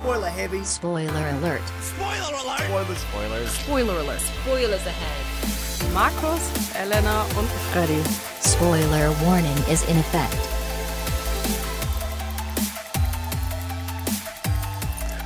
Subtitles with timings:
[0.00, 0.62] Spoiler heavy.
[0.64, 1.60] Spoiler alert.
[1.82, 2.60] Spoiler alert.
[2.60, 3.00] Spoilers.
[3.02, 3.56] Spoilers.
[3.58, 4.20] Spoiler alert.
[4.44, 5.92] Spoilers ahead.
[5.92, 6.40] Markus,
[6.80, 8.00] Elena und Freddy.
[8.46, 10.36] Spoiler warning is in effect.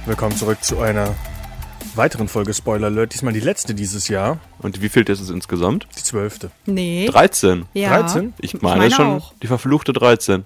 [0.06, 1.14] Willkommen zurück zu einer
[1.94, 3.12] weiteren Folge Spoiler Alert.
[3.14, 5.86] Diesmal die letzte dieses Jahr, Und wie viel ist es insgesamt?
[5.98, 6.50] die zwölfte.
[6.66, 7.06] Nee.
[7.10, 7.66] 13.
[7.74, 8.00] Ja.
[8.00, 8.34] 13?
[8.38, 9.32] Ich meine, schon auch.
[9.42, 10.44] die verfluchte 13.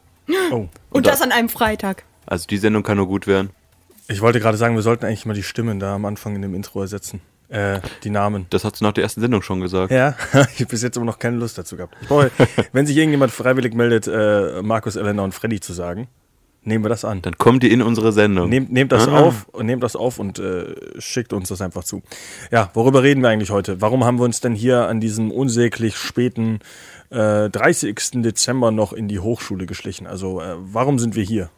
[0.50, 2.04] Oh, Und das an einem Freitag.
[2.26, 3.50] Also die Sendung kann nur gut werden.
[4.08, 6.54] Ich wollte gerade sagen, wir sollten eigentlich mal die Stimmen da am Anfang in dem
[6.54, 7.20] Intro ersetzen.
[7.48, 8.46] Äh, die Namen.
[8.50, 9.92] Das hast du nach der ersten Sendung schon gesagt.
[9.92, 11.94] Ja, ich habe bis jetzt immer noch keine Lust dazu gehabt.
[12.08, 12.30] Brauche,
[12.72, 16.08] wenn sich irgendjemand freiwillig meldet, äh, Markus, Elena und Freddy zu sagen,
[16.64, 17.22] nehmen wir das an.
[17.22, 18.48] Dann kommt die in unsere Sendung.
[18.48, 19.20] Nehmt, nehmt das Ah.
[19.20, 22.02] auf und nehmt das auf und äh, schickt uns das einfach zu.
[22.50, 23.80] Ja, worüber reden wir eigentlich heute?
[23.80, 26.58] Warum haben wir uns denn hier an diesem unsäglich späten
[27.10, 28.22] äh, 30.
[28.22, 30.08] Dezember noch in die Hochschule geschlichen?
[30.08, 31.50] Also äh, warum sind wir hier?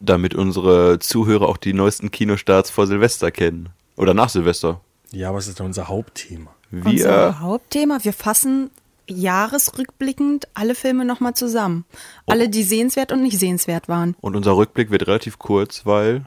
[0.00, 3.70] Damit unsere Zuhörer auch die neuesten Kinostarts vor Silvester kennen.
[3.96, 4.80] Oder nach Silvester.
[5.10, 6.54] Ja, was ist denn unser Hauptthema?
[6.70, 8.70] Unser Wir, Hauptthema, wir fassen
[9.08, 11.84] jahresrückblickend alle Filme nochmal zusammen.
[12.26, 14.14] Alle, die sehenswert und nicht sehenswert waren.
[14.20, 16.24] und unser Rückblick wird relativ kurz, weil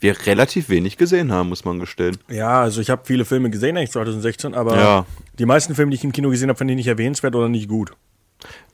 [0.00, 2.18] wir relativ wenig gesehen haben, muss man gestehen.
[2.28, 5.06] Ja, also ich habe viele Filme gesehen, eigentlich 2016, aber Ja.
[5.38, 7.68] die meisten Filme, die ich im Kino gesehen habe, fand ich nicht erwähnenswert oder nicht
[7.68, 7.92] gut.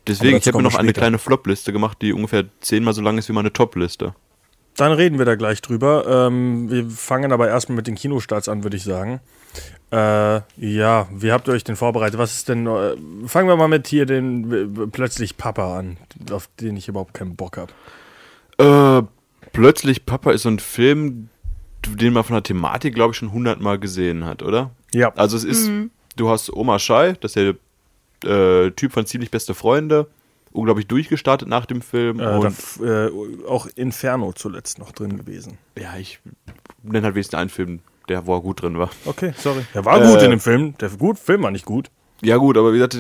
[0.06, 1.00] Deswegen, ich habe mir noch wir eine später.
[1.02, 4.14] kleine Flop-Liste gemacht, die ungefähr zehnmal so lang ist wie meine Top-Liste.
[4.80, 6.06] Dann reden wir da gleich drüber.
[6.08, 9.20] Ähm, wir fangen aber erstmal mit den Kinostarts an, würde ich sagen.
[9.92, 12.18] Äh, ja, wie habt ihr euch denn vorbereitet?
[12.18, 12.66] Was ist denn.
[12.66, 15.98] Äh, fangen wir mal mit hier den äh, plötzlich Papa an,
[16.30, 17.72] auf den ich überhaupt keinen Bock habe.
[18.56, 19.06] Äh,
[19.52, 21.28] plötzlich Papa ist so ein Film,
[21.86, 24.70] den man von der Thematik, glaube ich, schon hundertmal gesehen hat, oder?
[24.94, 25.12] Ja.
[25.14, 25.70] Also es ist,
[26.16, 27.54] du hast Oma Schei, das ist
[28.24, 30.06] der äh, Typ von ziemlich beste Freunde,
[30.52, 32.20] unglaublich durchgestartet nach dem Film.
[32.20, 33.10] Äh, und da, äh,
[33.46, 35.58] auch Inferno zuletzt noch drin gewesen.
[35.78, 36.20] ja, ich
[36.82, 38.90] nenne halt wenigstens einen Film, der wo er gut drin war.
[39.04, 39.64] Okay, sorry.
[39.74, 40.74] Der war gut Äh, in dem Film.
[40.78, 41.90] Der gut, Film war nicht gut.
[42.22, 42.98] Ja gut, aber wie gesagt,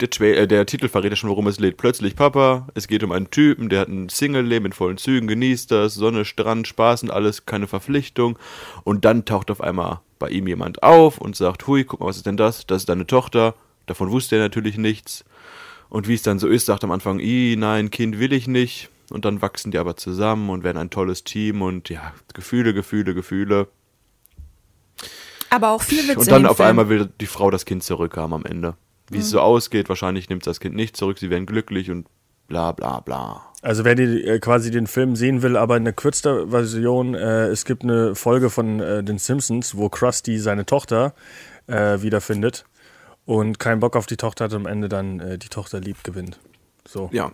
[0.00, 1.76] der, äh, der Titel verrät ja schon, worum es geht.
[1.76, 5.70] Plötzlich Papa, es geht um einen Typen, der hat ein Single-Leben in vollen Zügen, genießt
[5.70, 8.38] das, Sonne, Strand, Spaß und alles, keine Verpflichtung.
[8.84, 12.16] Und dann taucht auf einmal bei ihm jemand auf und sagt, hui, guck mal, was
[12.16, 12.66] ist denn das?
[12.66, 13.54] Das ist deine Tochter.
[13.86, 15.24] Davon wusste er natürlich nichts.
[15.90, 18.88] Und wie es dann so ist, sagt am Anfang, i, nein, Kind will ich nicht.
[19.10, 23.12] Und dann wachsen die aber zusammen und werden ein tolles Team und ja, Gefühle, Gefühle,
[23.12, 23.66] Gefühle.
[25.50, 26.68] Aber auch viel Witze Und dann in dem auf Film.
[26.68, 28.74] einmal will die Frau das Kind zurückhaben am Ende.
[29.10, 32.06] Wie es so ausgeht, wahrscheinlich nimmt das Kind nicht zurück, sie werden glücklich und
[32.46, 33.42] bla bla bla.
[33.60, 37.48] Also wer die, äh, quasi den Film sehen will, aber in einer kürzter Version, äh,
[37.48, 41.14] es gibt eine Folge von äh, den Simpsons, wo Krusty seine Tochter
[41.66, 42.64] äh, wiederfindet
[43.26, 46.02] und keinen Bock auf die Tochter hat und am Ende dann äh, die Tochter lieb
[46.04, 46.38] gewinnt.
[46.86, 47.08] So.
[47.12, 47.30] Ja.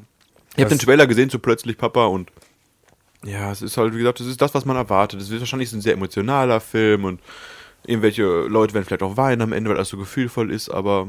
[0.56, 2.30] Ich habe den Trailer gesehen zu plötzlich Papa und
[3.24, 5.20] ja, es ist halt, wie gesagt, das ist das, was man erwartet.
[5.20, 7.20] Es wird wahrscheinlich ein sehr emotionaler Film und
[7.86, 11.08] irgendwelche Leute werden vielleicht auch weinen am Ende, weil alles so gefühlvoll ist, aber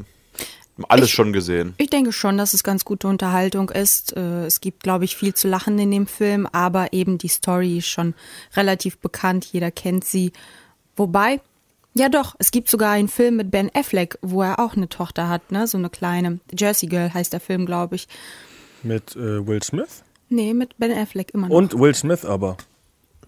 [0.88, 1.74] alles Ich- schon gesehen.
[1.78, 4.16] Ich denke schon, dass es ganz gute Unterhaltung ist.
[4.16, 7.78] Äh, Es gibt, glaube ich, viel zu lachen in dem Film, aber eben die Story
[7.78, 8.14] ist schon
[8.54, 9.44] relativ bekannt.
[9.46, 10.32] Jeder kennt sie.
[10.96, 11.40] Wobei,
[11.94, 15.28] ja doch, es gibt sogar einen Film mit Ben Affleck, wo er auch eine Tochter
[15.28, 15.66] hat, ne?
[15.66, 16.38] So eine kleine.
[16.56, 18.08] Jersey Girl heißt der Film, glaube ich.
[18.82, 20.02] Mit äh, Will Smith?
[20.28, 21.54] Nee, mit Ben Affleck immer noch.
[21.56, 22.56] Und Will Smith aber.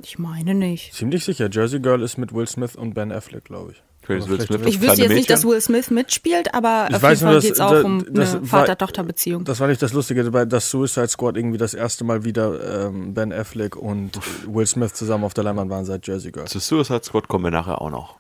[0.03, 0.95] Ich meine nicht.
[0.95, 1.49] Ziemlich sicher.
[1.51, 3.83] Jersey Girl ist mit Will Smith und Ben Affleck, glaube ich.
[4.09, 5.51] Will Smith Ich wüsste jetzt nicht, dass Mädchen.
[5.53, 8.05] Will Smith mitspielt, aber Ich auf weiß jeden nur, Fall dass- geht es auch um
[8.13, 9.45] das eine Vater-Tochter-Beziehung.
[9.45, 13.15] Das war nicht das Lustige, dabei, dass Suicide Squad irgendwie das erste Mal wieder ähm,
[13.15, 16.47] Ben Affleck und Will Smith zusammen auf der Leinwand waren seit Jersey Girl.
[16.47, 18.17] Zu Suicide Squad kommen wir nachher auch noch.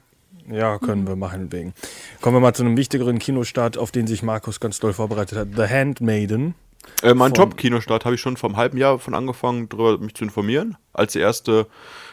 [0.50, 1.74] Ja, können wir machen wegen.
[2.20, 5.48] Kommen wir mal zu einem wichtigeren Kinostart, auf den sich Markus ganz doll vorbereitet hat.
[5.56, 6.54] The Handmaiden.
[7.02, 10.24] Äh, mein Top-Kinostart habe ich schon vor einem halben Jahr von angefangen, darüber mich zu
[10.24, 11.66] informieren, als der erste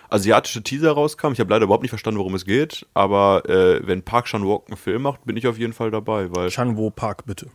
[0.09, 1.31] asiatische Teaser rauskam.
[1.31, 4.77] Ich habe leider überhaupt nicht verstanden, worum es geht, aber äh, wenn Park Chan-wook einen
[4.77, 7.47] Film macht, bin ich auf jeden Fall dabei, weil Chanwo Park, bitte.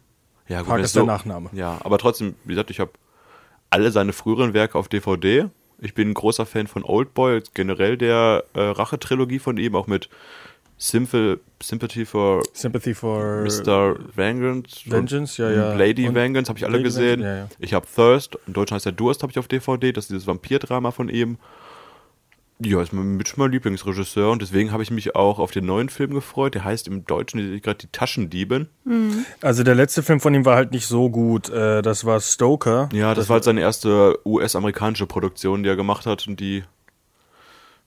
[0.48, 1.50] ja, gut, Park ist es der Nachname.
[1.52, 2.92] Ja, aber trotzdem, wie gesagt, ich habe
[3.70, 5.48] alle seine früheren Werke auf DVD.
[5.78, 10.08] Ich bin ein großer Fan von Oldboy, generell der äh, Rache-Trilogie von ihm, auch mit
[10.82, 13.94] Simple, Sympathy for Sympathy for Mr.
[14.16, 14.82] Vengeance.
[14.84, 15.74] Vengeance, ja, ja.
[15.74, 17.20] Lady Und Vengeance habe ich alle Lady gesehen.
[17.20, 17.48] Vengeance, ja, ja.
[17.60, 19.92] Ich habe Thirst, in Deutschland heißt der Durst, habe ich auf DVD.
[19.92, 21.38] Das ist dieses Vampirdrama von ihm.
[22.58, 25.88] Ja, ist mein, mit mein Lieblingsregisseur und deswegen habe ich mich auch auf den neuen
[25.88, 26.56] Film gefreut.
[26.56, 28.66] Der heißt im Deutschen gerade Die Taschendiebin.
[29.40, 31.48] Also der letzte Film von ihm war halt nicht so gut.
[31.48, 32.88] Äh, das war Stoker.
[32.92, 36.64] Ja, das, war halt seine erste US-amerikanische Produktion, die er gemacht hat und die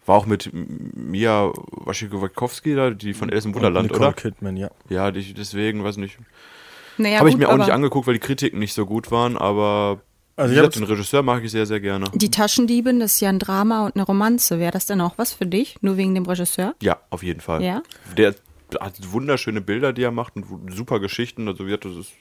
[0.05, 4.13] war auch mit Mia Wasikowski da, die von Alice im Wunderland, Nicole oder?
[4.13, 4.69] Kidman, ja.
[4.89, 6.17] Ja, die, deswegen, weiß nicht.
[6.97, 10.01] Naja, Habe ich mir auch nicht angeguckt, weil die Kritiken nicht so gut waren, aber
[10.37, 12.05] Also Wie gesagt, den Regisseur mag ich sehr, sehr gerne.
[12.13, 14.59] Die Taschendiebin, das ist ja ein Drama und eine Romanze.
[14.59, 15.77] Wäre das denn auch was für dich?
[15.81, 16.75] Nur wegen dem Regisseur?
[16.81, 17.63] Ja, auf jeden Fall.
[17.63, 17.83] Ja?
[18.17, 18.35] Der
[18.79, 21.47] hat wunderschöne Bilder, die er macht und super Geschichten.
[21.47, 22.13] Also wie gesagt, das ist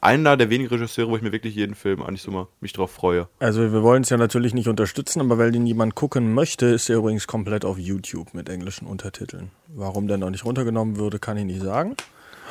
[0.00, 2.90] einer der wenigen Regisseure, wo ich mir wirklich jeden Film eigentlich so mal mich drauf
[2.90, 3.28] freue.
[3.38, 6.88] Also wir wollen es ja natürlich nicht unterstützen, aber weil den jemand gucken möchte, ist
[6.88, 9.50] er übrigens komplett auf YouTube mit englischen Untertiteln.
[9.68, 11.96] Warum der noch nicht runtergenommen würde, kann ich nicht sagen.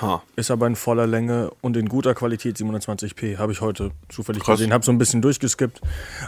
[0.02, 0.24] Ha.
[0.36, 3.38] Ist aber in voller Länge und in guter Qualität 720p.
[3.38, 4.60] Habe ich heute zufällig Krass.
[4.60, 4.72] gesehen.
[4.72, 5.82] Habe so ein bisschen durchgeskippt.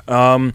[0.08, 0.54] Ähm,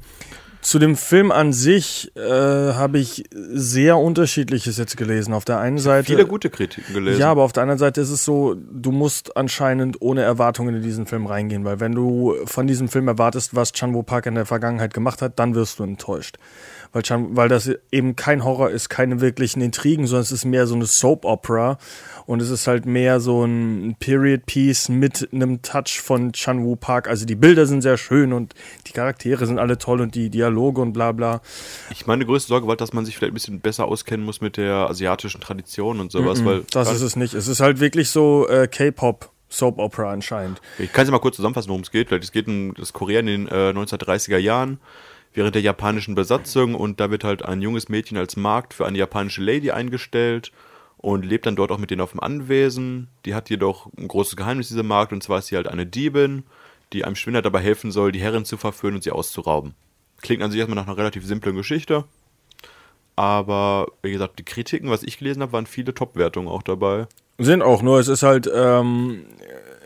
[0.67, 5.33] zu dem Film an sich äh, habe ich sehr unterschiedliches jetzt gelesen.
[5.33, 6.07] Auf der einen Seite.
[6.07, 7.21] Viele gute Kritiken gelesen.
[7.21, 10.83] Ja, aber auf der anderen Seite ist es so, du musst anscheinend ohne Erwartungen in
[10.83, 14.35] diesen Film reingehen, weil wenn du von diesem Film erwartest, was Chan Woo Park in
[14.35, 16.37] der Vergangenheit gemacht hat, dann wirst du enttäuscht.
[16.93, 20.67] Weil, Chan, weil das eben kein Horror ist, keine wirklichen Intrigen, sondern es ist mehr
[20.67, 21.79] so eine Soap Opera
[22.27, 26.77] und es ist halt mehr so ein Period Piece mit einem Touch von Chan Woo
[26.77, 27.09] Park.
[27.09, 28.55] Also die Bilder sind sehr schön und
[28.87, 31.41] die Charaktere sind alle toll und die Dialoge und bla bla.
[31.91, 34.57] Ich meine größte Sorge war, dass man sich vielleicht ein bisschen besser auskennen muss mit
[34.57, 37.35] der asiatischen Tradition und sowas, weil Das ist es nicht.
[37.35, 40.61] Es ist halt wirklich so äh, K-Pop Soap Opera anscheinend.
[40.79, 42.11] Ich kann es mal kurz zusammenfassen, worum es geht.
[42.11, 44.81] Es geht um das Korea in den äh, 1930er Jahren
[45.33, 48.99] während der japanischen Besatzung und da wird halt ein junges Mädchen als Markt für eine
[48.99, 50.51] japanische Lady eingestellt
[50.99, 53.09] und lebt dann dort auch mit denen auf dem Anwesen.
[53.25, 56.45] Die hat jedoch ein großes Geheimnis, diese Markt, und zwar ist sie halt eine Diebin,
[56.93, 59.75] die einem Schwindler dabei helfen soll, die Herrin zu verführen und sie auszurauben.
[60.23, 62.05] Klingt an sich erstmal nach einer relativ simplen Geschichte,
[63.17, 67.07] aber wie gesagt, die Kritiken, was ich gelesen habe, waren viele Top-Wertungen auch dabei.
[67.39, 69.25] Sind auch, nur es ist halt, ähm,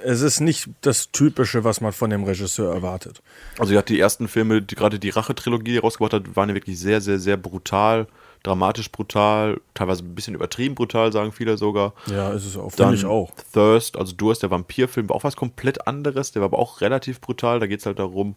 [0.04, 3.22] es ist nicht das Typische, was man von dem Regisseur erwartet.
[3.58, 6.78] Also ja, die ersten Filme, die gerade die Rache-Trilogie die rausgebracht hat, waren ja wirklich
[6.78, 8.08] sehr, sehr, sehr brutal,
[8.42, 11.92] dramatisch brutal, teilweise ein bisschen übertrieben brutal, sagen viele sogar.
[12.06, 13.31] Ja, ist es auch, finde ich auch.
[13.52, 17.20] Thirst, also Durst, der Vampirfilm, war auch was komplett anderes, der war aber auch relativ
[17.20, 17.60] brutal.
[17.60, 18.37] Da geht es halt darum,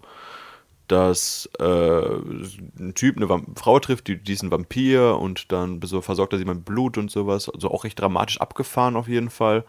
[0.87, 5.81] dass äh, ein Typ eine Vamp Frau trifft, die, die ist ein Vampir und dann
[5.83, 7.49] so versorgt er sie mit Blut und sowas.
[7.49, 9.63] Also auch recht dramatisch abgefahren auf jeden Fall.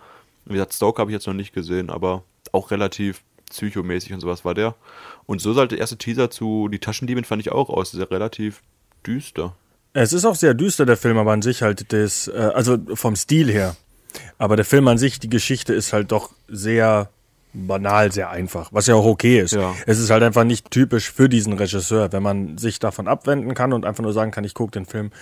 [0.44, 4.44] Wie gesagt, Stoker habe ich jetzt noch nicht gesehen, aber auch relativ psychomäßig und sowas
[4.44, 4.74] war der.
[5.26, 8.62] Und so sah der erste Teaser zu Die Taschendiebin fand ich auch aus, sehr relativ
[9.06, 9.54] düster.
[9.94, 13.16] Es ist auch sehr düster, der Film, aber an sich halt das, äh, also vom
[13.16, 13.76] Stil her.
[14.38, 17.08] Aber der Film an sich, die Geschichte ist halt doch sehr
[17.52, 19.52] banal, sehr einfach, was ja auch okay ist.
[19.54, 19.74] Ja.
[19.86, 23.72] Es ist halt einfach nicht typisch für diesen Regisseur, wenn man sich davon abwenden kann
[23.72, 25.12] und einfach nur sagen kann, ich gucke den Film,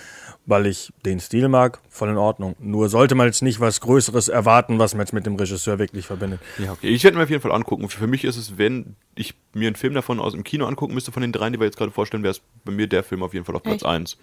[0.45, 2.55] weil ich den Stil mag, voll in Ordnung.
[2.59, 6.05] Nur sollte man jetzt nicht was Größeres erwarten, was man jetzt mit dem Regisseur wirklich
[6.05, 6.41] verbindet.
[6.57, 6.89] Ja, okay.
[6.89, 7.87] Ich werde mir auf jeden Fall angucken.
[7.87, 11.11] Für mich ist es, wenn ich mir einen Film davon aus dem Kino angucken müsste,
[11.13, 13.33] von den dreien, die wir jetzt gerade vorstellen, wäre es bei mir der Film auf
[13.33, 13.85] jeden Fall auf Platz Echt?
[13.85, 14.17] 1.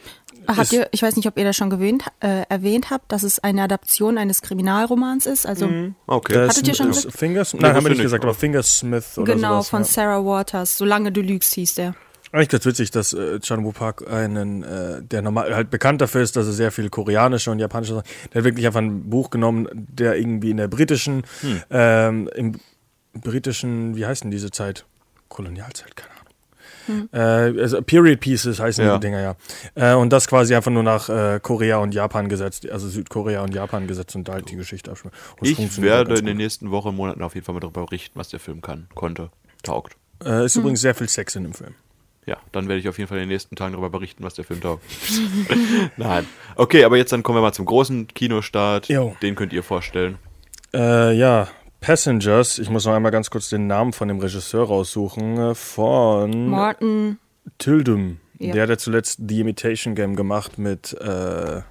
[0.49, 3.38] Habt ihr, ich weiß nicht, ob ihr das schon gewöhnt, äh, erwähnt habt, dass es
[3.38, 5.46] eine Adaption eines Kriminalromans ist.
[5.46, 5.70] Also
[6.06, 6.34] Okay.
[6.34, 6.93] Das Hattet ihr schon?
[6.93, 7.55] Fingers?
[7.55, 9.69] Nee, Nein, haben wir nicht gesagt, aber aber- Fingersmith oder genau sowas.
[9.70, 9.88] von ja.
[9.88, 10.76] Sarah Waters.
[10.76, 11.94] Solange du lügst, hieß der.
[12.32, 16.22] Eigentlich ganz witzig, dass äh, Chan Woo Park einen, äh, der normal halt bekannt dafür
[16.22, 19.30] ist, dass er sehr viel koreanische und japanische Sachen, der hat wirklich einfach ein Buch
[19.30, 21.62] genommen, der irgendwie in der britischen, Hm.
[21.70, 22.60] ähm, im
[23.14, 24.84] britischen, wie heißt denn diese Zeit?
[25.28, 27.08] Kolonialzeit, keine Ahnung.
[27.12, 28.94] Äh, also Period Pieces heißen Ja.
[28.94, 29.36] die Dinger ja.
[29.74, 33.54] Äh, und das quasi einfach nur nach äh, Korea und Japan gesetzt, also Südkorea und
[33.54, 35.14] Japan gesetzt und da halt die Geschichte abspielen.
[35.42, 38.28] Es Ich werde in den nächsten Wochen, Monaten auf jeden Fall mal darüber berichten, was
[38.28, 39.30] der Film kann, konnte,
[39.62, 39.96] taugt.
[40.24, 41.74] Äh, ist übrigens sehr viel Sex in dem Film.
[42.30, 44.44] Ja, dann werde ich auf jeden Fall in den nächsten Tagen darüber berichten, was der
[44.44, 44.84] Film taugt.
[45.96, 46.24] Nein.
[46.54, 48.87] Okay, aber jetzt dann kommen wir mal zum großen Kinostart.
[48.88, 49.16] Jo.
[49.20, 50.16] Den könnt ihr vorstellen.
[50.72, 51.49] Äh, ja,
[51.80, 52.60] Passengers.
[52.60, 55.38] Ich muss noch einmal ganz kurz den Namen von dem Regisseur raussuchen.
[55.38, 57.18] äh, Von Morton.
[57.58, 58.20] Tildum.
[58.38, 58.52] Ja.
[58.52, 60.96] Der hat ja zuletzt The Imitation Game gemacht mit.
[61.00, 61.62] Äh,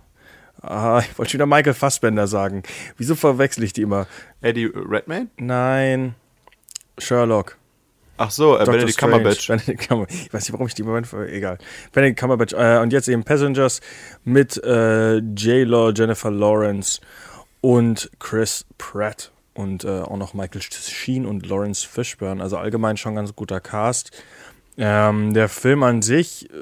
[0.61, 2.63] ah, ich wollte schon wieder Michael Fassbender sagen.
[2.97, 4.07] Wieso verwechsel ich die immer?
[4.41, 5.27] Eddie Redmayne?
[5.37, 6.15] Nein.
[6.97, 7.55] Sherlock.
[8.19, 8.65] Ach so, äh.
[8.65, 8.97] Benedict.
[8.97, 9.47] Cumberbatch.
[9.47, 10.25] Benedict Cumberbatch.
[10.25, 11.57] Ich weiß nicht, warum ich die immer egal.
[11.93, 12.53] Benedict Cumberbatch.
[12.53, 13.79] Äh, und jetzt eben Passengers
[14.25, 16.99] mit äh, J-Lo, Jennifer Lawrence
[17.61, 19.31] und Chris Pratt.
[19.53, 22.43] Und äh, auch noch Michael Sheen und Lawrence Fishburne.
[22.43, 24.11] Also allgemein schon ganz guter Cast.
[24.77, 26.55] Ähm, der Film an sich äh,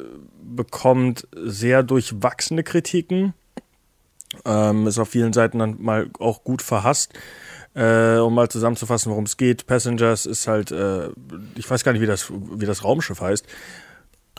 [0.44, 3.34] bekommt sehr durchwachsene Kritiken.
[4.46, 7.14] Ähm, ist auf vielen Seiten dann mal auch gut verhasst.
[7.78, 9.68] Äh, um mal zusammenzufassen, worum es geht.
[9.68, 11.10] Passengers ist halt, äh,
[11.56, 13.46] ich weiß gar nicht, wie das, wie das Raumschiff heißt.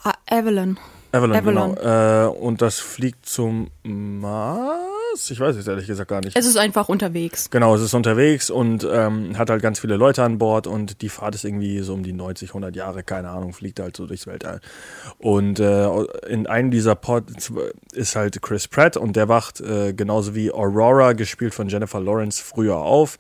[0.03, 0.77] Ah, Evelyn.
[1.13, 1.75] Avalon, Avalon.
[1.77, 2.27] genau.
[2.27, 4.98] Äh, und das fliegt zum Mars?
[5.31, 6.37] Ich weiß es ehrlich gesagt gar nicht.
[6.37, 7.51] Es ist einfach unterwegs.
[7.51, 11.09] Genau, es ist unterwegs und ähm, hat halt ganz viele Leute an Bord und die
[11.09, 14.27] Fahrt ist irgendwie so um die 90, 100 Jahre, keine Ahnung, fliegt halt so durchs
[14.27, 14.61] Weltall.
[15.19, 15.89] Und äh,
[16.29, 17.53] in einem dieser Pods
[17.93, 22.43] ist halt Chris Pratt und der wacht äh, genauso wie Aurora, gespielt von Jennifer Lawrence,
[22.43, 23.19] früher auf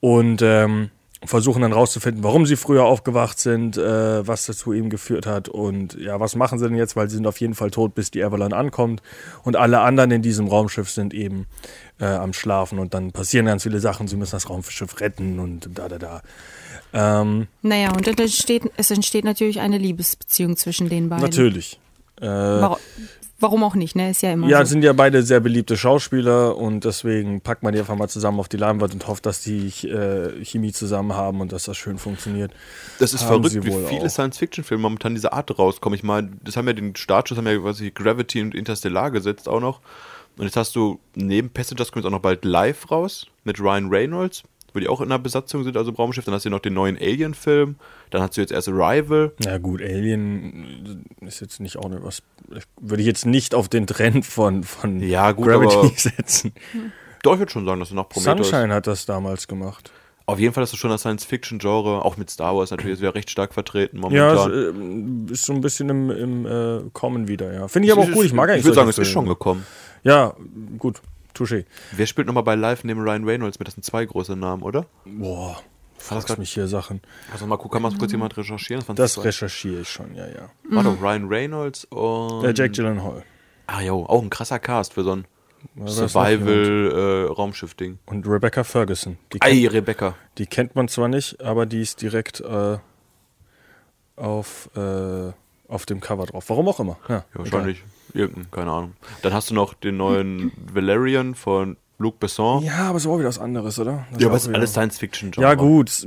[0.00, 0.90] und ähm,
[1.24, 5.94] versuchen dann rauszufinden, warum sie früher aufgewacht sind, äh, was dazu ihm geführt hat und
[5.94, 8.24] ja, was machen sie denn jetzt, weil sie sind auf jeden Fall tot, bis die
[8.24, 9.02] Avalon ankommt
[9.44, 11.46] und alle anderen in diesem Raumschiff sind eben
[12.00, 15.68] äh, am Schlafen und dann passieren ganz viele Sachen, sie müssen das Raumschiff retten und
[15.74, 16.22] da, da, da.
[16.92, 21.24] Ähm, Naja, und entsteht, es entsteht natürlich eine Liebesbeziehung zwischen den beiden.
[21.24, 21.78] natürlich.
[22.20, 22.78] Äh, Warum,
[23.40, 24.10] warum auch nicht, ne?
[24.10, 24.70] Ist ja immer Ja, so.
[24.70, 28.48] sind ja beide sehr beliebte Schauspieler und deswegen packt man die einfach mal zusammen auf
[28.48, 32.52] die Leinwand und hofft, dass die äh, Chemie zusammen haben und dass das schön funktioniert.
[32.98, 34.08] Das ist Haben verrückt, wie viele.
[34.08, 35.96] Science-Fiction-Filme momentan diese Art rauskommen.
[35.96, 39.60] Ich meine, das haben ja den Startschuss, haben ja quasi Gravity und Interstellar gesetzt auch
[39.60, 39.80] noch.
[40.36, 44.42] Und jetzt hast du neben Passengers kommt auch noch bald Live raus mit Ryan Reynolds,
[44.72, 46.24] wo die auch in einer Besatzung sind, also im Raumschiff.
[46.24, 47.76] Dann hast du noch den neuen Alien-Film.
[48.10, 49.32] Dann hast du jetzt erst Arrival.
[49.40, 52.22] Ja gut, Alien ist jetzt nicht auch ne, was,
[52.80, 56.52] würde ich jetzt nicht auf den Trend von, von Ja, gut, Gravity setzen.
[57.22, 58.48] Doch, ich würde schon sagen, dass du noch Prometheus.
[58.48, 59.92] Sunshine hat das damals gemacht.
[60.26, 63.14] Auf jeden Fall hast du schon das Science-Fiction-Genre, auch mit Star Wars natürlich, ist wieder
[63.16, 65.28] recht stark vertreten Ja, momentan.
[65.28, 67.66] äh, ist so ein bisschen im, im äh, Kommen wieder, ja.
[67.66, 69.66] Finde ich aber auch gut, ich mag eigentlich Ich würde sagen, es ist schon gekommen.
[70.04, 70.34] Ja,
[70.78, 71.00] gut,
[71.36, 71.64] touché.
[71.92, 73.66] Wer spielt nochmal bei Live neben Ryan Reynolds mit?
[73.66, 74.86] Das sind zwei große Namen, oder?
[75.04, 75.62] Boah, das
[76.00, 77.00] fragst grad- mich hier Sachen.
[77.32, 78.84] Also mal gucken, kann mal kurz jemand recherchieren?
[78.96, 79.22] Das zwei.
[79.22, 80.50] recherchiere ich schon, ja, ja.
[80.70, 82.42] War doch Ryan Reynolds und.
[82.42, 83.22] Der Jake Gyllenhaal.
[83.66, 85.24] Ah, jo, auch ein krasser Cast für so ein
[85.86, 87.98] Survival-Raumschiff-Ding.
[88.06, 89.18] Und Rebecca Ferguson.
[89.32, 90.14] Die, Ei, kennt, Rebecca.
[90.38, 92.78] die kennt man zwar nicht, aber die ist direkt äh,
[94.16, 95.32] auf, äh,
[95.68, 96.44] auf dem Cover drauf.
[96.48, 96.98] Warum auch immer.
[97.08, 98.92] Ja, Ja, wahrscheinlich irgendein, keine Ahnung.
[99.22, 102.64] Dann hast du noch den neuen Valerian von Luc Besson.
[102.64, 104.06] Ja, aber es war wieder was anderes, oder?
[104.12, 105.32] Das Ja, aber es ist alles Science-Fiction.
[105.36, 106.06] Ja, gut.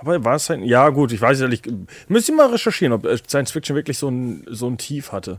[0.00, 0.64] Aber war es ein.
[0.64, 1.66] Ja, gut, ich weiß ja nicht.
[2.08, 5.38] Müsste ich mal recherchieren, ob äh, Science Fiction wirklich so ein, so ein Tief hatte.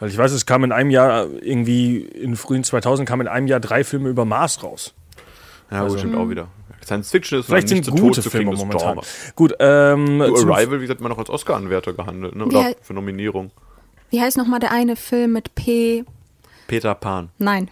[0.00, 3.46] Weil ich weiß, es kam in einem Jahr, irgendwie in frühen 2000 kamen in einem
[3.46, 4.92] Jahr drei Filme über Mars raus.
[5.70, 6.48] Ja, gut, stimmt auch wieder.
[6.84, 8.94] Science-Fiction ist Vielleicht nicht sind zu gute tot zu Filme momentan.
[8.94, 9.06] Genre.
[9.36, 10.20] Gut, ähm.
[10.22, 12.44] Arrival, wie gesagt, immer noch als Oscar-Anwärter gehandelt, ne?
[12.46, 12.74] oder Ja.
[12.82, 13.52] für Nominierung.
[14.10, 16.04] Wie heißt nochmal der eine Film mit P?
[16.66, 17.68] Peter Pan, Nein,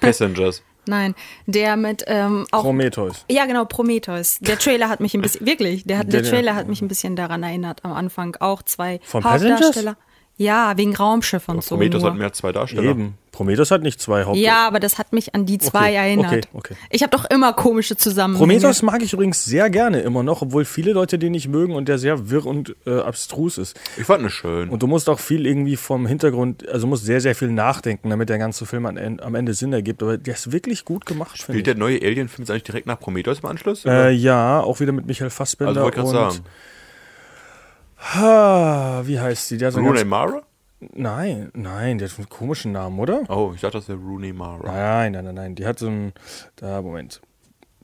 [0.00, 0.62] Passengers.
[0.86, 1.14] nein,
[1.46, 2.62] der mit ähm, auch.
[2.62, 3.24] Prometheus.
[3.30, 4.38] ja, genau, Prometheus.
[4.40, 6.88] Der Trailer hat mich ein bisschen, wirklich, der, hat, der Der- Trailer hat mich ein
[6.88, 8.36] bisschen daran erinnert am Anfang.
[8.40, 9.96] Auch zwei Von Hauptdarsteller.
[10.36, 11.74] Ja, wegen Raumschiff und so.
[11.76, 12.10] Prometheus nur.
[12.12, 12.90] hat mehr als zwei Darsteller.
[12.90, 13.14] Eben.
[13.40, 14.36] Prometheus hat nicht zwei Haupt.
[14.36, 16.26] Ja, aber das hat mich an die zwei Okay, erinnert.
[16.26, 16.74] okay, okay.
[16.90, 18.38] Ich habe doch immer komische Zusammenhänge.
[18.46, 21.88] Prometheus mag ich übrigens sehr gerne immer noch, obwohl viele Leute den nicht mögen und
[21.88, 23.80] der sehr wirr und äh, abstrus ist.
[23.96, 24.68] Ich fand es schön.
[24.68, 28.28] Und du musst auch viel irgendwie vom Hintergrund, also musst sehr, sehr viel nachdenken, damit
[28.28, 30.02] der ganze Film am Ende, am Ende Sinn ergibt.
[30.02, 31.64] Aber der ist wirklich gut gemacht, finde Spielt ich.
[31.64, 33.86] der neue Alien-Film jetzt eigentlich direkt nach Prometheus im Anschluss?
[33.86, 35.70] Äh, ja, auch wieder mit Michael Fassbender.
[35.70, 36.44] also wollte gerade sagen.
[38.12, 39.56] Ah, wie heißt sie?
[39.56, 40.42] Der ganz, Mara?
[40.80, 43.22] Nein, nein, der hat einen komischen Namen, oder?
[43.28, 44.66] Oh, ich dachte, das wäre Rooney Mara.
[44.66, 45.54] Nein, nein, nein, nein.
[45.54, 46.12] Die hat so einen.
[46.56, 47.20] Da, Moment.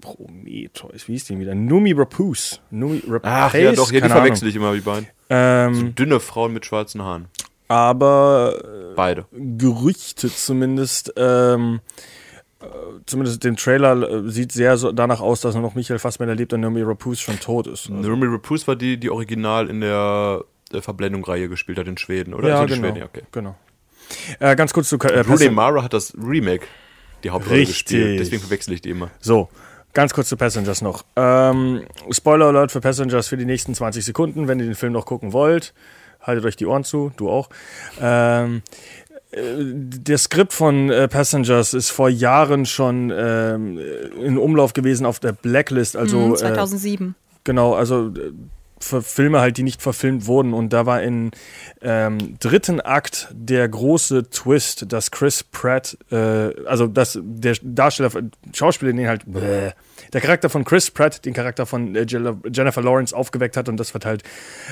[0.01, 1.55] Prometheus, wie hieß die wieder?
[1.55, 2.61] Numi Rapace.
[2.71, 3.31] Numi Rapace.
[3.31, 5.07] Ach ja, doch, ja, die verwechsel ich immer, die beiden.
[5.29, 7.29] Ähm, Dünne Frauen mit schwarzen Haaren.
[7.69, 8.55] aber
[8.95, 9.27] Beide.
[9.33, 11.81] Gerüchte zumindest, ähm,
[12.61, 12.67] äh,
[13.07, 16.53] zumindest dem Trailer äh, sieht sehr so danach aus, dass nur noch Michael Fassbender lebt
[16.53, 17.91] und Numi Rapace schon tot ist.
[17.91, 22.35] Also, Rooney Rapace war die, die original in der äh, Verblendung-Reihe gespielt hat in Schweden,
[22.35, 22.49] oder?
[22.49, 22.93] ja, Also in genau.
[22.95, 23.23] Schweden, ja, okay.
[23.33, 23.57] genau.
[24.41, 26.67] Äh, ganz kurz zu äh, Passen- Mara hat das Remake
[27.25, 27.85] die Hauptrolle Richtig.
[27.87, 28.21] gespielt.
[28.21, 29.11] Deswegen verwechsel ich die immer.
[29.21, 29.49] So,
[29.95, 31.05] ganz kurz zu Passengers noch.
[31.17, 35.07] Ähm, Spoiler Alert für Passengers für die nächsten 20 Sekunden, wenn ihr den Film noch
[35.07, 35.73] gucken wollt.
[36.21, 37.49] Haltet euch die Ohren zu, du auch.
[38.01, 38.63] Ähm,
[39.33, 43.79] äh, der Skript von äh, Passengers ist vor Jahren schon ähm,
[44.23, 45.97] in Umlauf gewesen auf der Blacklist.
[45.97, 47.15] Also Mhm, äh, 2007.
[47.45, 48.33] Genau, also äh,
[48.79, 50.53] Filme halt, die nicht verfilmt wurden.
[50.53, 51.31] Und da war im
[51.81, 58.11] ähm, dritten Akt der große Twist, dass Chris Pratt, äh, also dass der Darsteller,
[58.53, 59.73] Schauspieler, den halt, bäh,
[60.13, 63.95] der Charakter von Chris Pratt, den Charakter von äh, Jennifer Lawrence aufgeweckt hat und das
[63.95, 64.23] wird halt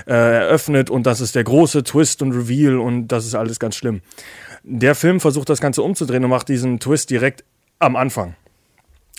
[0.07, 3.77] äh, eröffnet und das ist der große Twist und Reveal und das ist alles ganz
[3.77, 4.03] schlimm.
[4.63, 7.45] Der Film versucht das Ganze umzudrehen und macht diesen Twist direkt
[7.79, 8.35] am Anfang.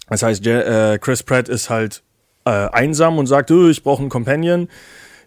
[0.10, 2.04] Das heißt, äh, Chris Pratt ist halt
[2.46, 4.70] äh, einsam und sagt, "Oh, ich brauche einen Companion,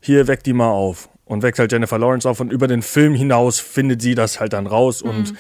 [0.01, 1.09] hier weckt die mal auf.
[1.25, 4.55] Und weckt halt Jennifer Lawrence auf und über den Film hinaus findet sie das halt
[4.55, 5.35] dann raus und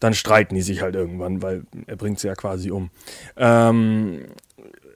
[0.00, 2.90] dann streiten die sich halt irgendwann, weil er bringt sie ja quasi um.
[3.36, 4.24] Ähm,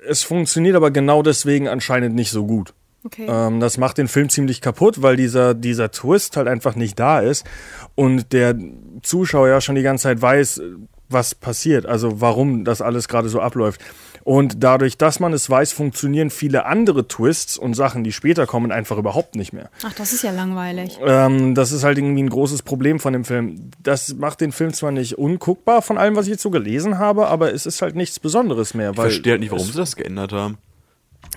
[0.08, 2.74] es funktioniert aber genau deswegen anscheinend nicht so gut.
[3.04, 3.26] Okay.
[3.28, 7.20] Ähm, das macht den Film ziemlich kaputt, weil dieser, dieser Twist halt einfach nicht da
[7.20, 7.46] ist
[7.94, 8.56] und der
[9.02, 10.62] Zuschauer ja schon die ganze Zeit weiß,
[11.10, 13.80] was passiert, also warum das alles gerade so abläuft.
[14.24, 18.72] Und dadurch, dass man es weiß, funktionieren viele andere Twists und Sachen, die später kommen,
[18.72, 19.70] einfach überhaupt nicht mehr.
[19.84, 20.98] Ach, das ist ja langweilig.
[21.04, 23.70] Ähm, das ist halt irgendwie ein großes Problem von dem Film.
[23.82, 27.28] Das macht den Film zwar nicht unguckbar von allem, was ich jetzt so gelesen habe,
[27.28, 28.92] aber es ist halt nichts Besonderes mehr.
[28.92, 30.56] Ich Weil verstehe halt nicht, warum sie das geändert haben.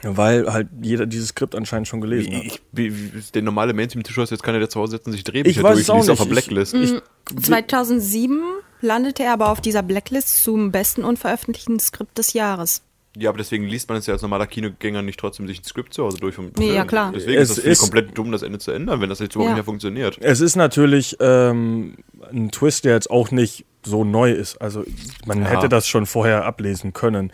[0.03, 2.44] Weil halt jeder dieses Skript anscheinend schon gelesen hat.
[2.44, 5.24] Ich, wie, wie, der normale Mainstream-Zuschauer ist jetzt keiner, der zu Hause sitzt und sich
[5.24, 6.48] Drehbücher Ich weiß es auch durchliest auf der nicht.
[6.48, 6.75] Blacklist.
[6.75, 7.41] Mhm.
[7.41, 8.41] 2007
[8.82, 12.82] landete er aber auf dieser Blacklist zum besten unveröffentlichten Skript des Jahres.
[13.18, 15.94] ja, aber deswegen liest man es ja als normaler Kinogänger nicht trotzdem sich ein Skript
[15.94, 17.12] zu Hause durch vom Nee, ja, klar.
[17.16, 19.54] Deswegen Es ist es komplett dumm, das Ende zu ändern, wenn das jetzt überhaupt Ja.
[19.56, 20.18] nicht mehr funktioniert.
[20.22, 21.96] Es ist natürlich ähm,
[22.32, 24.62] ein Twist, der jetzt auch nicht so neu ist.
[24.62, 24.84] Also
[25.26, 25.48] man Ja.
[25.48, 27.32] hätte das schon vorher ablesen können.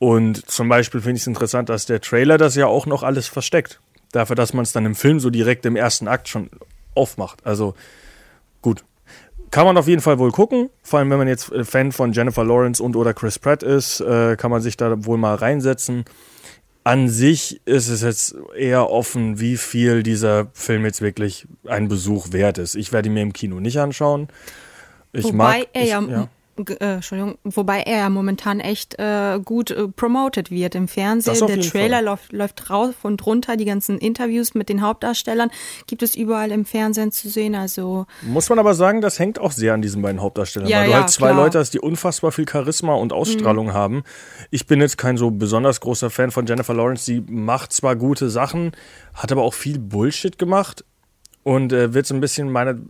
[0.00, 3.28] Und zum Beispiel finde ich es interessant, dass der Trailer das ja auch noch alles
[3.28, 3.80] versteckt.
[4.12, 6.50] Dafür, dass man es dann im Film so direkt im ersten Akt schon
[6.96, 7.46] aufmacht.
[7.46, 7.74] Also
[8.62, 8.82] gut.
[9.50, 10.70] Kann man auf jeden Fall wohl gucken.
[10.82, 14.00] Vor allem, wenn man jetzt äh, Fan von Jennifer Lawrence und oder Chris Pratt ist,
[14.00, 16.04] äh, kann man sich da wohl mal reinsetzen.
[16.84, 22.32] An sich ist es jetzt eher offen, wie viel dieser Film jetzt wirklich ein Besuch
[22.32, 22.74] wert ist.
[22.74, 24.28] Ich werde ihn mir im Kino nicht anschauen.
[25.12, 26.28] Ich Wobei mag, er ich, ja,
[26.68, 31.46] Äh, Entschuldigung, wobei er ja momentan echt äh, gut äh, promoted wird im Fernsehen.
[31.46, 32.04] Der Trailer Fall.
[32.04, 35.50] läuft, läuft rauf und runter, die ganzen Interviews mit den Hauptdarstellern
[35.86, 37.54] gibt es überall im Fernsehen zu sehen.
[37.54, 40.86] Also Muss man aber sagen, das hängt auch sehr an diesen beiden Hauptdarstellern, Ja, weil
[40.86, 41.44] du ja, halt zwei klar.
[41.44, 44.02] Leute hast, die unfassbar viel Charisma und Ausstrahlung haben.
[44.50, 47.04] Ich bin jetzt kein so besonders großer Fan von Jennifer Lawrence.
[47.04, 48.72] Sie macht zwar gute Sachen,
[49.14, 50.84] hat aber auch viel Bullshit gemacht
[51.42, 52.80] und äh, wird so ein bisschen meine,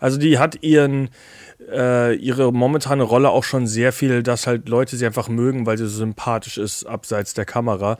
[0.00, 1.08] also die hat ihren
[1.70, 5.78] äh, ihre momentane Rolle auch schon sehr viel, dass halt Leute sie einfach mögen, weil
[5.78, 7.98] sie so sympathisch ist abseits der Kamera.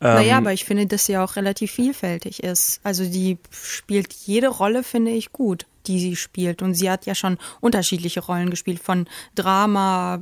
[0.00, 2.80] Ähm, naja, aber ich finde, dass sie auch relativ vielfältig ist.
[2.82, 6.62] Also die spielt jede Rolle, finde ich, gut, die sie spielt.
[6.62, 10.20] Und sie hat ja schon unterschiedliche Rollen gespielt, von Drama,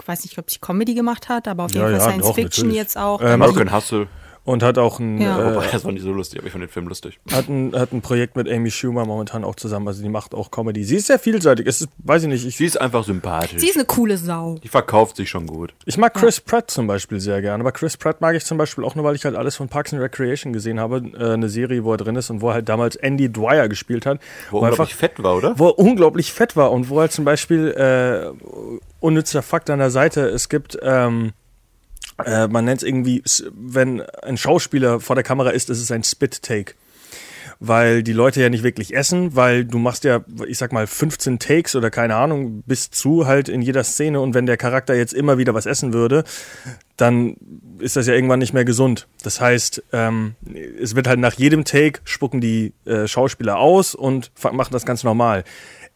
[0.00, 2.26] ich weiß nicht, ob sie Comedy gemacht hat, aber auf jeden Ja, Fall ja, Science
[2.26, 2.76] doch, Fiction natürlich.
[2.82, 3.20] jetzt auch.
[3.20, 4.08] Ähm, Dann American Hustle.
[4.46, 5.38] Und hat auch ein, Ja.
[5.40, 7.18] äh, Wobei, das war nicht so lustig, aber ich fand den Film lustig.
[7.32, 9.88] hat ein, hat ein Projekt mit Amy Schumer momentan auch zusammen.
[9.88, 10.84] Also die macht auch Comedy.
[10.84, 11.66] Sie ist sehr vielseitig.
[11.66, 13.58] Es ist, weiß ich nicht, ich, Sie ist einfach sympathisch.
[13.58, 14.56] sie ist eine coole Sau.
[14.62, 15.72] die verkauft sich schon gut.
[15.86, 17.60] ich mag Chris Pratt zum Beispiel sehr gern.
[17.62, 19.94] Aber Chris Pratt mag ich zum Beispiel auch nur, weil ich halt alles von Parks
[19.94, 20.98] and Recreation gesehen habe.
[21.18, 24.04] Äh, eine Serie, wo er drin ist und wo er halt damals Andy Dwyer gespielt
[24.04, 24.20] hat.
[24.50, 25.58] Wo er unglaublich fett war, oder?
[25.58, 28.30] wo er unglaublich fett war und wo er zum Beispiel, äh,
[29.00, 31.32] unnützer Fakt an der Seite, es gibt, ähm,
[32.24, 33.22] äh, man nennt es irgendwie,
[33.54, 36.74] wenn ein Schauspieler vor der Kamera ist, ist es ein Spit-Take.
[37.60, 41.38] Weil die Leute ja nicht wirklich essen, weil du machst ja, ich sag mal, 15
[41.38, 45.14] Takes oder keine Ahnung, bis zu halt in jeder Szene und wenn der Charakter jetzt
[45.14, 46.24] immer wieder was essen würde,
[46.96, 47.36] dann
[47.78, 49.06] ist das ja irgendwann nicht mehr gesund.
[49.22, 50.34] Das heißt, ähm,
[50.80, 55.04] es wird halt nach jedem Take spucken die äh, Schauspieler aus und machen das ganz
[55.04, 55.44] normal.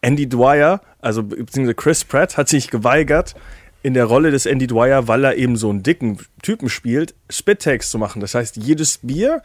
[0.01, 3.35] Andy Dwyer, also be- beziehungsweise Chris Pratt, hat sich geweigert,
[3.81, 7.89] in der Rolle des Andy Dwyer, weil er eben so einen dicken Typen spielt, Spit-Takes
[7.89, 8.19] zu machen.
[8.19, 9.41] Das heißt, jedes Bier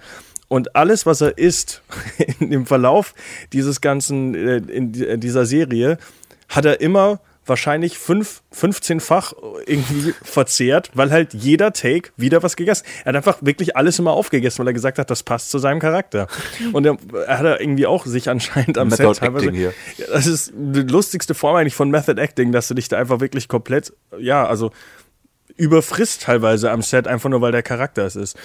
[0.48, 1.82] und alles, was er isst
[2.40, 3.14] dem Verlauf
[3.52, 5.98] dieses ganzen, äh, in äh, dieser Serie,
[6.48, 9.34] hat er immer wahrscheinlich fünf, 15-fach
[9.66, 12.84] irgendwie verzehrt, weil halt jeder Take wieder was gegessen.
[13.04, 15.80] Er hat einfach wirklich alles immer aufgegessen, weil er gesagt hat, das passt zu seinem
[15.80, 16.26] Charakter.
[16.72, 19.46] Und er, er hat irgendwie auch sich anscheinend am Method Set teilweise.
[19.46, 19.74] Acting hier.
[20.10, 23.48] Das ist die lustigste Form eigentlich von Method Acting, dass du dich da einfach wirklich
[23.48, 24.70] komplett, ja, also
[25.56, 28.36] überfrisst teilweise am Set, einfach nur weil der Charakter es ist.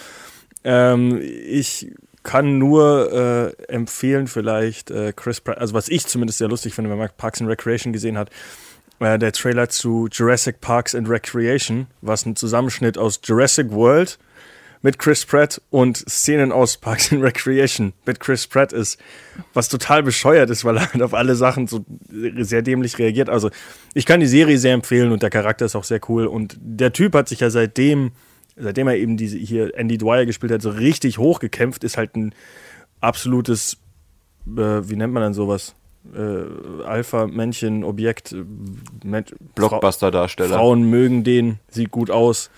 [0.63, 1.91] Ähm, ich
[2.23, 6.91] kann nur äh, empfehlen, vielleicht äh, Chris Pratt, also was ich zumindest sehr lustig finde,
[6.91, 8.29] wenn man Parks and Recreation gesehen hat,
[8.99, 14.19] äh, der Trailer zu Jurassic Parks and Recreation, was ein Zusammenschnitt aus Jurassic World
[14.81, 18.99] mit Chris Pratt und Szenen aus Parks and Recreation mit Chris Pratt ist,
[19.53, 23.29] was total bescheuert ist, weil er halt auf alle Sachen so sehr dämlich reagiert.
[23.29, 23.49] Also
[23.93, 26.93] ich kann die Serie sehr empfehlen und der Charakter ist auch sehr cool und der
[26.93, 28.12] Typ hat sich ja seitdem,
[28.55, 32.33] seitdem er eben diese hier Andy Dwyer gespielt hat, so richtig hochgekämpft, ist halt ein
[33.01, 33.77] absolutes,
[34.47, 35.75] äh, wie nennt man dann sowas?
[36.15, 38.43] Äh, Alpha-Männchen, Objekt, äh,
[39.56, 40.56] Blockbuster-Darsteller.
[40.56, 42.50] Frauen mögen den, sieht gut aus.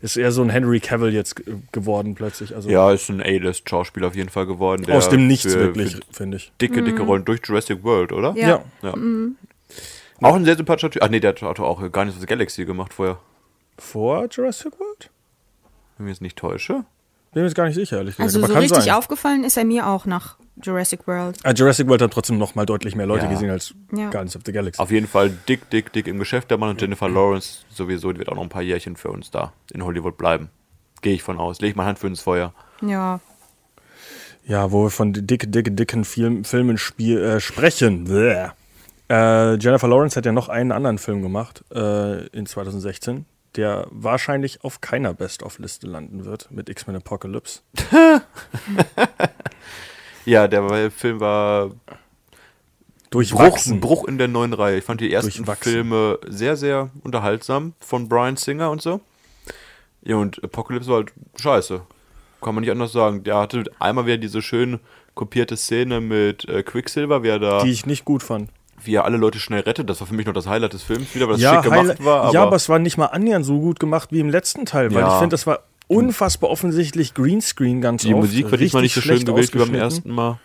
[0.00, 2.54] Ist eher so ein Henry Cavill jetzt ge- geworden plötzlich.
[2.54, 4.84] Also Ja, ist ein A-List-Schauspieler auf jeden Fall geworden.
[4.84, 6.52] Der aus dem Nichts für, wirklich, finde ich.
[6.60, 8.34] dicke, dicke Rollen durch Jurassic World, oder?
[8.36, 8.48] Ja.
[8.48, 8.62] Ja.
[8.82, 8.94] Ja.
[10.22, 11.02] Auch ein sehr sympathischer Typ.
[11.02, 13.18] Ach nee, der hat auch Guardians of the Galaxy gemacht vorher.
[13.78, 15.10] Vor Jurassic World?
[15.96, 16.84] Wenn ich mich jetzt nicht täusche.
[17.32, 18.26] Bin mir jetzt gar nicht sicher, ehrlich gesagt.
[18.26, 18.94] Also aber so kann richtig sein.
[18.94, 21.38] aufgefallen ist er mir auch nach Jurassic World.
[21.44, 23.30] Ah, Jurassic World hat trotzdem noch mal deutlich mehr Leute Ja.
[23.30, 24.10] gesehen als Ja.
[24.10, 24.80] Guardians of the Galaxy.
[24.80, 28.18] Auf jeden Fall dick, dick, dick im Geschäft der Mann und Jennifer Lawrence sowieso, die
[28.18, 30.48] wird auch noch ein paar Jährchen für uns da in Hollywood bleiben.
[31.02, 31.60] Gehe ich von aus.
[31.60, 32.54] Leg ich meine Hand für ins Feuer.
[32.80, 33.20] Ja.
[34.46, 38.04] Ja, wo wir von dick, dick, dicken Film, Filmen spiel, äh, sprechen.
[38.04, 38.48] Bäh.
[39.10, 43.24] Äh, Jennifer Lawrence hat ja noch einen anderen Film gemacht äh, in 2016,
[43.56, 47.60] der wahrscheinlich auf keiner Best-of-Liste landen wird mit X-Men Apocalypse.
[50.26, 51.74] Ja, der Film war Bruch,
[53.10, 53.80] Durchwachsen.
[53.80, 54.78] Bruch in der neuen Reihe.
[54.78, 55.46] Ich fand die ersten.
[55.60, 59.00] Filme sehr, sehr unterhaltsam von Brian Singer und so.
[60.02, 61.80] Ja, und Apocalypse war halt scheiße.
[62.42, 63.24] kann man nicht anders sagen.
[63.24, 64.80] Der hatte einmal wieder diese schön
[65.14, 68.50] kopierte Szene mit äh, Quicksilver, wie er da, Die ich nicht gut fand.
[68.84, 69.88] wie er alle Leute schnell rettet.
[69.88, 71.78] Das war für mich noch das Highlight des Films wieder, weil das Ja, schick gemacht
[71.80, 72.20] Highlight- war.
[72.24, 74.92] Aber ja, aber es war nicht mal annähernd so gut gemacht wie im letzten Teil,
[74.92, 75.08] weil Ja.
[75.14, 78.24] ich finde, das war unfassbar offensichtlich Greenscreen ganz die oft.
[78.24, 79.80] Musik wird diesmal nicht so schön gewählt wie beim ausgeschnitten.
[79.80, 80.38] ersten Mal.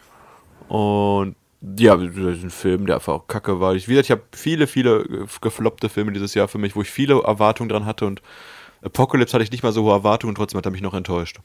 [0.67, 1.35] Und
[1.77, 3.75] ja, das ist ein Film, der einfach auch kacke war.
[3.75, 6.81] Ich, wie gesagt, ich habe viele, viele äh, gefloppte Filme dieses Jahr für mich, wo
[6.81, 8.21] ich viele Erwartungen dran hatte und
[8.83, 11.39] Apocalypse hatte ich nicht mal so hohe Erwartungen und trotzdem hat er mich noch enttäuscht.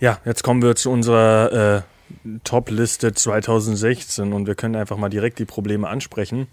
[0.00, 5.38] Ja, jetzt kommen wir zu unserer äh, Top-Liste 2016 und wir können einfach mal direkt
[5.38, 6.46] die Probleme ansprechen,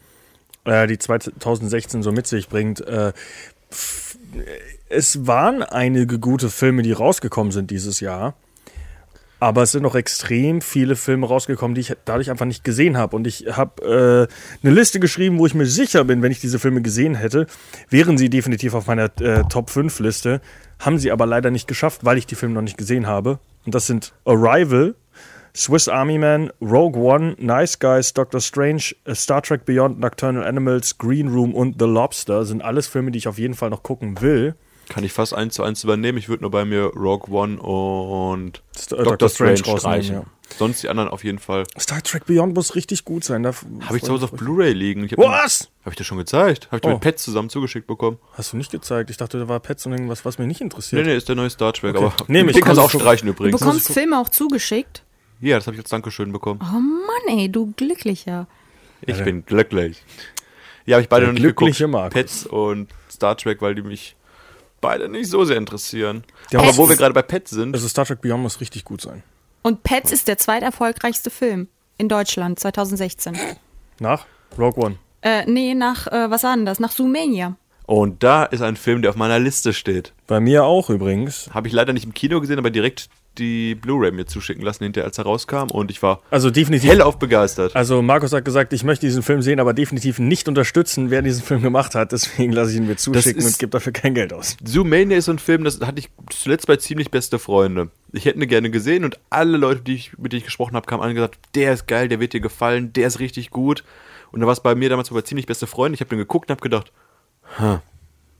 [0.65, 2.81] äh, die 2016 so mit sich bringt.
[2.81, 3.13] Äh,
[4.89, 8.35] es waren einige gute Filme, die rausgekommen sind dieses Jahr.
[9.39, 13.13] Aber es sind noch extrem viele Filme rausgekommen, die ich dadurch einfach nicht gesehen habe.
[13.17, 14.29] Und ich habe
[14.61, 17.47] äh, eine Liste geschrieben, wo ich mir sicher bin, wenn ich diese Filme gesehen hätte,
[17.89, 20.39] wären sie definitiv auf meiner äh, Top 5 Liste.
[20.79, 23.39] Haben sie aber leider nicht geschafft, weil ich die Filme noch nicht gesehen habe.
[23.65, 24.95] Und das sind Arrival,
[25.55, 30.97] Swiss Army Man, Rogue One, Nice Guys, Doctor Strange, äh, Star Trek Beyond, Nocturnal Animals,
[30.97, 32.45] Green Room und The Lobster.
[32.45, 34.55] Sind alles Filme, die ich auf jeden Fall noch gucken will.
[34.89, 36.17] Kann ich fast eins zu eins übernehmen.
[36.17, 40.03] Ich würde nur bei mir Rogue One und St- äh, Doctor, Doctor Strange, Strange rausnehmen,
[40.03, 40.15] streichen.
[40.15, 40.57] ja.
[40.57, 41.63] Sonst die anderen auf jeden Fall.
[41.79, 43.43] Star Trek Beyond muss richtig gut sein.
[43.43, 43.53] Da
[43.87, 45.03] Habe ich zu Hause auf Blu-ray liegen.
[45.05, 45.69] Ich hab Was?
[45.81, 46.67] Habe ich dir schon gezeigt?
[46.67, 46.93] Habe ich dir Oh.
[46.93, 48.17] mit Pets zusammen zugeschickt bekommen?
[48.33, 49.09] Hast du nicht gezeigt?
[49.09, 51.01] Ich dachte, da war Pets und irgendwas, was mich nicht interessiert.
[51.05, 51.95] Nee, nee, ist der neue Star Trek.
[51.95, 52.05] Okay.
[52.05, 52.55] Aber Nehm ich.
[52.55, 53.59] den kannst du auch streichen Du übrigens.
[53.59, 55.03] bekommst Filme auch zugeschickt.
[55.43, 56.59] Ja, das habe ich als Dankeschön bekommen.
[56.63, 58.47] Oh Mann, ey, du Glücklicher.
[59.01, 60.01] Ich bin glücklich.
[60.85, 61.91] Ja, habe ich beide Der noch nicht glückliche geguckt.
[61.91, 62.13] Markus.
[62.13, 64.15] Pets und Star Trek, weil die mich
[64.79, 66.23] beide nicht so sehr interessieren.
[66.51, 68.85] Der Aber Pets- wo wir gerade bei Pets sind, Also Star Trek Beyond muss richtig
[68.85, 69.23] gut sein.
[69.61, 73.37] Und Pets ist der zweiterfolgreichste Film in Deutschland 2016.
[73.99, 74.25] Nach
[74.57, 74.95] Rogue One.
[75.21, 76.79] Äh, nee, nach, äh, was war denn das?
[76.79, 77.55] Nach Zoomania.
[77.85, 80.13] und da ist ein Film, der auf meiner Liste steht.
[80.27, 81.49] Bei mir auch übrigens.
[81.53, 85.07] Habe ich leider nicht im Kino gesehen, aber direkt die Blu-ray mir zuschicken lassen, hinterher
[85.07, 85.69] als er rauskam.
[85.71, 86.89] Und ich war Also definitiv.
[86.89, 87.75] hellauf begeistert.
[87.75, 91.43] Also Markus hat gesagt, ich möchte diesen Film sehen, aber definitiv nicht unterstützen, wer diesen
[91.43, 92.11] Film gemacht hat.
[92.11, 94.57] Deswegen lasse ich ihn mir zuschicken und gebe dafür kein Geld aus.
[94.63, 97.89] Zoomania ist so ein Film, das hatte ich zuletzt bei ziemlich beste Freunde.
[98.11, 100.85] Ich hätte ihn gerne gesehen und alle Leute, die ich, mit denen ich gesprochen habe,
[100.85, 103.83] kamen an und gesagt, der ist geil, der wird dir gefallen, der ist richtig gut.
[104.31, 105.95] Und da war es bei mir damals bei ziemlich beste Freunde.
[105.95, 106.91] Ich habe den geguckt und habe gedacht,
[107.59, 107.79] huh,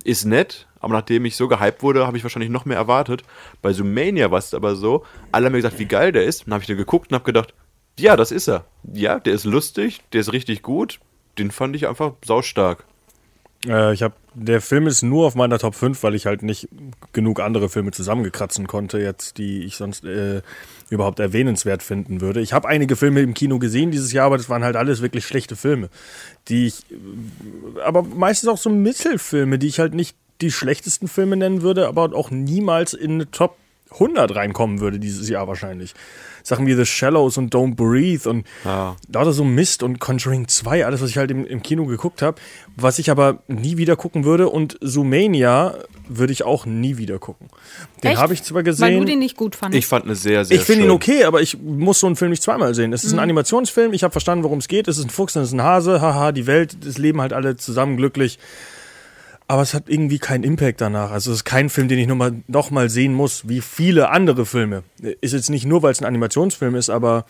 [0.04, 3.24] ist nett, aber nachdem ich so gehypt wurde, habe ich wahrscheinlich noch mehr erwartet.
[3.62, 6.46] Bei Zoomania war es aber so, alle haben mir gesagt, wie geil der ist.
[6.46, 7.54] Dann habe ich den geguckt und habe gedacht,
[7.98, 8.66] ja, das ist er.
[8.92, 11.00] Ja, der ist lustig, der ist richtig gut.
[11.38, 12.86] Den fand ich einfach saustark.
[13.66, 16.68] Äh, ich habe, der Film ist nur auf meiner Top 5, weil ich halt nicht
[17.12, 20.42] genug andere Filme zusammengekratzen konnte, jetzt, die ich sonst äh,
[20.90, 22.42] überhaupt erwähnenswert finden würde.
[22.42, 25.26] Ich habe einige Filme im Kino gesehen dieses Jahr, aber das waren halt alles wirklich
[25.26, 25.90] schlechte Filme,
[26.48, 26.86] die ich,
[27.84, 32.14] aber meistens auch so Mittelfilme, die ich halt nicht die schlechtesten Filme nennen würde, aber
[32.14, 33.58] auch niemals in eine Top
[33.92, 35.94] 100 reinkommen würde dieses Jahr wahrscheinlich.
[36.44, 38.96] Sachen wie The Shallows und Don't Breathe und Ja.
[39.12, 42.40] lauter so Mist und Conjuring 2, alles, was ich halt im, im Kino geguckt habe,
[42.76, 45.76] was ich aber nie wieder gucken würde und Zoomania
[46.08, 47.48] würde ich auch nie wieder gucken.
[48.04, 49.06] Den habe ich zwar Weil du gesehen.
[49.06, 49.80] den nicht gut fandest.
[49.80, 52.32] Ich fand eine sehr, sehr Ich finde ihn okay, aber ich muss so einen Film
[52.32, 52.92] nicht zweimal sehen.
[52.92, 54.88] Es ist ein Animationsfilm, ich habe verstanden, worum es geht.
[54.90, 57.56] Es ist ein Fuchs, es ist ein Hase, haha, die Welt, das leben halt alle
[57.56, 58.38] zusammen glücklich.
[59.48, 61.12] Aber es hat irgendwie keinen Impact danach.
[61.12, 64.10] Also es ist kein Film, den ich noch mal, noch mal sehen muss, wie viele
[64.10, 64.84] andere Filme.
[65.22, 67.26] Ist jetzt nicht nur, weil es ein Animationsfilm ist, aber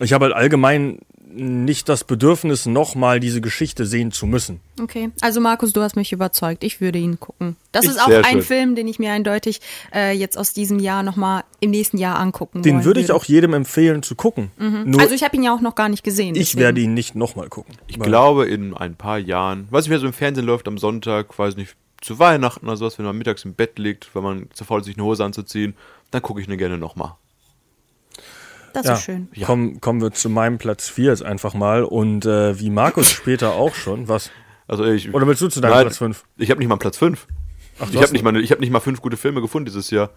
[0.00, 0.98] ich habe halt allgemein
[1.34, 4.60] nicht das Bedürfnis, noch mal diese Geschichte sehen zu müssen.
[4.80, 6.64] Okay, also Markus, du hast mich überzeugt.
[6.64, 7.56] Ich würde ihn gucken.
[7.72, 8.42] Das Ich- ist auch ein schön.
[8.42, 9.60] Film, den ich mir eindeutig
[9.94, 13.24] äh, jetzt aus diesem Jahr nochmal im nächsten Jahr angucken Den wollen würde ich auch
[13.24, 14.50] jedem empfehlen zu gucken.
[14.58, 16.34] Nur Also ich habe ihn ja auch noch gar nicht gesehen.
[16.34, 16.60] ich deswegen.
[16.62, 17.74] werde ihn nicht noch mal gucken.
[17.86, 21.38] Ich glaube, in ein paar Jahren, weiß nicht, wer so im Fernsehen läuft am Sonntag,
[21.38, 24.64] weiß nicht, zu Weihnachten oder sowas, wenn man mittags im Bett liegt, wenn man zu
[24.64, 25.74] faul ist, sich eine Hose anzuziehen,
[26.10, 27.12] dann gucke ich ihn gerne nochmal.
[28.72, 29.28] Das Ja, ist schön.
[29.44, 31.84] Kommen, kommen wir zu meinem Platz 4 jetzt einfach mal.
[31.84, 34.30] Und äh, wie Markus später auch schon, was?
[34.68, 36.24] Also ich, Oder willst du zu deinem Nein, Platz 5?
[36.38, 37.26] Ich habe nicht mal einen Platz 5.
[37.80, 40.10] Ach, Ich habe nicht, mal- ich hab nicht mal fünf gute Filme gefunden dieses Jahr.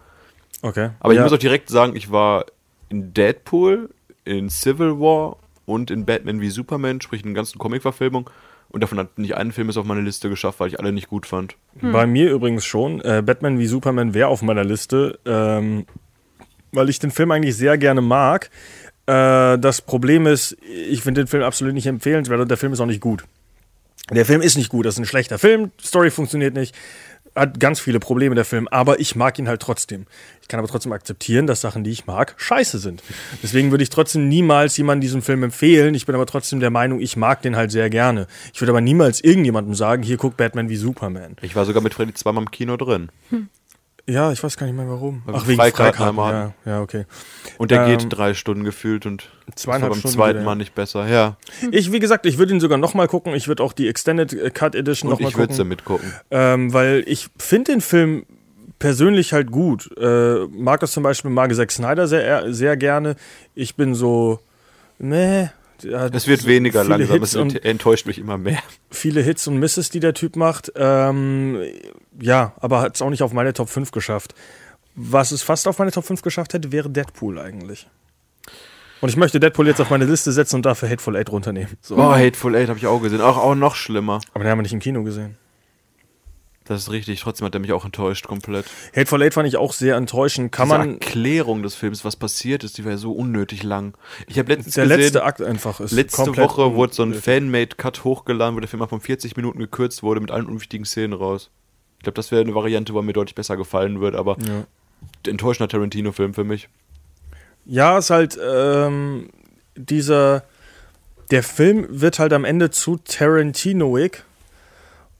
[0.62, 0.90] Okay.
[1.00, 1.22] Aber ich ja.
[1.22, 2.46] muss auch direkt sagen, ich war
[2.88, 3.90] in Deadpool,
[4.24, 8.26] in Civil War und in Batman wie Superman, sprich in den ganzen Comic-Verfilmungen.
[8.68, 11.08] Und davon hat nicht einen Film es auf meine Liste geschafft, weil ich alle nicht
[11.08, 11.56] gut fand.
[11.80, 13.00] Bei mir übrigens schon.
[13.00, 15.86] Äh, Batman wie Superman wäre auf meiner Liste, ähm,
[16.72, 18.50] weil ich den Film eigentlich sehr gerne mag.
[19.06, 22.80] Äh, das Problem ist, ich finde den Film absolut nicht empfehlenswert und der Film ist
[22.80, 23.24] auch nicht gut.
[24.10, 26.76] Der Film ist nicht gut, das ist ein schlechter Film, Story funktioniert nicht,
[27.34, 30.06] hat ganz viele Probleme der Film, aber ich mag ihn halt trotzdem.
[30.42, 33.02] Ich kann aber trotzdem akzeptieren, dass Sachen, die ich mag, scheiße sind.
[33.42, 35.94] Deswegen würde ich trotzdem niemals jemandem diesen Film empfehlen.
[35.94, 38.26] Ich bin aber trotzdem der Meinung, ich mag den halt sehr gerne.
[38.54, 41.36] Ich würde aber niemals irgendjemandem sagen, hier guck Batman wie Superman.
[41.42, 43.10] Ich war sogar mit Freddy zweimal im Kino drin.
[44.08, 45.22] Ja, ich weiß gar nicht mehr warum.
[45.24, 46.16] Weil Ach, wegen Freikarten.
[46.16, 47.06] Ja, ja, okay.
[47.58, 50.76] Und der Ähm, geht drei Stunden gefühlt und zweieinhalb beim Stunden zweiten wieder, Mal nicht
[50.76, 51.08] besser.
[51.08, 51.36] Ja.
[51.72, 53.34] Ich, wie gesagt, ich würde ihn sogar nochmal gucken.
[53.34, 55.58] Ich würde auch die Extended Cut Edition nochmal ich würde gucken.
[55.58, 56.12] damit gucken.
[56.30, 58.26] Ähm, weil ich finde den Film
[58.78, 59.90] persönlich halt gut.
[59.98, 63.16] Äh, mag zum Beispiel, mag Zack Snyder sehr, sehr gerne.
[63.56, 64.38] Ich bin so,
[64.98, 65.48] meh.
[65.84, 68.58] Es wird weniger langsam, Hits es enttäuscht mich immer mehr.
[68.90, 70.72] viele Hits und Misses, die der Typ macht.
[70.76, 71.60] Ähm,
[72.20, 74.34] ja, aber hat es auch nicht auf meine Top 5 geschafft.
[74.94, 77.86] Was es fast auf meine Top 5 geschafft hätte, wäre Deadpool eigentlich.
[79.02, 81.76] Und ich möchte Deadpool jetzt auf meine Liste setzen und dafür Hateful Eight runternehmen.
[81.82, 81.96] So.
[81.96, 83.20] Oh, Hateful Eight habe ich auch gesehen.
[83.20, 84.20] Auch, auch noch schlimmer.
[84.32, 85.36] Aber den haben wir nicht im Kino gesehen.
[86.66, 87.20] Das ist richtig.
[87.20, 88.66] Trotzdem hat er mich auch enttäuscht komplett.
[88.94, 90.50] Hateful Eight fand ich auch sehr enttäuschend.
[90.52, 90.92] Kann Diese man.
[90.94, 93.96] Erklärung des Films, was passiert ist, die war ja so unnötig lang.
[94.26, 95.92] Ich habe letztens Der gesehen, letzte Akt einfach ist.
[95.92, 97.14] letzte Woche wurde so ein.
[97.14, 101.12] Fan-Made-Cut hochgeladen, wo der Film ab von 40 Minuten gekürzt wurde mit allen unwichtigen Szenen
[101.12, 101.50] raus.
[101.98, 104.64] Ich glaube, das wäre eine Variante, wo er mir deutlich besser gefallen wird, aber Ja.
[105.30, 106.68] enttäuschender Tarantino-Film für mich.
[107.64, 109.30] Ja, ist halt ähm,
[109.76, 110.42] dieser.
[111.30, 114.24] Der Film wird halt am Ende zu Tarantinoig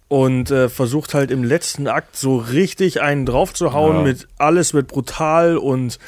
[0.08, 4.02] und äh, versucht halt im letzten Akt so richtig einen draufzuhauen Ja.
[4.02, 5.98] mit alles wird brutal und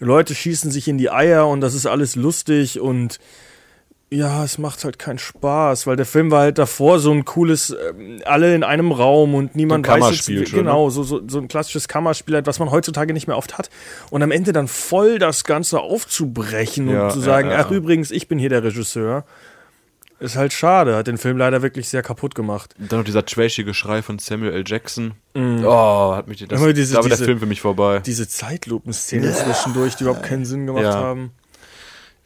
[0.00, 3.20] Leute schießen sich in die Eier und das ist alles lustig und
[4.10, 7.70] ja, es macht halt keinen Spaß, weil der Film war halt davor so ein cooles,
[7.88, 10.64] ähm, alle in einem Raum und niemand So weiß jetzt, Kammerspiel wie- schon, ne?
[10.64, 13.70] genau, so, so, so ein klassisches Kammerspiel, halt, was man heutzutage nicht mehr oft hat.
[14.10, 17.56] Und am Ende dann voll das Ganze aufzubrechen Ja, und zu sagen, ja.
[17.58, 19.24] ach übrigens, ich bin hier der Regisseur,
[20.24, 22.74] ist halt schade, hat den Film leider wirklich sehr kaputt gemacht.
[22.78, 24.64] Und dann noch dieser trashige Schrei von Samuel L.
[24.66, 25.12] Jackson.
[25.34, 28.00] Oh, hat mich das, diese- da war der diese- Film für mich vorbei.
[28.04, 30.94] Diese Zeitlupenszene zwischendurch, die überhaupt keinen Sinn gemacht Ja.
[30.94, 31.30] haben.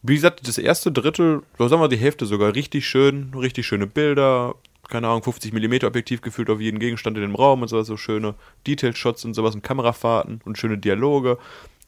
[0.02, 3.86] Wie gesagt, das erste Drittel, oder sagen wir die Hälfte sogar, richtig schön, richtig schöne
[3.86, 4.54] Bilder,
[4.88, 7.96] keine Ahnung, 50 mm Objektiv gefühlt auf jeden Gegenstand in dem Raum und sowas, so
[7.96, 8.34] schöne
[8.66, 11.36] Detail-Shots und sowas und Kamerafahrten und schöne Dialoge.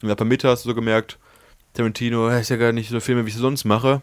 [0.02, 1.18] Und ab der Mitte hast du so gemerkt,
[1.74, 4.02] Tarantino, ist ja gar nicht so Filme, wie ich sie sonst mache.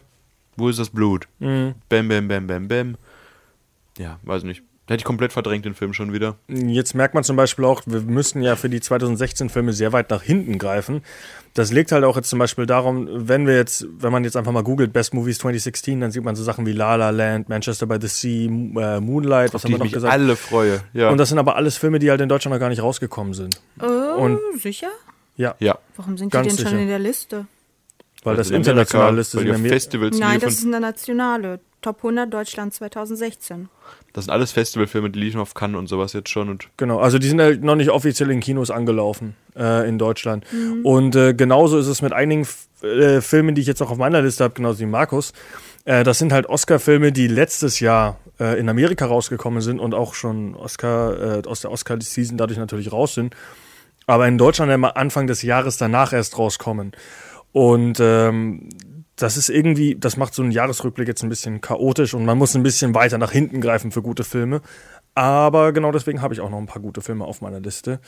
[0.58, 1.26] Wo ist das Blut?
[1.38, 1.74] Mhm.
[1.88, 2.96] Bam, bam, bam, bam, bam.
[3.96, 4.62] Ja, weiß nicht.
[4.86, 6.36] Da hätte ich komplett verdrängt den Film schon wieder.
[6.48, 10.22] Jetzt merkt man zum Beispiel auch, wir müssten ja für die 2016-Filme sehr weit nach
[10.22, 11.02] hinten greifen.
[11.52, 14.52] Das liegt halt auch jetzt zum Beispiel darum, wenn wir jetzt, wenn man jetzt einfach
[14.52, 17.86] mal googelt, Best Movies 2016, dann sieht man so Sachen wie La La Land, Manchester
[17.86, 20.12] by the Sea, äh, Moonlight, was Auf die haben wir ich noch mich gesagt?
[20.14, 20.80] alle freue.
[20.94, 21.10] Ja.
[21.10, 23.60] Und das sind aber alles Filme, die halt in Deutschland noch gar nicht rausgekommen sind.
[24.16, 24.88] Und sicher?
[25.36, 25.76] ja, ja.
[25.96, 26.82] Warum sind Ganz die denn schon sicher.
[26.82, 27.46] in der Liste?
[28.28, 29.64] Weil das in internationale Amerika, Liste weil sind.
[29.64, 31.60] in Festivals Nein, das ist eine nationale.
[31.80, 33.68] Top 100 Deutschland 2016.
[34.12, 36.48] Das sind alles Festivalfilme, die liefen auf Cannes und sowas jetzt schon.
[36.48, 40.44] Und Genau, also die sind halt noch nicht offiziell in Kinos angelaufen äh, in Deutschland.
[40.82, 43.98] Und äh, genauso ist es mit einigen F äh, Filmen, die ich jetzt auch auf
[43.98, 45.32] meiner Liste habe, genauso wie Markus.
[45.84, 50.14] Äh, das sind halt Oscar-Filme, die letztes Jahr äh, in Amerika rausgekommen sind und auch
[50.14, 53.36] schon Oscar, äh, aus der Oscar-Season dadurch natürlich raus sind.
[54.06, 56.92] Aber in Deutschland immer Anfang des Jahres danach erst rauskommen.
[57.52, 58.68] Und ähm,
[59.16, 62.54] das ist irgendwie, das macht so einen Jahresrückblick jetzt ein bisschen chaotisch und man muss
[62.54, 64.60] ein bisschen weiter nach hinten greifen für gute Filme.
[65.14, 67.98] Aber genau deswegen habe ich auch noch ein paar gute Filme auf meiner Liste.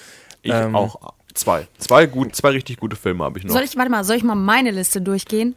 [0.43, 1.67] ich Ähm, auch zwei.
[1.79, 3.53] Zwei, gut, zwei richtig gute Filme habe ich noch.
[3.53, 5.57] Soll ich, warte mal, soll ich mal meine Liste durchgehen?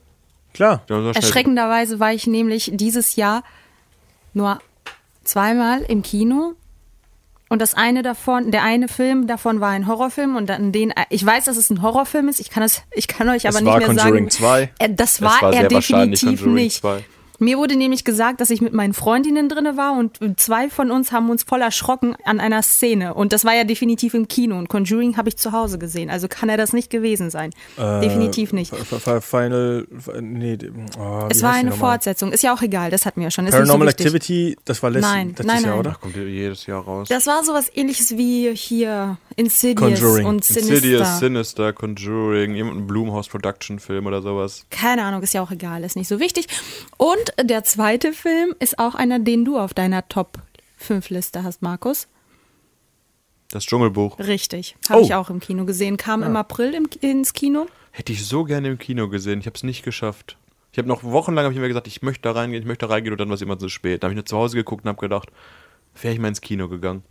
[0.53, 0.83] Klar.
[0.89, 3.43] Ja, Erschreckenderweise war ich nämlich dieses Jahr
[4.33, 4.59] nur
[5.23, 6.53] zweimal im Kino.
[7.53, 11.23] Und das eine davon, der eine Film davon war ein Horrorfilm und dann den, ich
[11.23, 13.69] weiß, dass es ein Horrorfilm ist, ich kann es, ich kann euch aber Es nicht
[13.69, 14.69] war mehr Conjuring sagen.
[14.71, 14.71] 2.
[14.79, 16.81] Äh, Das war, war er sehr wahrscheinlich definitiv Conjuring nicht.
[16.81, 17.05] 2.
[17.39, 21.11] Mir wurde nämlich gesagt, dass ich mit meinen Freundinnen drinne war und zwei von uns
[21.11, 23.13] haben uns voll erschrocken an einer Szene.
[23.13, 24.57] Und das war ja definitiv im Kino.
[24.57, 26.09] Und Conjuring habe ich zu Hause gesehen.
[26.09, 27.51] Also kann er das nicht gewesen sein.
[27.77, 28.73] Äh, definitiv nicht.
[28.75, 29.87] Final.
[30.21, 30.57] Nee,
[30.99, 31.71] oh, Es war eine?
[31.73, 32.31] Fortsetzung.
[32.31, 33.45] Ist ja auch egal, das hatten wir ja schon.
[33.45, 33.91] Ist Paranormal so.
[33.91, 35.79] Activity, das war letztes, Nein, letztes nein, Jahr, nein.
[35.79, 35.91] oder?
[35.99, 37.07] Kommt jedes Jahr raus.
[37.09, 40.25] Das war sowas ähnliches wie hier Insidious Conjuring.
[40.27, 40.75] und Sinister.
[40.75, 44.65] Insidious, Sinister, Conjuring, irgendein Blumhouse Production Film oder sowas.
[44.69, 46.47] Keine Ahnung, ist ja auch egal, ist nicht so wichtig.
[46.97, 50.39] Und der zweite Film ist auch einer, den du auf deiner Top
[50.77, 52.07] 5 Liste hast, Markus.
[53.51, 54.17] Das Dschungelbuch.
[54.19, 54.75] Richtig.
[54.89, 55.05] Habe Oh.
[55.05, 55.97] ich auch im Kino gesehen.
[55.97, 57.67] Kam im April im, ins Kino.
[57.91, 59.39] Hätte ich so gerne im Kino gesehen.
[59.39, 60.37] Ich habe es nicht geschafft.
[60.71, 62.91] Ich habe noch wochenlang hab ich mir gesagt, ich möchte da reingehen, ich möchte da
[62.93, 64.01] reingehen und dann war es immer zu spät.
[64.01, 65.29] Dann habe ich nur zu Hause geguckt und habe gedacht,
[66.01, 67.03] wäre ich mal ins Kino gegangen.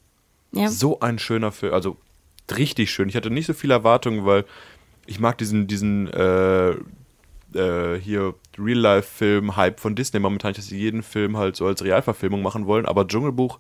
[0.51, 0.69] Ja.
[0.69, 1.97] So ein schöner Film, also
[2.51, 3.09] richtig schön.
[3.09, 4.45] Ich hatte nicht so viele Erwartungen, weil
[5.07, 6.75] ich mag diesen, diesen äh,
[7.57, 12.67] äh, hier Real-Life-Film-Hype von Disney momentan, dass sie jeden Film halt so als Realverfilmung machen
[12.67, 13.59] wollen, aber Dschungelbuch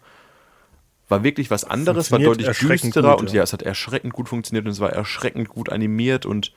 [1.08, 3.36] war wirklich was anderes, war deutlich düsterer gut, und ja.
[3.36, 6.52] ja, es hat erschreckend gut funktioniert und es war erschreckend gut animiert und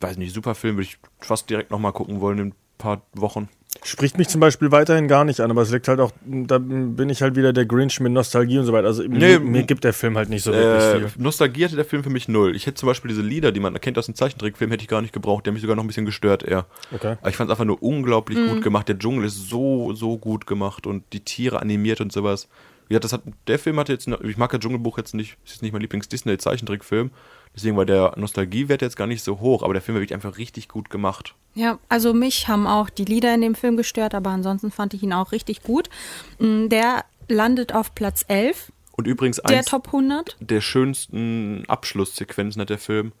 [0.00, 3.48] weiß nicht, super Film, würde ich fast direkt nochmal gucken wollen in ein paar Wochen.
[3.84, 7.08] Spricht mich zum Beispiel weiterhin gar nicht an, aber es liegt halt auch, da bin
[7.10, 8.88] ich halt wieder der Grinch mit Nostalgie und so weiter.
[8.88, 11.22] Also Nee, mir, mir gibt der Film halt nicht so wirklich Äh, viel.
[11.22, 12.56] Nostalgie hatte der Film für mich null.
[12.56, 15.00] Ich hätte zum Beispiel diese Lieder, die man erkennt aus dem Zeichentrickfilm, hätte ich gar
[15.00, 15.46] nicht gebraucht.
[15.46, 16.66] Die haben mich sogar noch ein bisschen gestört eher.
[16.92, 17.16] Okay.
[17.20, 18.88] Aber ich fand es einfach nur unglaublich gut gemacht.
[18.88, 22.48] Der Dschungel ist so, so gut gemacht und die Tiere animiert und sowas.
[22.90, 25.62] Ja, das hat, der Film hatte jetzt, ich mag das Dschungelbuch jetzt nicht, ist jetzt
[25.62, 27.10] nicht mein Lieblings-Disney-Zeichentrickfilm.
[27.54, 30.38] Deswegen war der Nostalgiewert jetzt gar nicht so hoch, aber der Film war wirklich einfach
[30.38, 31.34] richtig gut gemacht.
[31.54, 35.02] Ja, also mich haben auch die Lieder in dem Film gestört, aber ansonsten fand ich
[35.02, 35.90] ihn auch richtig gut.
[36.38, 40.36] Mm, Der landet auf Platz 11 Und übrigens der eins Top 100.
[40.40, 43.12] der schönsten Abschlusssequenzen hat der Film.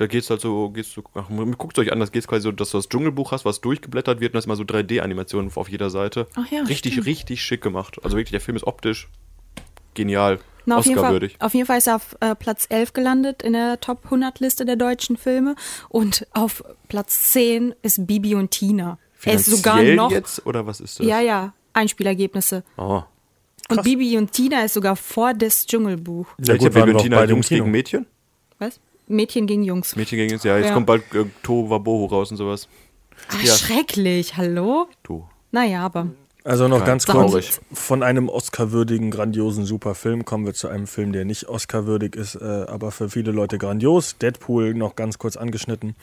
[0.00, 2.70] Da geht's halt so, geht's so, ach, guckt euch an, das geht's quasi so, dass
[2.70, 5.90] du das Dschungelbuch hast, was durchgeblättert wird und das ist mal so 3D-Animationen auf jeder
[5.90, 6.26] Seite.
[6.36, 7.06] Ach ja, Richtig, stimmt.
[7.06, 7.98] richtig schick gemacht.
[8.02, 9.08] Also wirklich, der Film ist optisch
[9.92, 10.38] genial.
[10.64, 11.36] Na, auf, jeden Fall, Oscar-würdig.
[11.38, 14.64] auf jeden Fall ist er auf äh, Platz 11 gelandet in der Top 100 Liste
[14.64, 15.54] der deutschen Filme.
[15.90, 18.98] Und auf Platz 10 ist Bibi und Tina.
[19.24, 20.10] Er ist sogar Finanziell noch.
[20.10, 21.06] jetzt oder was ist das?
[21.06, 22.64] Ja, ja, Einspielergebnisse.
[22.78, 23.02] Oh.
[23.68, 26.26] Und Bibi und Tina ist sogar vor das Dschungelbuch.
[26.42, 28.06] Ja, gut, Valentina beide im Jungs gegen Mädchen?
[28.58, 28.80] Was?
[29.10, 29.96] Mädchen gegen Jungs.
[29.96, 30.74] Mädchen gegen ja, jetzt Ja.
[30.74, 32.68] kommt bald äh, To Wabohu raus und sowas.
[33.28, 33.54] Ach, Ja.
[33.54, 34.86] schrecklich, hallo?
[35.02, 35.24] Du.
[35.50, 36.08] Naja, aber.
[36.42, 41.12] Also noch ganz kurz, von einem Oscar-würdigen, grandiosen, super Film kommen wir zu einem Film,
[41.12, 44.16] der nicht Oscar-würdig ist, äh, aber für viele Leute grandios.
[44.16, 45.94] Deadpool noch ganz kurz angeschnitten.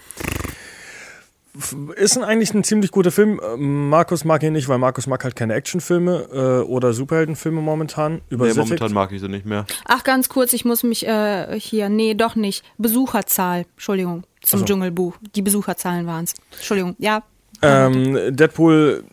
[1.96, 3.40] Ist ein, eigentlich ein ziemlich guter Film.
[3.40, 8.14] Äh, Markus mag ihn nicht, weil Markus mag halt keine Actionfilme äh, oder Superheldenfilme momentan.
[8.16, 8.68] Nee, Übersättigt.
[8.68, 9.66] momentan mag ich sie nicht mehr.
[9.86, 11.90] Ach, ganz kurz, ich muss mich äh, hier.
[11.90, 12.64] Nee, doch nicht.
[12.78, 13.66] Besucherzahl.
[13.74, 14.24] Entschuldigung.
[14.42, 14.66] Zum Ach so.
[14.66, 15.16] Dschungelbuch.
[15.36, 16.34] Die Besucherzahlen waren es.
[16.52, 16.96] Entschuldigung.
[17.00, 17.24] Ja.
[17.62, 19.04] Ähm, Deadpool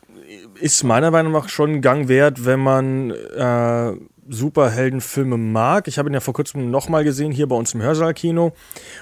[0.61, 3.93] ist meiner Meinung nach schon Gang wert, wenn man äh,
[4.29, 5.89] Superheldenfilme mag.
[5.89, 8.53] Ich habe ihn ja vor kurzem nochmal gesehen, hier bei uns im Hörsaal-Kino.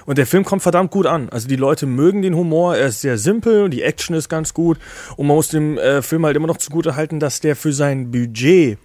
[0.05, 1.29] Und der Film kommt verdammt gut an.
[1.29, 4.77] Also die Leute mögen den Humor, er ist sehr simpel, die Action ist ganz gut.
[5.15, 8.11] Und man muss dem äh, Film halt immer noch zugute halten, dass der für sein
[8.11, 8.77] Budget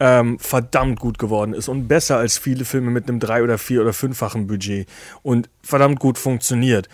[0.00, 3.80] ähm, verdammt gut geworden ist und besser als viele Filme mit einem drei- oder vier-
[3.80, 4.88] oder fünffachen Budget
[5.22, 6.88] und verdammt gut funktioniert.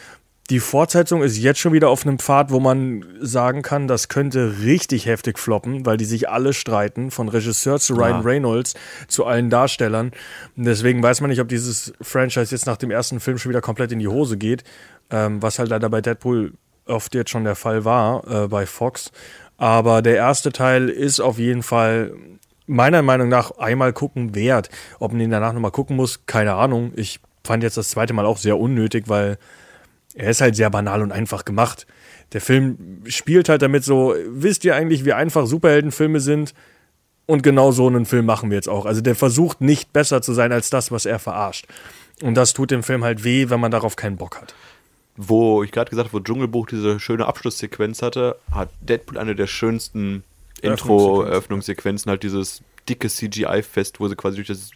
[0.51, 4.57] Die Fortsetzung ist jetzt schon wieder auf einem Pfad, wo man sagen kann, das könnte
[4.63, 8.21] richtig heftig floppen, weil die sich alle streiten, von Regisseur zu Ryan Ja.
[8.23, 8.75] Reynolds
[9.07, 10.11] zu allen Darstellern.
[10.57, 13.93] Deswegen weiß man nicht, ob dieses Franchise jetzt nach dem ersten Film schon wieder komplett
[13.93, 14.65] in die Hose geht,
[15.11, 19.13] ähm, was halt leider bei Deadpool oft jetzt schon der Fall war äh, bei Fox.
[19.57, 22.13] Aber der erste Teil ist auf jeden Fall
[22.67, 24.69] meiner Meinung nach einmal gucken wert.
[24.99, 26.93] Ob man den danach nochmal gucken muss, keine Ahnung.
[26.97, 29.39] Ich fand jetzt das zweite Mal auch sehr unnötig, weil
[30.15, 31.87] er ist halt sehr banal und einfach gemacht.
[32.33, 36.55] Der Film spielt halt damit so, wisst ihr eigentlich, wie einfach Superheldenfilme sind?
[37.27, 38.87] Und genau so einen Film machen wir jetzt auch.
[38.87, 41.67] Also der versucht nicht besser zu sein als das, was er verarscht.
[42.23, 44.55] Und das tut dem Film halt weh, wenn man darauf keinen Bock hat.
[45.17, 49.47] Wo ich gerade gesagt habe, wo Dschungelbuch diese schöne Abschlusssequenz hatte, hat Deadpool eine der
[49.47, 50.25] schönsten
[50.61, 54.71] Intro-Eröffnungssequenzen, halt dieses dicke CGI-Fest, wo sie quasi durch das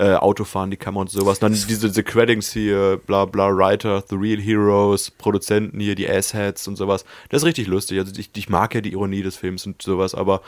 [0.00, 1.40] äh, Auto fahren, die Kamera und sowas.
[1.40, 6.66] Dann diese, diese Credits hier, bla bla, Writer, The Real Heroes, Produzenten hier, die Assheads
[6.66, 7.04] und sowas.
[7.28, 7.98] Das ist richtig lustig.
[7.98, 10.40] Also ich, ich mag ja die Ironie des Films und sowas, aber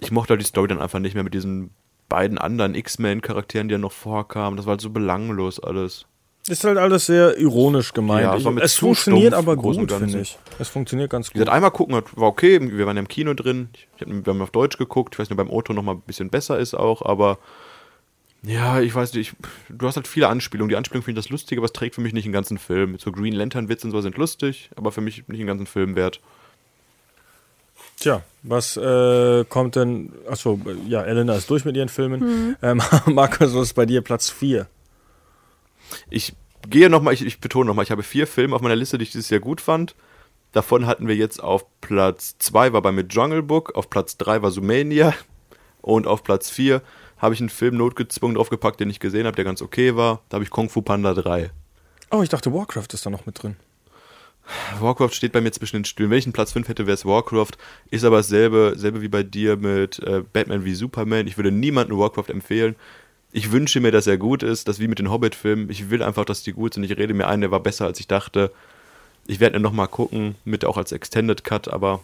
[0.00, 1.70] ich mochte halt die Story dann einfach nicht mehr mit diesen
[2.10, 4.58] beiden anderen X-Men-Charakteren, die ja noch vorkamen.
[4.58, 6.04] Das war halt so belanglos alles.
[6.46, 8.44] Ist halt alles sehr ironisch gemeint.
[8.44, 10.38] Ja, es funktioniert aber gut, und finde ich.
[10.58, 11.34] Es funktioniert ganz gut.
[11.34, 13.70] gesagt, einmal gucken war okay, wir waren ja im Kino drin.
[13.96, 15.14] Ich hab, wir haben auf Deutsch geguckt.
[15.14, 17.38] Ich weiß nicht, ob beim Auto noch mal ein bisschen besser ist auch, aber
[18.42, 19.36] ja, ich weiß nicht, ich,
[19.68, 20.70] du hast halt viele Anspielungen.
[20.70, 22.98] Die Anspielungen finde ich das lustig, aber es trägt für mich nicht den ganzen Film.
[22.98, 25.94] So Green Lantern Witze und so sind lustig, aber für mich nicht den ganzen Film
[25.94, 26.20] wert.
[27.98, 30.12] Tja, was äh, kommt denn?
[30.26, 32.56] Achso, ja, Elena ist durch mit ihren Filmen.
[32.62, 34.66] Ähm, Markus, was ist bei dir Platz 4?
[36.08, 36.34] Ich
[36.68, 39.12] gehe nochmal, ich, ich betone nochmal, ich habe vier Filme auf meiner Liste, die ich
[39.12, 39.94] dieses Jahr gut fand.
[40.52, 44.42] Davon hatten wir jetzt auf Platz 2 war bei mir Jungle Book, auf Platz 3
[44.42, 45.14] war Sumania
[45.82, 46.82] und auf Platz 4
[47.20, 50.22] habe ich einen Film notgezwungen draufgepackt, den ich gesehen habe, der ganz okay war.
[50.28, 51.50] Da habe ich Kung Fu Panda 3.
[52.10, 53.56] Oh, ich dachte, Warcraft ist da noch mit drin.
[54.80, 56.10] Warcraft steht bei mir zwischen den Stühlen.
[56.10, 57.52] Wenn ich einen Platz 5 hätte, wäre es Warcraft.
[57.90, 61.26] Ist aber dasselbe, dasselbe wie bei dir mit äh, Batman wie Superman.
[61.26, 62.74] Ich würde niemandem Warcraft empfehlen.
[63.32, 64.66] Ich wünsche mir, dass er gut ist.
[64.66, 65.70] Das wie mit den Hobbit-Filmen.
[65.70, 66.82] Ich will einfach, dass die gut sind.
[66.84, 68.50] Ich rede mir ein, der war besser, als ich dachte.
[69.26, 72.00] Ich werde ihn nochmal gucken, mit auch als Extended Cut, aber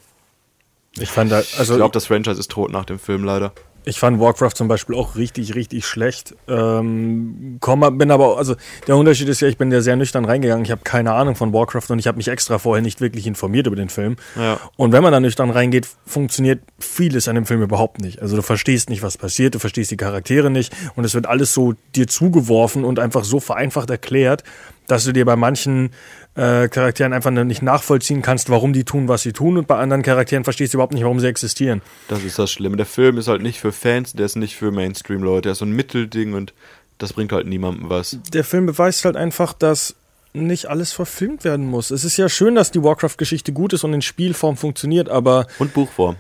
[0.99, 3.53] Ich fand da, also ich glaube, das Franchise ist tot nach dem Film leider.
[3.89, 6.35] Ich fand Warcraft zum Beispiel auch richtig, richtig schlecht.
[6.49, 8.57] Ähm, komm, bin aber, also
[8.89, 10.65] der Unterschied ist ja, ich bin ja sehr nüchtern reingegangen.
[10.65, 13.69] Ich habe keine Ahnung von Warcraft und ich habe mich extra vorher nicht wirklich informiert
[13.69, 14.17] über den Film.
[14.35, 14.59] Ja.
[14.77, 18.21] Und wenn man da nüchtern reingeht, funktioniert vieles an dem Film überhaupt nicht.
[18.21, 21.55] Also du verstehst nicht, was passiert, du verstehst die Charaktere nicht und es wird alles
[21.55, 24.43] so dir zugeworfen und einfach so vereinfacht erklärt,
[24.89, 25.91] dass du dir bei manchen
[26.37, 30.03] äh, Charakteren einfach nicht nachvollziehen kannst, warum die tun, was sie tun und bei anderen
[30.03, 31.83] Charakteren verstehst du überhaupt nicht, warum sie existieren.
[32.09, 32.77] Das ist das Schlimme.
[32.77, 35.65] Der Film ist halt nicht für Fans, der ist nicht für Mainstream-Leute, der ist so
[35.65, 36.53] ein Mittelding und
[36.99, 38.19] das bringt halt niemandem was.
[38.33, 39.97] Der Film beweist halt einfach, dass
[40.33, 41.91] nicht alles verfilmt werden muss.
[41.91, 45.47] Es ist ja schön, dass die Warcraft-Geschichte gut ist und in Spielform funktioniert, aber.
[45.59, 46.17] Und Buchform.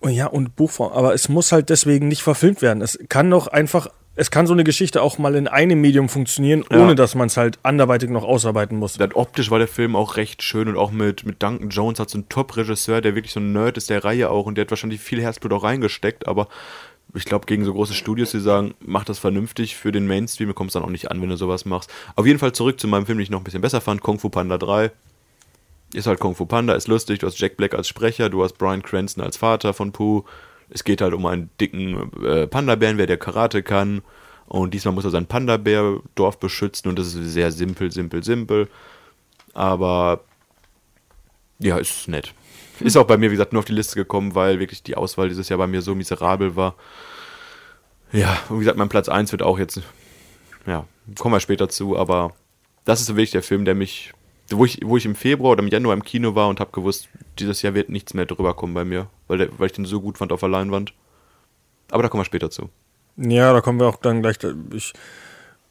[0.00, 0.92] Oh ja, und Buchform.
[0.92, 2.82] Aber es muss halt deswegen nicht verfilmt werden.
[2.82, 3.88] Es kann doch einfach.
[4.18, 6.94] Es kann so eine Geschichte auch mal in einem Medium funktionieren, ohne Ja.
[6.94, 8.94] dass man es halt anderweitig noch ausarbeiten muss.
[8.94, 12.08] Dann optisch war der Film auch recht schön und auch mit, mit Duncan Jones hat
[12.08, 14.70] so einen Top-Regisseur, der wirklich so ein Nerd ist der Reihe auch und der hat
[14.70, 16.48] wahrscheinlich viel Herzblut auch reingesteckt, aber
[17.14, 20.70] ich glaube, gegen so große Studios, die sagen, mach das vernünftig für den Mainstream, kommt
[20.70, 21.90] es dann auch nicht an, wenn du sowas machst.
[22.16, 24.18] Auf jeden Fall zurück zu meinem Film, den ich noch ein bisschen besser fand, Kung
[24.18, 24.90] Fu Panda 3.
[25.94, 28.54] Ist halt Kung Fu Panda, ist lustig, du hast Jack Black als Sprecher, du hast
[28.58, 30.24] Brian Cranston als Vater von Pooh.
[30.70, 34.02] Es geht halt um einen dicken äh, Panda-Bären, wer der Karate kann.
[34.46, 38.68] Und diesmal muss er sein Panda-Bär-Dorf beschützen und das ist sehr simpel, simpel, simpel.
[39.54, 40.20] Aber
[41.58, 42.32] ja, ist nett.
[42.80, 45.28] Ist auch bei mir, wie gesagt, nur auf die Liste gekommen, weil wirklich die Auswahl
[45.28, 46.74] dieses Jahr bei mir so miserabel war.
[48.12, 49.80] Ja, und wie gesagt, mein Platz 1 wird auch jetzt,
[50.66, 50.86] ja,
[51.18, 52.34] kommen wir später zu, aber
[52.84, 54.12] das ist wirklich der Film, der mich,
[54.50, 57.08] wo ich, wo ich im Februar oder im Januar im Kino war und habe gewusst,
[57.38, 60.00] dieses Jahr wird nichts mehr drüber kommen bei mir, weil, der, weil ich den so
[60.00, 60.92] gut fand auf der Leinwand.
[61.90, 62.70] Aber da kommen wir später zu.
[63.16, 64.36] Ja, da kommen wir auch dann gleich.
[64.72, 64.92] Ich,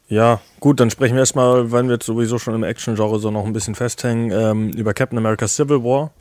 [0.08, 3.44] ja, gut, dann sprechen wir erstmal, wenn wir jetzt sowieso schon im Action-Genre so noch
[3.44, 6.12] ein bisschen festhängen, ähm, über Captain America Civil War,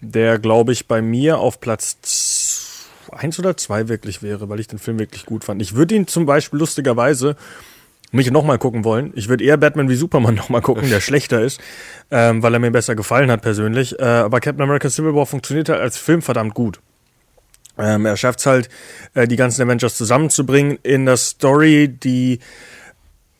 [0.00, 4.78] der, glaube ich, bei mir auf Platz 1 oder 2 wirklich wäre, weil ich den
[4.78, 5.62] Film wirklich gut fand.
[5.62, 7.36] Ich würde ihn zum Beispiel lustigerweise
[8.10, 9.12] mich nochmal gucken wollen.
[9.14, 11.60] Ich würde eher Batman wie Superman nochmal gucken, der schlechter ist,
[12.10, 13.98] ähm, weil er mir besser gefallen hat persönlich.
[13.98, 16.80] Äh, aber Captain America Civil War funktioniert halt als Film verdammt gut.
[17.78, 18.68] Ähm, er schafft es halt,
[19.14, 22.40] äh, die ganzen Avengers zusammenzubringen in der Story, die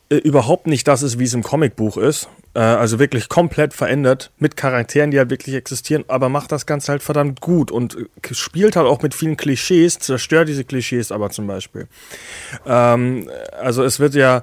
[0.08, 2.28] äh, überhaupt nicht das ist, wie es im Comicbuch ist.
[2.54, 6.92] Äh, also wirklich komplett verändert mit Charakteren, die halt wirklich existieren, aber macht das Ganze
[6.92, 11.30] halt verdammt gut und äh, spielt halt auch mit vielen Klischees, zerstört diese Klischees aber
[11.30, 11.86] zum Beispiel.
[12.66, 13.30] Ähm,
[13.60, 14.42] also es wird ja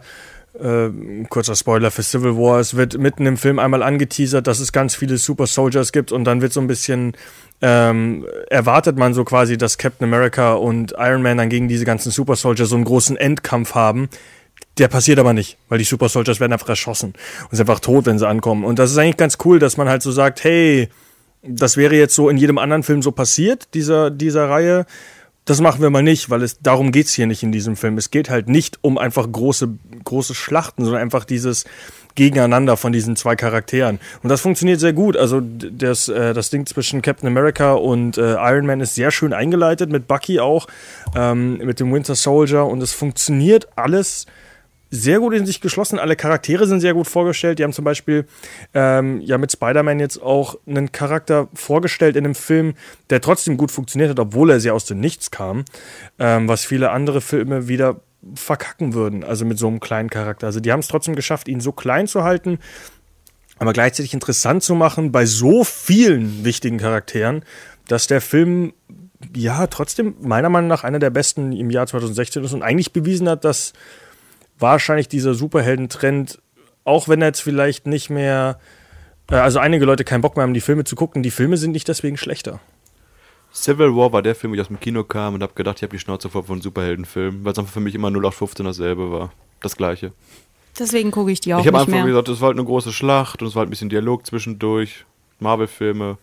[0.58, 0.90] äh,
[1.30, 4.96] kurzer Spoiler für Civil War, es wird mitten im Film einmal angeteasert, dass es ganz
[4.96, 7.14] viele Super Soldiers gibt und dann wird so ein bisschen
[7.62, 12.12] ähm, erwartet man so quasi, dass Captain America und Iron Man dann gegen diese ganzen
[12.12, 14.10] Super Soldiers so einen großen Endkampf haben.
[14.78, 17.14] Der passiert aber nicht, weil die Super Soldiers werden einfach erschossen
[17.44, 18.64] und sind einfach tot, wenn sie ankommen.
[18.64, 20.90] Und das ist eigentlich ganz cool, dass man halt so sagt, hey,
[21.44, 24.86] das wäre jetzt so in jedem anderen Film so passiert, dieser, dieser Reihe.
[25.46, 27.98] Das machen wir mal nicht, weil es darum geht's hier nicht in diesem Film.
[27.98, 29.70] Es geht halt nicht um einfach große,
[30.04, 31.64] große Schlachten, sondern einfach dieses
[32.16, 34.00] Gegeneinander von diesen zwei Charakteren.
[34.24, 35.16] Und das funktioniert sehr gut.
[35.16, 39.32] Also das, äh, das Ding zwischen Captain America und äh, Iron Man ist sehr schön
[39.32, 40.68] eingeleitet, mit Bucky auch,
[41.16, 42.66] ähm, mit dem Winter Soldier.
[42.66, 44.26] Und es funktioniert alles
[44.90, 46.00] sehr gut in sich geschlossen.
[46.00, 47.60] Alle Charaktere sind sehr gut vorgestellt.
[47.60, 48.26] Die haben zum Beispiel
[48.74, 52.74] ähm, ja mit Spider-Man jetzt auch einen Charakter vorgestellt in einem Film,
[53.10, 55.66] der trotzdem gut funktioniert hat, obwohl er sehr aus dem Nichts kam,
[56.20, 58.02] ähm, was viele andere Filme wieder
[58.36, 59.24] verkacken würden.
[59.24, 60.48] Also mit so einem kleinen Charakter.
[60.48, 62.60] Also die haben es trotzdem geschafft, ihn so klein zu halten,
[63.60, 67.44] aber gleichzeitig interessant zu machen bei so vielen wichtigen Charakteren,
[67.88, 68.74] dass der Film
[69.36, 73.28] ja trotzdem meiner Meinung nach einer der besten im Jahr 2016 ist und eigentlich bewiesen
[73.28, 73.74] hat, dass
[74.60, 76.40] wahrscheinlich dieser Superhelden-Trend,
[76.84, 78.60] auch wenn er jetzt vielleicht nicht mehr,
[79.30, 81.72] äh, also einige Leute keinen Bock mehr haben, die Filme zu gucken, die Filme sind
[81.72, 82.60] nicht deswegen schlechter.
[83.54, 85.84] Civil War war der Film, wo ich aus dem Kino kam und habe gedacht, ich
[85.84, 89.12] habe die Schnauze voll von einem Superheldenfilm, weil es einfach für mich immer 0815 dasselbe
[89.12, 89.32] war.
[89.62, 90.12] Das gleiche.
[90.78, 92.06] Deswegen gucke ich die auch ich habe nicht einfach mehr.
[92.06, 95.06] gesagt, es war halt eine große Schlacht und es war halt ein bisschen Dialog zwischendurch.
[95.40, 96.18] Marvel-Filme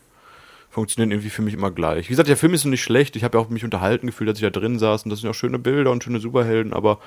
[0.70, 2.07] funktionieren irgendwie für mich immer gleich.
[2.07, 3.16] Wie gesagt, der Film ist nicht schlecht.
[3.16, 5.30] Ich habe ja auch mich unterhalten gefühlt, als ich da drin saß und das sind
[5.30, 6.99] auch schöne Bilder und schöne Superhelden, aber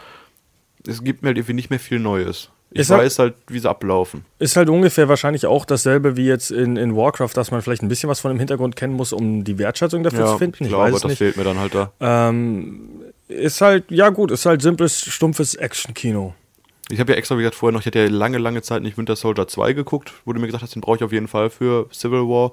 [0.85, 2.49] es gibt mir halt irgendwie nicht mehr viel Neues.
[2.71, 4.25] Ich Ist halt- weiß halt, wie sie ablaufen.
[4.39, 7.87] Ist halt ungefähr wahrscheinlich auch dasselbe wie jetzt in, in Warcraft, dass man vielleicht ein
[7.87, 10.63] bisschen was von dem Hintergrund kennen muss, um die Wertschätzung dafür zu finden.
[10.65, 11.17] ich glaube, es das nicht.
[11.17, 11.91] fehlt mir dann halt da.
[12.01, 12.89] Ähm,
[13.29, 16.33] ist halt, ja gut, ist halt simples, stumpfes Action-Kino.
[16.89, 18.97] Ich habe ja extra, wie gesagt, vorher noch, ich hatte ja lange, lange Zeit nicht
[18.97, 21.49] Winter Soldier 2 geguckt, wo du mir gesagt hast, den brauche ich auf jeden Fall
[21.49, 22.51] für Civil War.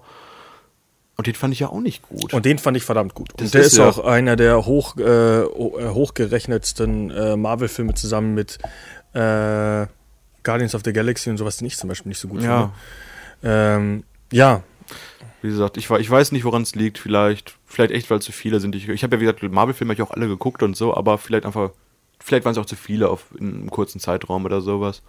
[1.16, 2.34] Und den fand ich ja auch nicht gut.
[2.34, 3.30] Und den fand ich verdammt gut.
[3.36, 7.94] Das Und der ist ist, ja- auch einer der hoch, äh, ho- hochgerechnetsten äh, Marvel-Filme
[7.94, 8.58] zusammen mit
[9.12, 9.86] äh,
[10.42, 12.72] Guardians of the Galaxy und sowas, den ich zum Beispiel nicht so gut ja,
[13.40, 13.54] finde.
[13.54, 14.62] Ähm, ja,
[15.42, 16.98] wie gesagt, ich, ich weiß nicht, woran es liegt.
[16.98, 18.74] Vielleicht, vielleicht echt, weil zu viele sind.
[18.74, 21.70] Ich, ich habe ja, wie gesagt, Marvel-Filme auch alle geguckt und so, aber vielleicht einfach,
[22.18, 25.02] vielleicht waren es auch zu viele auf, in einem kurzen Zeitraum oder sowas.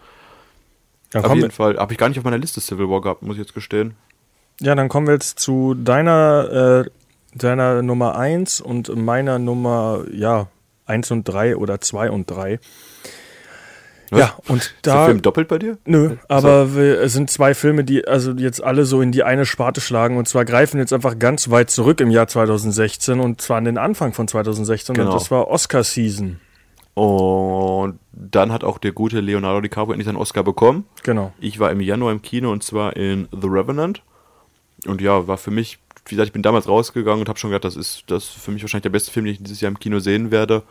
[1.12, 3.24] dann auf jeden wir, Fall habe ich gar nicht auf meiner Liste Civil War gehabt,
[3.24, 3.96] muss ich jetzt gestehen.
[4.62, 6.90] Ja, dann kommen wir jetzt zu deiner, äh,
[7.38, 10.48] deiner Nummer 1 und meiner Nummer, ja,
[10.86, 12.60] 1 und 3 oder 2 und 3.
[14.12, 14.20] Was?
[14.20, 15.06] Ja, und Ist der da.
[15.06, 15.78] Film doppelt bei dir?
[15.86, 19.48] Nö, aber wir, es sind zwei Filme, die also jetzt alle so in die eine
[19.48, 23.58] Sparte schlagen und zwar greifen jetzt einfach ganz weit zurück im Jahr 2016 und zwar
[23.58, 25.10] an den Anfang von 2016 Genau.
[25.10, 26.40] und das war Oscar-Season.
[26.94, 30.86] Und dann hat auch der gute Leonardo DiCaprio endlich seinen Oscar bekommen.
[31.04, 31.34] Genau.
[31.40, 34.02] Ich war im Januar im Kino und zwar in The Revenant.
[34.88, 37.66] Und ja, war für mich, wie gesagt, ich bin damals rausgegangen und habe schon gedacht,
[37.66, 39.80] das ist das ist für mich wahrscheinlich der beste Film, den ich dieses Jahr im
[39.80, 40.64] Kino sehen werde.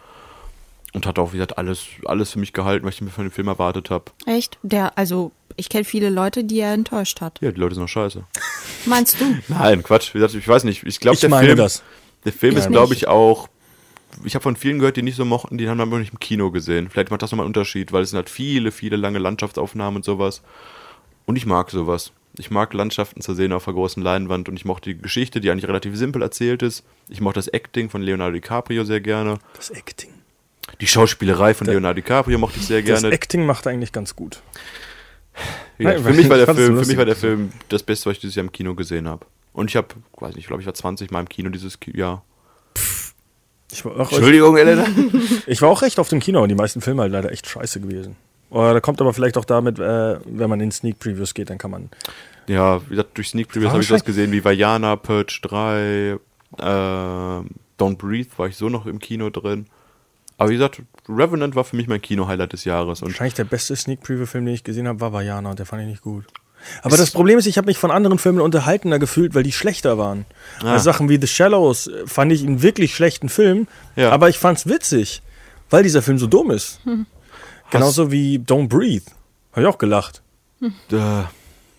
[0.92, 3.32] Und hat auch, wie gesagt, alles, alles für mich gehalten, was ich mir von dem
[3.32, 4.04] Film erwartet habe.
[4.26, 4.58] Echt?
[4.62, 7.40] Der, also, ich kenne viele Leute, die er enttäuscht hat.
[7.40, 8.22] Ja, die Leute sind noch scheiße.
[8.86, 9.24] Meinst du?
[9.48, 10.14] Nein, Quatsch.
[10.14, 10.84] Wie gesagt, ich weiß nicht.
[10.84, 11.82] Ich glaube, der meine Film, das.
[12.24, 13.48] Der Film Ich ist, glaube ich, auch.
[14.22, 16.20] Ich habe von vielen gehört, die nicht so mochten, die haben wir noch nicht im
[16.20, 16.88] Kino gesehen.
[16.88, 20.04] Vielleicht macht das nochmal einen Unterschied, weil es sind halt viele, viele lange Landschaftsaufnahmen und
[20.04, 20.42] sowas.
[21.26, 22.12] Und ich mag sowas.
[22.36, 25.50] Ich mag Landschaften zu sehen auf der großen Leinwand und ich mochte die Geschichte, die
[25.50, 26.84] eigentlich relativ simpel erzählt ist.
[27.08, 29.38] Ich mochte das Acting von Leonardo DiCaprio sehr gerne.
[29.56, 30.10] Das Acting.
[30.80, 33.14] Die Schauspielerei von Leonardo DiCaprio mochte ich sehr Das gerne.
[33.14, 34.42] Acting macht eigentlich ganz gut.
[35.78, 38.16] Ja, Nein, für mich war der Film, für mich war der Film das Beste, was
[38.16, 39.26] ich dieses Jahr im Kino gesehen habe.
[39.52, 42.24] Und ich habe, weiß nicht, ich glaube, ich war 20 Mal im Kino dieses Jahr.
[43.72, 44.86] Ich war auch, Entschuldigung, Elena.
[45.46, 47.80] ich war auch recht auf dem Kino und die meisten Filme halt leider echt scheiße
[47.80, 48.16] gewesen.
[48.54, 51.58] Oder da kommt aber vielleicht auch damit, äh, wenn man in Sneak Previews geht, dann
[51.58, 51.88] kann man.
[52.46, 56.18] Ja, wie gesagt, durch Sneak Previews habe ich was wahrscheinlich- gesehen wie Vajana, Purge 3,
[56.58, 59.66] äh, Don't Breathe war ich so noch im Kino drin.
[60.38, 63.02] Aber wie gesagt, Revenant war für mich mein Kino-Highlight des Jahres.
[63.02, 65.82] Und Wahrscheinlich der beste Sneak Preview-Film, den ich gesehen habe, war Vajana und der fand
[65.82, 66.24] ich nicht gut.
[66.82, 69.98] Aber das Problem ist, ich habe mich von anderen Filmen unterhaltener gefühlt, weil die schlechter
[69.98, 70.24] waren.
[70.60, 70.72] Ah.
[70.74, 74.10] Bei Sachen wie The Shallows äh, fand ich einen wirklich schlechten Film, Ja.
[74.10, 75.22] aber ich fand's witzig,
[75.70, 76.80] weil dieser Film so dumm ist.
[77.70, 79.04] Genauso wie Don't Breathe.
[79.52, 80.22] Habe ich auch gelacht.
[80.62, 80.68] äh,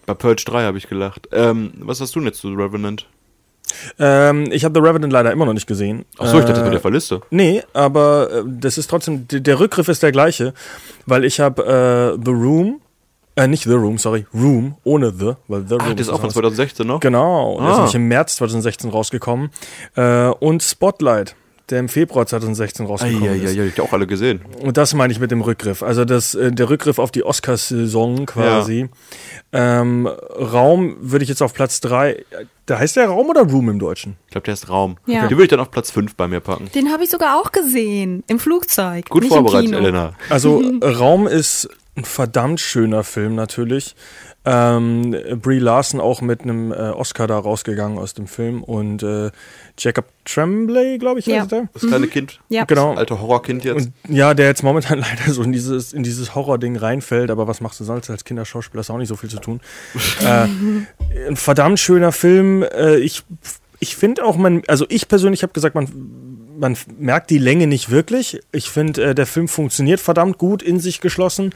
[0.06, 1.28] bei Purge 3 habe ich gelacht.
[1.32, 3.08] Ähm, was hast du denn jetzt zu Revenant?
[3.98, 6.06] Ähm, ich habe The Revenant leider immer noch nicht gesehen.
[6.20, 7.22] Achso, ich dachte, das war Äh, der Verliste.
[7.32, 10.54] Nee, aber äh, das ist trotzdem, der Rückgriff ist der gleiche,
[11.08, 12.80] weil ich habe äh, The Room,
[13.36, 16.18] äh, nicht The Room, sorry, Room, ohne The, weil The Ach, Room der ist auch
[16.20, 17.00] von was- 2016 noch?
[17.00, 17.78] Genau, der ist Ah.
[17.78, 19.50] nämlich im März 2016 rausgekommen.
[19.96, 21.36] Äh, und Spotlight,
[21.70, 23.56] der im Februar 2016 rausgekommen ist.
[23.56, 24.42] Ja, ich auch alle gesehen.
[24.62, 25.82] Und das meine ich mit dem Rückgriff.
[25.82, 28.90] Also das, äh, der Rückgriff auf die Oscarsaison quasi.
[29.52, 32.24] Ähm, Raum würde ich jetzt auf Platz drei.
[32.66, 34.18] Da heißt der Raum oder Room im Deutschen?
[34.26, 34.98] Ich glaube, der ist Raum.
[35.06, 35.28] Ja.
[35.28, 36.70] Den würde ich dann auf Platz 5 bei mir packen.
[36.76, 38.24] Den habe ich sogar auch gesehen.
[38.28, 39.10] Im Flugzeug.
[39.10, 39.88] Gut nicht vorbereitet, im Kino.
[39.88, 40.14] Elena.
[40.30, 43.96] Also Raum ist ein verdammt schöner Film natürlich.
[44.46, 49.32] Ähm, Brie Larson auch mit einem äh, Oscar da rausgegangen aus dem Film und äh,
[49.78, 51.42] Jacob Tremblay, glaube ich, Ja.
[51.42, 51.68] heißt er.
[51.74, 52.40] Das kleine Kind.
[52.50, 52.66] Ja.
[52.66, 52.92] Genau.
[52.92, 53.88] Das alte Horrorkind jetzt.
[53.88, 57.60] Und ja, der jetzt momentan leider so in dieses, in dieses Horror-Ding reinfällt, aber was
[57.62, 58.80] machst du sonst als Kinderschauspieler?
[58.82, 59.62] Hast auch nicht so viel zu tun.
[60.22, 60.48] äh,
[61.28, 62.64] ein verdammt schöner Film.
[62.64, 63.24] Äh, ich
[63.80, 65.88] ich finde auch, man, also ich persönlich habe gesagt, man,
[66.58, 68.40] man merkt die Länge nicht wirklich.
[68.52, 71.54] Ich finde, äh, der Film funktioniert verdammt gut in sich geschlossen.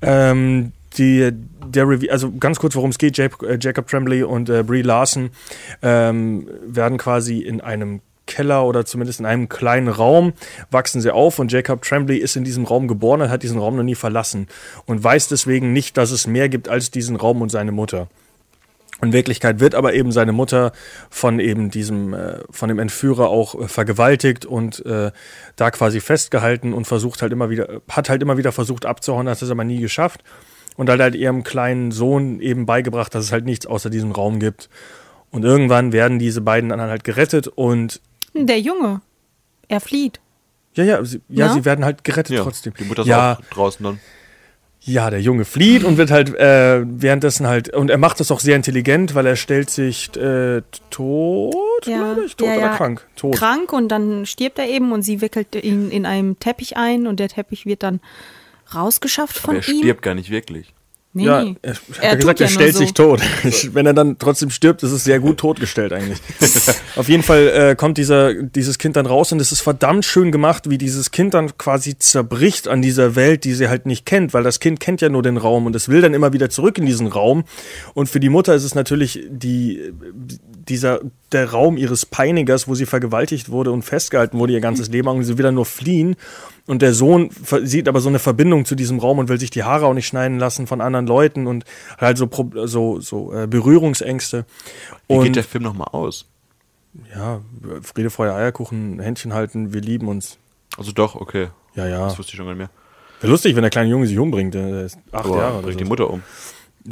[0.00, 1.30] Ähm, die,
[1.66, 4.82] der Review, also ganz kurz, worum es geht, Jacob, äh, Jacob Tremblay und äh, Brie
[4.82, 5.30] Larson
[5.82, 10.34] ähm, werden quasi in einem Keller oder zumindest in einem kleinen Raum
[10.70, 13.76] wachsen sie auf und Jacob Tremblay ist in diesem Raum geboren und hat diesen Raum
[13.76, 14.46] noch nie verlassen
[14.86, 18.08] und weiß deswegen nicht, dass es mehr gibt als diesen Raum und seine Mutter.
[19.00, 20.72] In Wirklichkeit wird aber eben seine Mutter
[21.08, 25.12] von eben diesem, äh, von dem Entführer auch äh, vergewaltigt und äh,
[25.54, 29.40] da quasi festgehalten und versucht halt immer wieder, hat halt immer wieder versucht abzuhauen, hat
[29.40, 30.24] es aber nie geschafft.
[30.78, 34.38] Und hat halt ihrem kleinen Sohn eben beigebracht, dass es halt nichts außer diesem Raum
[34.40, 34.70] gibt.
[35.30, 38.00] Und irgendwann werden diese beiden dann halt gerettet und
[38.32, 39.02] Der Junge.
[39.68, 40.20] Er flieht.
[40.74, 41.52] ja, ja, sie, ja, Ja?
[41.52, 42.72] sie werden halt gerettet Ja, trotzdem.
[42.78, 44.00] die Mutter ist ja, auch draußen dann.
[44.80, 48.40] Ja, der Junge flieht und wird halt äh, währenddessen halt, und er macht das auch
[48.40, 52.76] sehr intelligent, weil er stellt sich äh, tot, glaube ich, tot ja, oder ja.
[52.76, 53.06] krank?
[53.16, 53.34] Tot.
[53.36, 57.18] Krank und dann stirbt er eben und sie wickelt ihn in einem Teppich ein und
[57.20, 58.00] der Teppich wird dann
[58.74, 59.78] rausgeschafft von Aber er ihm.
[59.78, 60.74] stirbt gar nicht wirklich.
[61.14, 61.56] Nee, ja, nee.
[61.62, 62.78] er, hat Er er tut gesagt, ja er nur stellt so.
[62.80, 63.20] sich tot.
[63.74, 66.18] Wenn er dann trotzdem stirbt, ist es sehr gut totgestellt eigentlich.
[66.96, 70.30] Auf jeden Fall äh, kommt dieser, dieses Kind dann raus und es ist verdammt schön
[70.30, 74.34] gemacht, wie dieses Kind dann quasi zerbricht an dieser Welt, die sie halt nicht kennt,
[74.34, 76.76] weil das Kind kennt ja nur den Raum und es will dann immer wieder zurück
[76.76, 77.44] in diesen Raum.
[77.94, 79.92] Und für die Mutter ist es natürlich die,
[80.68, 81.00] dieser,
[81.32, 85.18] der Raum ihres Peinigers, wo sie vergewaltigt wurde und festgehalten wurde ihr ganzes Leben lang
[85.18, 86.16] und sie will dann nur fliehen.
[86.66, 87.30] Und der Sohn
[87.62, 90.06] sieht aber so eine Verbindung zu diesem Raum und will sich die Haare auch nicht
[90.06, 91.64] schneiden lassen von anderen Leuten und
[91.96, 92.28] hat halt so,
[92.66, 94.44] so, so äh, Berührungsängste.
[95.06, 96.26] Wie und geht der Film nochmal aus?
[97.14, 97.40] ja,
[97.82, 100.38] Friede, Feuer, Eierkuchen, Händchen halten, wir lieben uns.
[100.76, 101.48] Also doch, okay.
[101.74, 102.04] Ja, ja.
[102.04, 102.70] Das wusste ich schon gar nicht mehr.
[103.20, 104.54] Wäre lustig, wenn der kleine Junge sich umbringt.
[104.54, 105.84] Der ist acht Aber Jahre bringt so.
[105.84, 106.22] die Mutter um.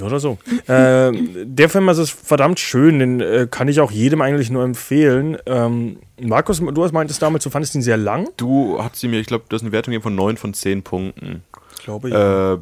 [0.00, 0.38] Oder so.
[0.66, 4.64] äh, der Film also ist verdammt schön, den äh, kann ich auch jedem eigentlich nur
[4.64, 5.38] empfehlen.
[5.46, 8.28] Ähm, Markus, du hast meintest damals, du fandest ihn sehr lang.
[8.36, 10.82] Du hast sie mir, ich glaube, du hast eine Wertung gegeben von 9 von 10
[10.82, 11.42] Punkten.
[11.82, 12.54] glaube ja.
[12.54, 12.58] Äh,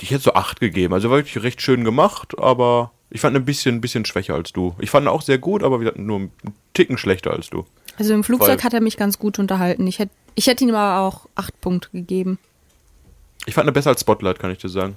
[0.00, 0.92] ich hätte so 8 gegeben.
[0.92, 4.52] Also wirklich recht schön gemacht, aber ich fand ihn ein bisschen, ein bisschen schwächer als
[4.52, 4.74] du.
[4.78, 6.32] Ich fand ihn auch sehr gut, aber wir hatten nur einen
[6.74, 7.64] Ticken schlechter als du.
[7.98, 8.64] Also im Flugzeug Voll.
[8.64, 9.86] hat er mich ganz gut unterhalten.
[9.86, 12.38] Ich hätte ich hätte ihm aber auch acht Punkte gegeben.
[13.46, 14.96] Ich fand ihn besser als Spotlight, kann ich dir sagen.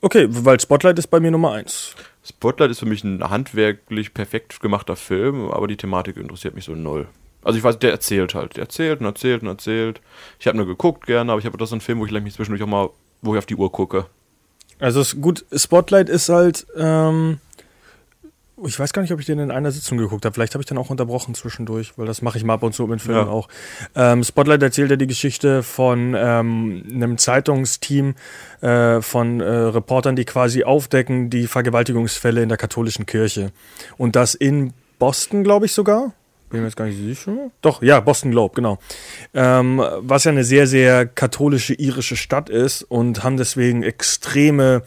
[0.00, 1.94] Okay, weil Spotlight ist bei mir Nummer eins.
[2.24, 6.74] Spotlight ist für mich ein handwerklich perfekt gemachter Film, aber die Thematik interessiert mich so
[6.74, 7.08] null.
[7.42, 8.56] Also ich weiß, der erzählt halt.
[8.56, 10.00] Der erzählt und erzählt und erzählt.
[10.38, 12.34] Ich habe nur geguckt gerne, aber ich habe das so einen Film, wo ich mich
[12.34, 12.90] zwischendurch auch mal,
[13.22, 14.06] wo ich auf die Uhr gucke.
[14.78, 17.38] Also es, gut, Spotlight ist halt, ähm,
[18.64, 20.34] ich weiß gar nicht, ob ich den in einer Sitzung geguckt habe.
[20.34, 22.86] Vielleicht habe ich den auch unterbrochen zwischendurch, weil das mache ich mal ab und zu
[22.86, 23.32] mit Filmen Ja.
[23.32, 23.48] auch.
[23.94, 28.14] Ähm, Spotlight erzählt ja die Geschichte von ähm, einem Zeitungsteam
[28.60, 33.52] äh, von äh, Reportern, die quasi aufdecken die Vergewaltigungsfälle in der katholischen Kirche.
[33.96, 36.12] Und das in Boston, glaube ich sogar.
[36.50, 37.50] Bin mir jetzt gar nicht sicher.
[37.60, 38.78] Doch, ja, Boston Globe, genau.
[39.34, 44.82] Ähm, was ja eine sehr, sehr katholische irische Stadt ist und haben deswegen extreme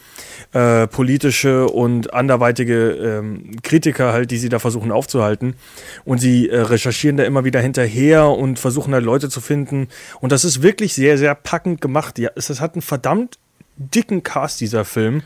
[0.53, 5.55] äh, politische und anderweitige ähm, Kritiker halt, die sie da versuchen aufzuhalten.
[6.03, 9.88] Und sie äh, recherchieren da immer wieder hinterher und versuchen halt Leute zu finden.
[10.20, 12.18] Und das ist wirklich sehr, sehr packend gemacht.
[12.18, 13.38] Ja, es, es hat einen verdammt
[13.78, 15.24] dicken Cast, dieser Film.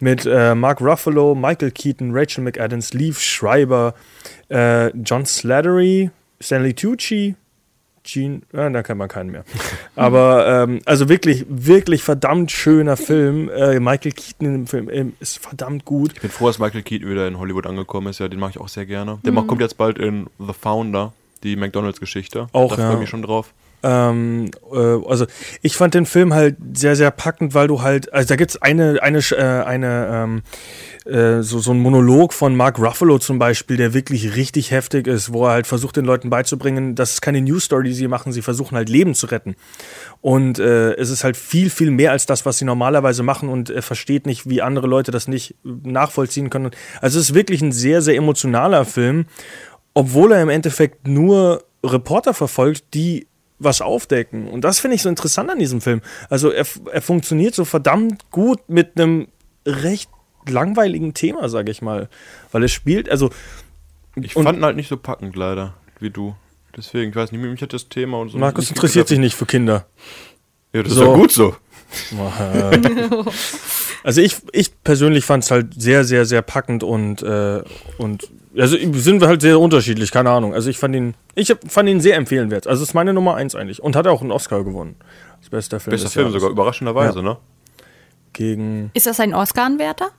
[0.00, 3.94] Mit äh, Mark Ruffalo, Michael Keaton, Rachel McAdams, Leaf Schreiber,
[4.48, 6.10] äh, John Slattery,
[6.40, 7.34] Stanley Tucci,
[8.04, 9.44] Gene, äh, da kennt man keinen mehr.
[9.96, 13.50] Aber ähm, also wirklich, wirklich verdammt schöner Film.
[13.50, 16.12] Äh, Michael Keaton im Film ähm, ist verdammt gut.
[16.14, 18.20] Ich bin froh, dass Michael Keaton wieder in Hollywood angekommen ist.
[18.20, 19.18] Ja, den mache ich auch sehr gerne.
[19.24, 21.12] Der macht, kommt jetzt bald in The Founder,
[21.42, 22.46] die McDonalds-Geschichte.
[22.52, 22.86] Auch, da ja.
[22.86, 23.52] freue ich mich schon drauf.
[23.82, 25.26] Ähm, äh, also
[25.62, 29.02] ich fand den Film halt sehr, sehr packend, weil du halt, also da gibt's eine,
[29.02, 30.42] eine, äh, eine ähm,
[31.08, 35.32] äh, so, so ein Monolog von Mark Ruffalo zum Beispiel, der wirklich richtig heftig ist,
[35.32, 38.32] wo er halt versucht, den Leuten beizubringen, das ist keine News Story, die sie machen,
[38.32, 39.54] sie versuchen halt Leben zu retten.
[40.20, 43.70] Und äh, es ist halt viel, viel mehr als das, was sie normalerweise machen und
[43.70, 46.72] er versteht nicht, wie andere Leute das nicht nachvollziehen können.
[47.00, 49.26] Also es ist wirklich ein sehr, sehr emotionaler Film,
[49.94, 53.27] obwohl er im Endeffekt nur Reporter verfolgt, die
[53.58, 54.48] was aufdecken.
[54.48, 56.00] Und das finde ich so interessant an diesem Film.
[56.30, 59.28] Also er, er funktioniert so verdammt gut mit einem
[59.66, 60.10] recht
[60.48, 62.08] langweiligen Thema, sage ich mal.
[62.52, 63.30] Weil es spielt, also
[64.20, 66.34] Ich fand ihn halt nicht so packend, leider, wie du.
[66.76, 68.38] Deswegen, ich weiß nicht, mich hat das Thema und so.
[68.38, 69.86] Markus interessiert sich nicht für Kinder.
[70.72, 71.02] Ja, das So.
[71.02, 71.56] ist ja gut so.
[74.04, 77.62] Also ich, ich persönlich fand es halt sehr, sehr, sehr packend und, äh,
[77.98, 78.28] und
[78.58, 80.54] also sind wir halt sehr unterschiedlich, keine Ahnung.
[80.54, 82.66] Also ich fand ihn, ich fand ihn sehr empfehlenswert.
[82.66, 83.82] Also es ist meine Nummer eins eigentlich.
[83.82, 84.96] Und hat auch einen Oscar gewonnen.
[85.38, 85.92] Als bester Film.
[85.92, 86.40] Bester Film Jahres.
[86.42, 87.22] sogar, überraschenderweise, Ja.
[87.24, 87.36] ne?
[88.32, 88.90] Gegen.
[88.94, 90.10] Ist das ein Oscar-Anwärter?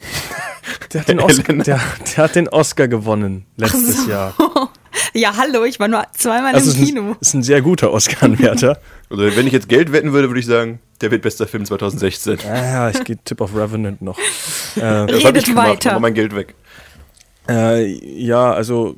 [0.92, 1.80] Der hat den Oscar, der,
[2.16, 4.34] der hat den Oscar gewonnen letztes Jahr.
[5.14, 7.16] Ja, hallo, ich war nur zweimal Also im ist ein, Kino.
[7.20, 8.78] ist ein sehr guter Oscar-Anwärter.
[9.10, 12.38] Also, wenn ich jetzt Geld wetten würde, würde ich sagen, der wird bester Film 2016.
[12.46, 14.18] ah, ja, ich gehe Tipp of Revenant noch.
[14.74, 15.92] Das hab Redet ich gemacht, weiter.
[15.94, 16.54] mach mein Geld weg.
[17.48, 17.86] Äh,
[18.20, 18.96] ja, also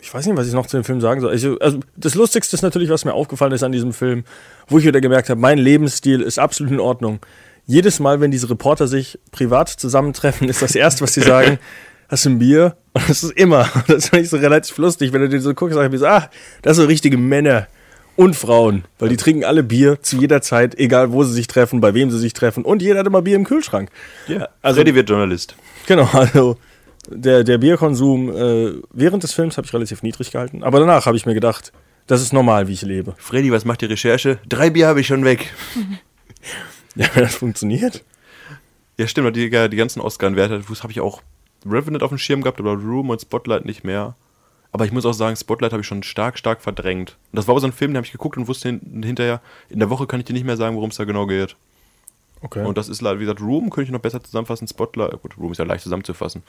[0.00, 1.30] ich weiß nicht, was ich noch zu dem Film sagen soll.
[1.30, 4.24] Also, also das Lustigste ist natürlich, was mir aufgefallen ist an diesem Film,
[4.68, 7.18] wo ich wieder gemerkt habe, mein Lebensstil ist absolut in Ordnung.
[7.66, 11.58] Jedes Mal, wenn diese Reporter sich privat zusammentreffen, ist das erste, was sie sagen,
[12.08, 12.76] hast du ein Bier?
[12.94, 15.74] Und das ist immer, das finde ich so relativ lustig, wenn du dir so guckst,
[15.74, 16.30] sag ich mir so, ah,
[16.62, 17.66] das sind richtige Männer
[18.16, 21.80] und Frauen, weil die trinken alle Bier zu jeder Zeit, egal wo sie sich treffen,
[21.80, 23.90] bei wem sie sich treffen und jeder hat immer Bier im Kühlschrank.
[24.26, 25.54] Ja, Also- Freddy wird Journalist.
[25.86, 26.56] Genau, also
[27.10, 31.16] der, der Bierkonsum äh, während des Films habe ich relativ niedrig gehalten, aber danach habe
[31.16, 31.72] ich mir gedacht,
[32.06, 33.14] das ist normal, wie ich lebe.
[33.18, 34.38] Freddy, was macht die Recherche?
[34.48, 35.52] Drei Bier habe ich schon weg.
[36.94, 38.04] Ja, wenn das funktioniert.
[38.96, 41.22] Ja, stimmt, die, die ganzen Oscar-Werte, habe ich auch
[41.64, 44.16] Revenant auf dem Schirm gehabt, aber Room und Spotlight nicht mehr.
[44.72, 47.16] Aber ich muss auch sagen, Spotlight habe ich schon stark, stark verdrängt.
[47.32, 49.40] Und das war aber so ein Film, den habe ich geguckt und wusste hin, hinterher,
[49.68, 51.56] in der Woche kann ich dir nicht mehr sagen, worum es da genau geht.
[52.40, 52.64] Okay.
[52.64, 54.68] Und das ist leider, wie gesagt, Room könnte ich noch besser zusammenfassen.
[54.68, 56.42] Spotlight, gut, Room ist ja leicht zusammenzufassen.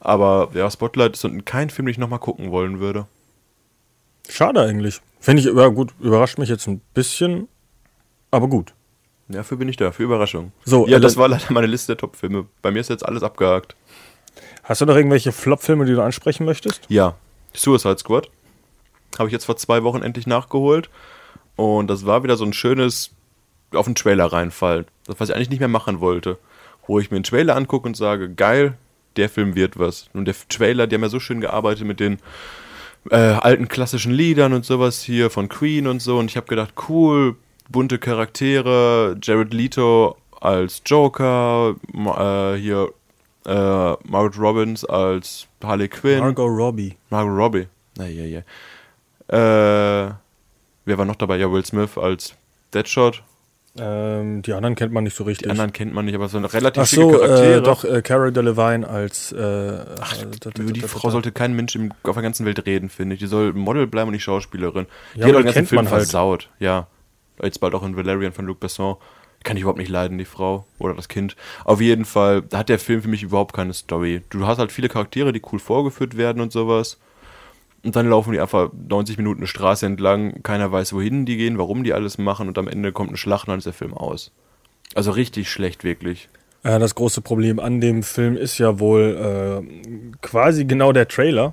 [0.00, 3.06] Aber ja, Spotlight ist kein Film, den ich nochmal gucken wollen würde.
[4.28, 5.00] Schade eigentlich.
[5.20, 7.48] Finde ich, ja gut, überrascht mich jetzt ein bisschen,
[8.30, 8.72] aber gut.
[9.28, 10.52] Ja, Dafür bin ich da, für Überraschung.
[10.64, 12.46] So, ja, äh, das war leider meine Liste der Top-Filme.
[12.62, 13.74] Bei mir ist jetzt alles abgehakt.
[14.62, 16.80] Hast du noch irgendwelche Flop-Filme, die du ansprechen möchtest?
[16.88, 17.14] Ja,
[17.54, 18.30] Suicide Squad.
[19.18, 20.90] Habe ich jetzt vor zwei Wochen endlich nachgeholt.
[21.56, 23.10] Und das war wieder so ein schönes
[23.76, 24.86] auf den Trailer reinfallen.
[25.06, 26.38] Das, was ich eigentlich nicht mehr machen wollte.
[26.86, 28.74] Wo ich mir einen Trailer angucke und sage, geil,
[29.16, 30.08] der Film wird was.
[30.12, 32.18] Und der Trailer, die haben ja so schön gearbeitet mit den
[33.10, 36.18] äh, alten klassischen Liedern und sowas hier von Queen und so.
[36.18, 37.36] Und ich habe gedacht, cool,
[37.68, 42.92] bunte Charaktere, Jared Leto als Joker, äh, hier
[43.46, 46.20] äh, Margaret Robbins als Harley Quinn.
[46.20, 46.96] Margot Robbie.
[47.10, 47.66] Margot Robbie.
[47.98, 48.38] Ja, ja, ja.
[49.28, 50.14] Äh,
[50.84, 51.36] wer war noch dabei?
[51.36, 52.34] Ja, Will Smith als
[52.72, 53.22] Deadshot.
[53.76, 55.46] Ähm, die anderen kennt man nicht so richtig.
[55.46, 57.54] Die anderen kennt man nicht, aber so eine relativ Ach viele so, Charaktere.
[57.58, 59.32] äh, doch, äh, Cara Delevingne als.
[59.32, 60.16] Äh, Ach,
[60.58, 63.20] Über die Frau sollte kein Mensch im, auf der ganzen Welt reden, finde ich.
[63.20, 64.86] Die soll Model bleiben und nicht Schauspielerin.
[65.16, 65.88] Die Ja, hat den ganzen Film halt.
[65.88, 66.50] versaut.
[66.60, 66.86] Ja.
[67.42, 68.96] Jetzt bald auch in Valerian von Luc Besson.
[69.42, 71.34] Kann ich überhaupt nicht leiden, die Frau oder das Kind.
[71.64, 74.22] Auf jeden Fall hat der Film für mich überhaupt keine Story.
[74.30, 76.98] Du hast halt viele Charaktere, die cool vorgeführt werden und sowas.
[77.84, 80.42] Und dann laufen die einfach 90 Minuten eine Straße entlang.
[80.42, 82.48] Keiner weiß, wohin die gehen, warum die alles machen.
[82.48, 84.32] Und am Ende kommt eine Schlacht und dann ist der Film aus.
[84.94, 86.28] Also richtig schlecht, wirklich.
[86.62, 91.52] Äh, das große Problem an dem Film ist ja wohl äh, quasi genau der Trailer,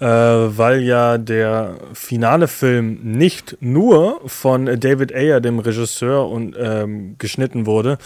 [0.00, 7.16] äh, weil ja der finale Film nicht nur von David Ayer, dem Regisseur, und, ähm,
[7.18, 7.98] geschnitten wurde,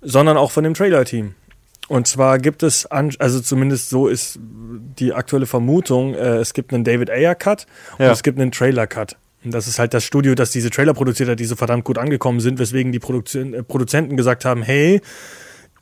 [0.00, 1.34] sondern auch von dem Trailer-Team.
[1.88, 6.72] Und zwar gibt es, an, also zumindest so ist die aktuelle Vermutung, äh, es gibt
[6.72, 7.66] einen David Ayer-Cut
[7.98, 8.12] und Ja.
[8.12, 9.16] es gibt einen Trailer-Cut.
[9.44, 11.98] Und das ist halt das Studio, das diese Trailer produziert hat, die so verdammt gut
[11.98, 15.02] angekommen sind, weswegen die Produzen äh, Produzenten gesagt haben, hey,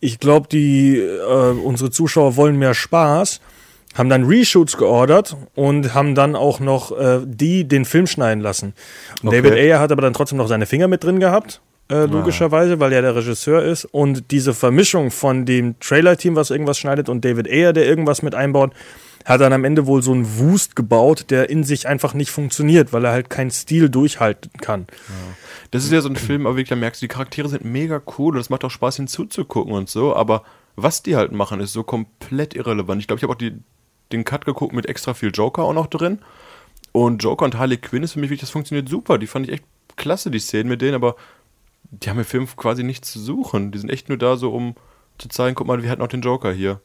[0.01, 3.41] ich glaube, die äh, unsere Zuschauer wollen mehr Spaß,
[3.95, 8.73] haben dann Reshoots geordert und haben dann auch noch äh, die den Film schneiden lassen.
[9.23, 9.43] Und Okay.
[9.43, 11.61] David Ayer hat aber dann trotzdem noch seine Finger mit drin gehabt,
[11.93, 13.85] äh, logischerweise, weil er der Regisseur ist.
[13.85, 18.35] Und diese Vermischung von dem Trailer-Team, was irgendwas schneidet, und David Ayer, der irgendwas mit
[18.35, 18.73] einbaut,
[19.25, 22.93] hat dann am Ende wohl so einen Wust gebaut, der in sich einfach nicht funktioniert,
[22.93, 24.87] weil er halt keinen Stil durchhalten kann.
[25.71, 28.01] Das ist ja so ein Film, aber wirklich, da merkst du, die Charaktere sind mega
[28.19, 30.43] cool und es macht auch Spaß hinzuzugucken und so, aber
[30.75, 33.01] was die halt machen, ist so komplett irrelevant.
[33.01, 33.59] Ich glaube, ich habe auch die,
[34.11, 36.21] den Cut geguckt mit extra viel Joker auch noch drin.
[36.93, 39.19] Und Joker und Harley Quinn ist für mich wirklich, das funktioniert super.
[39.19, 39.65] Die fand ich echt
[39.97, 41.17] klasse, die Szenen mit denen, aber
[41.93, 43.71] die haben im Film quasi nichts zu suchen.
[43.71, 44.75] Die sind echt nur da so, um
[45.19, 46.81] zu zeigen, guck mal, wir hatten auch den Joker hier.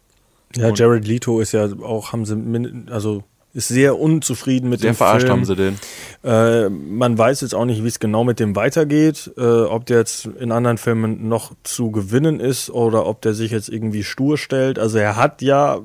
[0.55, 4.91] Ja, Und- Jared Leto ist ja auch, haben sie, also ist sehr unzufrieden mit Sehr
[4.91, 5.39] dem verarscht Film.
[5.39, 5.79] haben sie den.
[6.23, 9.97] Äh, man weiß jetzt auch nicht, wie es genau mit dem weitergeht, äh, ob der
[9.99, 14.37] jetzt in anderen Filmen noch zu gewinnen ist oder ob der sich jetzt irgendwie stur
[14.37, 14.77] stellt.
[14.77, 15.79] Also er hat ja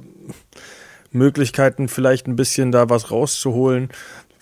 [1.13, 3.91] Möglichkeiten, vielleicht ein bisschen da was rauszuholen.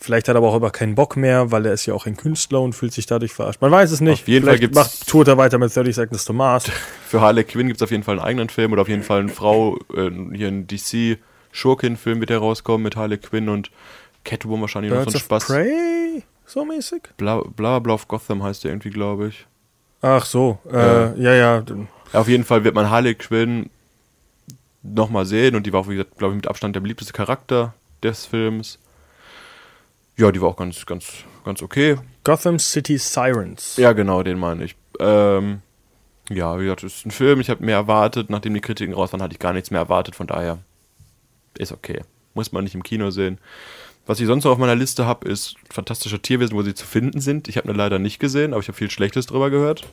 [0.02, 2.16] Vielleicht hat er aber auch über keinen Bock mehr, weil er ist ja auch ein
[2.16, 3.60] Künstler und fühlt sich dadurch verarscht.
[3.60, 4.22] Man weiß es nicht.
[4.22, 6.64] Auf jeden Fall Vielleicht gibt's- macht, tourt er weiter mit 30 Seconds to Mars.
[7.06, 9.20] Für Harley Quinn gibt es auf jeden Fall einen eigenen Film oder auf jeden Fall
[9.20, 11.18] eine Frau, äh, hier ein DC
[11.52, 13.70] Schurkin-Film wird herauskommen mit Harley Quinn und
[14.24, 15.46] Catwoman wahrscheinlich noch so Birds ein Spaß.
[15.46, 16.22] Prey?
[16.46, 17.02] So mäßig?
[17.16, 19.46] Bla, bla bla of Gotham heißt der irgendwie, glaube ich.
[20.02, 21.62] Ach so, äh, ja, ja.
[22.12, 23.68] Ja, auf jeden Fall wird man Harley Quinn
[24.82, 27.74] nochmal sehen und die war auch, wie gesagt, glaube ich, mit Abstand der beliebteste Charakter
[28.02, 28.78] des Films.
[30.20, 31.96] Ja, die war auch ganz, ganz, ganz okay.
[32.24, 33.76] Gotham City Sirens.
[33.78, 34.76] Ja, genau, den meine ich.
[34.98, 35.62] Ähm,
[36.28, 38.28] ja, wie gesagt, es ist ein Film, ich habe mehr erwartet.
[38.28, 40.58] Nachdem die Kritiken raus waren, hatte ich gar nichts mehr erwartet, von daher
[41.56, 42.02] ist okay.
[42.34, 43.38] Muss man nicht im Kino sehen.
[44.04, 47.22] Was ich sonst noch auf meiner Liste habe, ist fantastische Tierwesen, wo sie zu finden
[47.22, 47.48] sind.
[47.48, 49.88] Ich habe eine leider nicht gesehen, aber ich habe viel Schlechtes drüber gehört.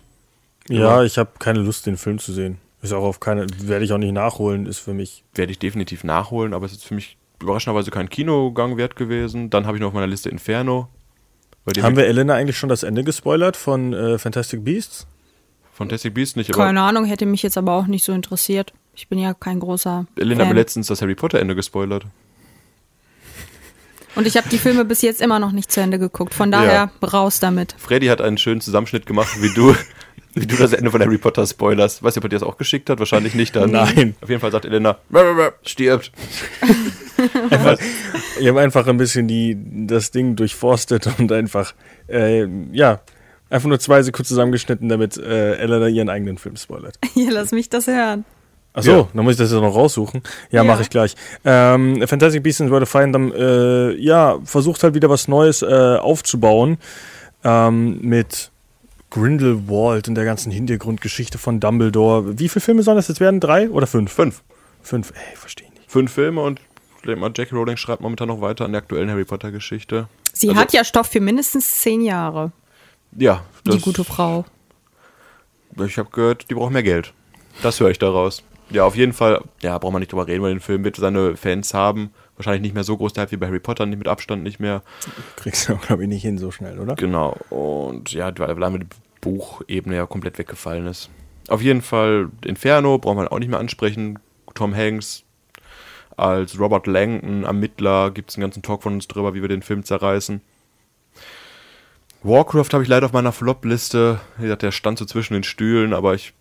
[0.67, 2.57] Ja, ich habe keine Lust, den Film zu sehen.
[2.81, 5.23] Ist auch auf keine, werde ich auch nicht nachholen, ist für mich.
[5.33, 9.49] Werde ich definitiv nachholen, aber es ist für mich überraschenderweise kein Kinogang wert gewesen.
[9.49, 10.89] Dann habe ich noch auf meiner Liste Inferno.
[11.81, 15.05] Haben wir Elena eigentlich schon das Ende gespoilert von äh, Fantastic Beasts?
[15.73, 18.73] Fantastic Beasts nicht, aber Keine Ahnung, hätte mich jetzt aber auch nicht so interessiert.
[18.95, 20.55] Ich bin ja kein großer Elena hat mir Fan.
[20.55, 22.05] letztens das Harry Potter Ende gespoilert.
[24.15, 26.33] Und ich habe die Filme bis jetzt immer noch nicht zu Ende geguckt.
[26.33, 27.75] Von daher raus damit.
[27.77, 29.75] Freddy hat einen schönen Zusammenschnitt gemacht, wie du,
[30.33, 32.01] wie du das Ende von Harry Potter spoilerst.
[32.01, 32.97] Weißt du, ob er dir das auch geschickt hat?
[32.97, 33.69] Wahrscheinlich nicht dann.
[33.69, 34.15] Nein.
[34.21, 35.21] Auf jeden Fall sagt Elena, "Bäh,
[37.47, 37.81] stirbt.
[38.39, 39.57] Ich habe einfach ein bisschen die,
[39.87, 41.73] das Ding durchforstet und einfach,
[42.09, 42.99] äh, ja,
[43.49, 46.97] einfach nur zwei Sekunden zusammengeschnitten, damit äh, Elena ihren eigenen Film spoilert.
[47.13, 48.25] Hier, lass mich das hören.
[48.73, 49.07] Achso, Ja.
[49.13, 50.21] dann muss ich das jetzt noch raussuchen.
[50.51, 50.63] Ja, Ja.
[50.63, 51.15] mache ich gleich.
[51.45, 55.65] Ähm, Fantastic Beasts and to Find Them, äh, ja, versucht halt wieder was Neues äh,
[55.99, 56.77] aufzubauen
[57.43, 58.51] ähm, mit
[59.09, 62.37] Grindelwald und der ganzen Hintergrundgeschichte von Dumbledore.
[62.39, 63.39] Wie viele Filme sollen das jetzt werden?
[63.39, 64.11] Drei oder fünf?
[64.11, 64.43] Fünf.
[64.83, 65.89] Fünf, ey, verstehe nicht.
[65.89, 66.59] Fünf Filme und
[67.07, 70.07] denke mal, Jackie Rowling schreibt momentan noch weiter an der aktuellen Harry Potter Geschichte.
[70.33, 72.51] Sie Also- hat ja Stoff für mindestens zehn Jahre.
[73.17, 74.45] Ja, Die gute Frau.
[75.85, 77.13] Ich habe gehört, die braucht mehr Geld.
[77.61, 78.43] Das höre ich daraus.
[78.69, 81.37] Ja, auf jeden Fall, ja, braucht man nicht drüber reden, weil den Film wird seine
[81.37, 82.11] Fans haben.
[82.35, 84.59] Wahrscheinlich nicht mehr so groß der Hype wie bei Harry Potter, nicht mit Abstand nicht
[84.59, 84.83] mehr.
[85.37, 86.95] Kriegst du, glaube ich, nicht hin so schnell, oder?
[86.95, 87.37] Genau.
[87.49, 88.87] Und ja, weil damit die
[89.21, 91.09] Buchebene ja komplett weggefallen ist.
[91.47, 94.19] Auf jeden Fall Inferno, braucht man auch nicht mehr ansprechen.
[94.53, 95.23] Tom Hanks
[96.17, 99.61] als Robert Langton, Ermittler, gibt es einen ganzen Talk von uns drüber, wie wir den
[99.61, 100.41] Film zerreißen.
[102.23, 104.19] Warcraft habe ich leider auf meiner Flop-Liste.
[104.37, 106.33] Wie gesagt, der stand so zwischen den Stühlen, aber ich,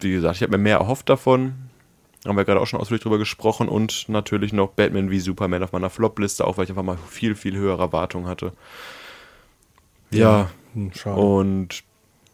[0.00, 1.54] wie gesagt, ich habe mir mehr erhofft davon.
[2.26, 3.68] Haben wir gerade auch schon ausführlich drüber gesprochen.
[3.68, 7.34] Und natürlich noch Batman wie Superman auf meiner Flop-Liste, auch weil ich einfach mal viel,
[7.34, 8.52] viel höhere Erwartungen hatte.
[10.10, 11.20] Ja, Hm, schade.
[11.20, 11.82] und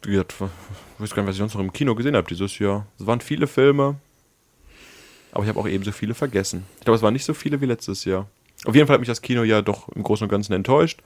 [0.02, 2.58] wie gesagt, ich weiß gar nicht, was ich sonst noch im Kino gesehen habe dieses
[2.60, 2.86] Jahr.
[3.00, 3.96] Es waren viele Filme,
[5.32, 6.64] aber ich habe auch ebenso viele vergessen.
[6.78, 8.26] Ich glaube, es waren nicht so viele wie letztes Jahr.
[8.64, 11.00] Auf jeden Fall hat mich das Kinojahr doch im Großen und Ganzen enttäuscht.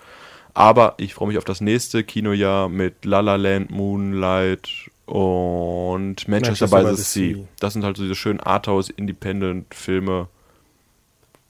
[0.54, 4.68] Aber ich freue mich auf das nächste Kinojahr mit La La Land, Moonlight
[5.06, 7.36] und Manchester, by the sea.
[7.58, 10.28] Das sind halt so diese schönen Arthouse-Independent-Filme,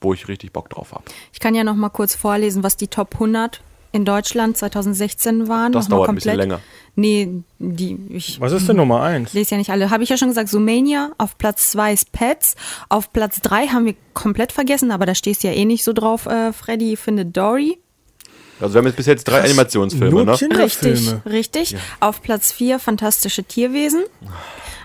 [0.00, 1.04] wo ich richtig Bock drauf habe.
[1.32, 3.62] Ich kann ja noch mal kurz vorlesen, was die Top 100
[3.92, 5.72] in Deutschland 2016 waren.
[5.72, 6.60] Das noch mal dauert ein bisschen länger.
[6.94, 9.32] Nee, die, ich Was ist denn Nummer eins?
[9.32, 9.90] lese ja nicht alle.
[9.90, 11.12] Habe ich ja schon gesagt, Sumania.
[11.18, 12.56] Auf Platz 2 ist Pets.
[12.88, 15.92] Auf Platz 3 haben wir komplett vergessen, aber da stehst du ja eh nicht so
[15.92, 17.78] drauf, äh, Freddy findet Dory.
[18.60, 19.46] Also wir haben jetzt bis jetzt drei Krass.
[19.50, 20.58] Animationsfilme, Nur ne?
[20.58, 21.76] Richtig, richtig.
[22.00, 24.04] Auf Platz 4 Fantastische Tierwesen.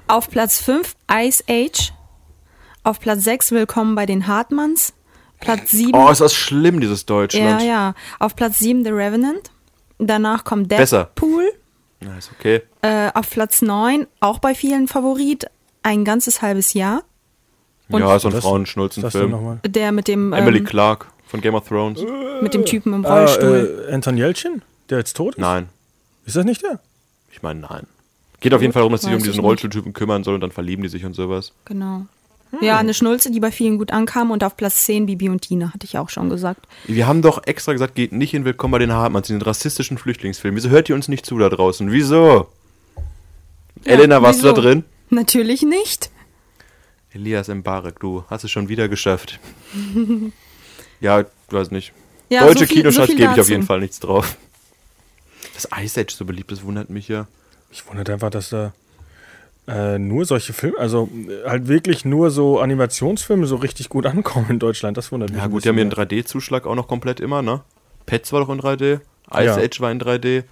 [0.08, 1.94] Auf Platz 5 Ice Age.
[2.84, 4.94] Auf Platz 6 Willkommen bei den Hartmanns.
[5.40, 7.62] Platz 7 Oh, ist das schlimm, dieses Ja, Deutschland.
[7.64, 7.94] ja.
[8.20, 9.52] Auf Platz 7 The Revenant.
[10.00, 11.06] Danach kommt Besser.
[11.06, 11.52] Deadpool.
[12.04, 12.62] Ja, ist okay.
[12.82, 15.48] Äh, auf Platz 9, auch bei vielen Favorit,
[15.84, 17.04] ein ganzes halbes Jahr.
[17.90, 19.60] Und ja, so ein Das- Frauenschnulzenfilm.
[19.66, 22.00] Der mit dem, Emily ähm, Clark von Game of Thrones.
[22.42, 23.86] mit dem Typen im Ah, Rollstuhl.
[23.90, 25.40] äh, Anton Jeltsin, der jetzt tot ist?
[25.42, 25.70] Nein.
[26.26, 26.80] Ist das nicht der?
[27.32, 27.88] Ich meine, nein.
[28.42, 29.40] Geht auf jeden Fall darum, dass sie sich um diesen.
[29.40, 31.54] Rollstuhltypen kümmern soll und dann verlieben die sich und sowas.
[31.66, 32.06] Genau.
[32.62, 34.32] Ja, eine Schnulze, die bei vielen gut ankam.
[34.32, 36.66] Und auf Platz 10 Bibi und Tina, hatte ich auch schon gesagt.
[36.86, 39.98] Wir haben doch extra gesagt, geht nicht in Willkommen bei den Hartmanns, in den rassistischen
[39.98, 40.56] Flüchtlingsfilm.
[40.56, 41.92] Wieso hört ihr uns nicht zu da draußen?
[41.92, 42.48] Wieso?
[43.84, 44.56] Elena, warst du wieso?
[44.56, 44.84] da drin?
[45.10, 46.10] Natürlich nicht.
[47.14, 49.40] Elias Mbarek, du hast es schon wieder geschafft.
[51.02, 51.94] ja, ich weiß nicht.
[52.30, 54.38] Ja, Deutsche so viel- Kinostarts so gebe ich auf jeden Fall nichts drauf.
[55.54, 57.28] Dass Ice Age so beliebt ist, wundert mich ja.
[57.72, 58.74] Ich wundert einfach, dass da
[59.68, 64.48] äh, nur solche Filme, also äh, halt wirklich nur so Animationsfilme so richtig gut ankommen
[64.50, 64.98] in Deutschland.
[64.98, 65.40] Das wundert mich.
[65.40, 67.62] Ja gut, die haben einen 3D-Zuschlag auch noch komplett immer, ne?
[68.06, 69.00] Pets war doch in 3D,
[69.34, 69.56] Ice Ja.
[69.58, 70.44] Age war in 3D,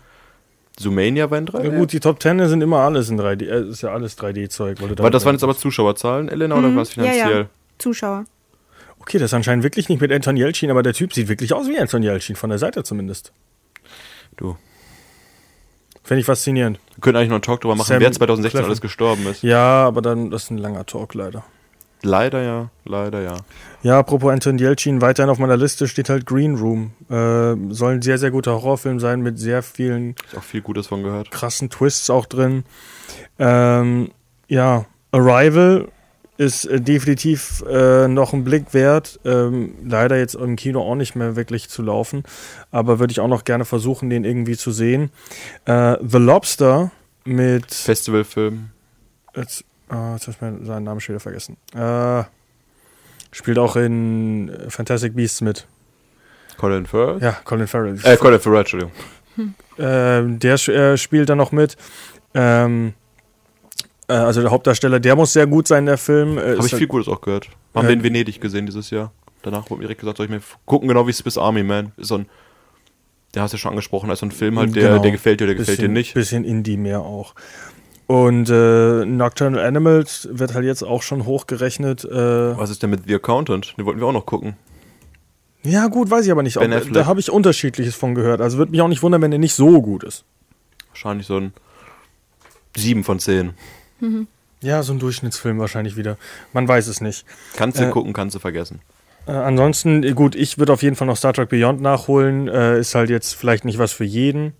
[0.78, 1.72] Zoomania war in 3D.
[1.72, 3.45] Ja, gut, die Top Ten sind immer alles in 3D.
[3.47, 4.82] Äh, ist ja alles 3D-Zeug.
[4.82, 7.41] weil da- das waren jetzt aber Zuschauerzahlen, Elena, oder was Ja, finanziell?
[7.43, 7.47] ja.
[7.78, 8.26] Zuschauer.
[8.99, 11.68] Okay, das ist anscheinend wirklich nicht mit Anton Jeltsin, aber der Typ sieht wirklich aus
[11.70, 13.32] wie Anton Jeltsin, von der Seite zumindest.
[14.36, 14.57] Du.
[16.06, 16.80] Finde ich faszinierend.
[16.95, 18.66] Wir können eigentlich noch einen Talk drüber machen, Sam wer 2016 Cleffin.
[18.70, 19.41] alles gestorben ist.
[19.43, 21.43] Ja, aber dann, das ist ein langer Talk leider.
[22.03, 23.38] Leider ja, leider ja.
[23.82, 26.91] Ja, apropos Anton Jeltsin, weiterhin auf meiner Liste steht halt Green Room.
[27.10, 30.86] Äh, soll ein sehr, sehr guter Horrorfilm sein mit sehr vielen Ich auch viel Gutes
[30.86, 31.32] von gehört.
[31.32, 32.64] krassen Twists auch drin.
[33.39, 34.12] Ähm,
[34.47, 35.88] ja, Arrival
[36.38, 39.19] ist äh, definitiv äh, noch ein Blick wert.
[39.25, 42.23] Ähm, leider jetzt im Kino auch nicht mehr wirklich zu laufen,
[42.71, 45.11] aber würde ich auch noch gerne versuchen, den irgendwie zu sehen.
[45.65, 46.91] Äh, The Lobster
[47.23, 48.69] mit Festivalfilm.
[49.36, 51.57] jetzt, ah, jetzt habe ich mir seinen Namen schon wieder vergessen.
[51.73, 52.23] Äh,
[53.31, 55.67] spielt auch in äh, Fantastic Beasts mit.
[56.57, 57.21] Colin Firth?
[57.21, 57.99] Ja, Colin Farrell.
[58.03, 58.93] Äh, Colin Farrell, Entschuldigung.
[59.77, 61.75] Ähm, der äh, spielt da noch mit.
[62.33, 63.05] Ähm, äh,
[64.14, 66.38] also der Hauptdarsteller, der muss sehr gut sein, der Film.
[66.38, 67.49] Äh, Habe ich halt- viel Gutes auch gehört.
[67.74, 69.12] Haben Äh, wir in Venedig gesehen dieses Jahr.
[69.41, 71.91] Danach wurde mir direkt gesagt, soll ich mir gucken, genau wie Swiss Army Man.
[71.97, 72.26] Ist so ein,
[73.34, 75.01] der hast du ja schon angesprochen, als so ein Film halt, der, Genau.
[75.01, 76.14] der gefällt dir, der gefällt dir bisschen, nicht.
[76.14, 77.36] Bisschen Indie mehr auch.
[78.08, 82.06] Und äh, Nocturnal Animals wird halt jetzt auch schon hochgerechnet.
[82.06, 83.74] Äh, Was ist denn mit The Accountant?
[83.78, 84.56] Den wollten wir auch noch gucken.
[85.64, 86.58] ja, gut, weiß ich aber nicht.
[86.58, 86.93] Affleck.
[86.93, 88.41] da habe ich Unterschiedliches von gehört.
[88.41, 90.24] Also würde mich auch nicht wundern, wenn der nicht so gut ist.
[90.89, 91.53] Wahrscheinlich so ein
[92.78, 93.53] 7 von 10.
[94.62, 96.18] Ja, so ein Durchschnittsfilm wahrscheinlich wieder.
[96.54, 97.26] Man weiß es nicht.
[97.56, 98.80] Kannst du Äh, gucken, kannst du vergessen.
[99.28, 102.48] Äh, ansonsten, äh, gut, ich würde auf jeden Fall noch Star Trek Beyond nachholen.
[102.48, 104.54] Äh, ist halt jetzt vielleicht nicht was für jeden.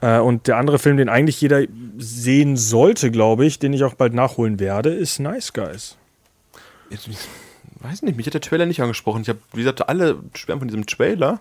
[0.00, 1.62] Äh, und der andere Film, den eigentlich jeder
[1.98, 5.96] sehen sollte, glaube ich, den ich auch bald nachholen werde, ist Nice Guys.
[6.90, 7.08] Jetzt,
[7.80, 9.22] weiß nicht, mich hat der Trailer nicht angesprochen.
[9.22, 11.40] Ich habe, wie gesagt, alle schwärmen von diesem Trailer.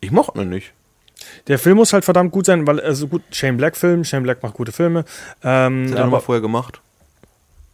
[0.00, 0.72] Ich mochte ihn nicht.
[1.48, 4.42] Der Film muss halt verdammt gut sein, weil, also gut, Shane Black Film, Shane Black
[4.42, 5.04] macht gute Filme.
[5.42, 6.80] Ähm, hat er mal vorher gemacht.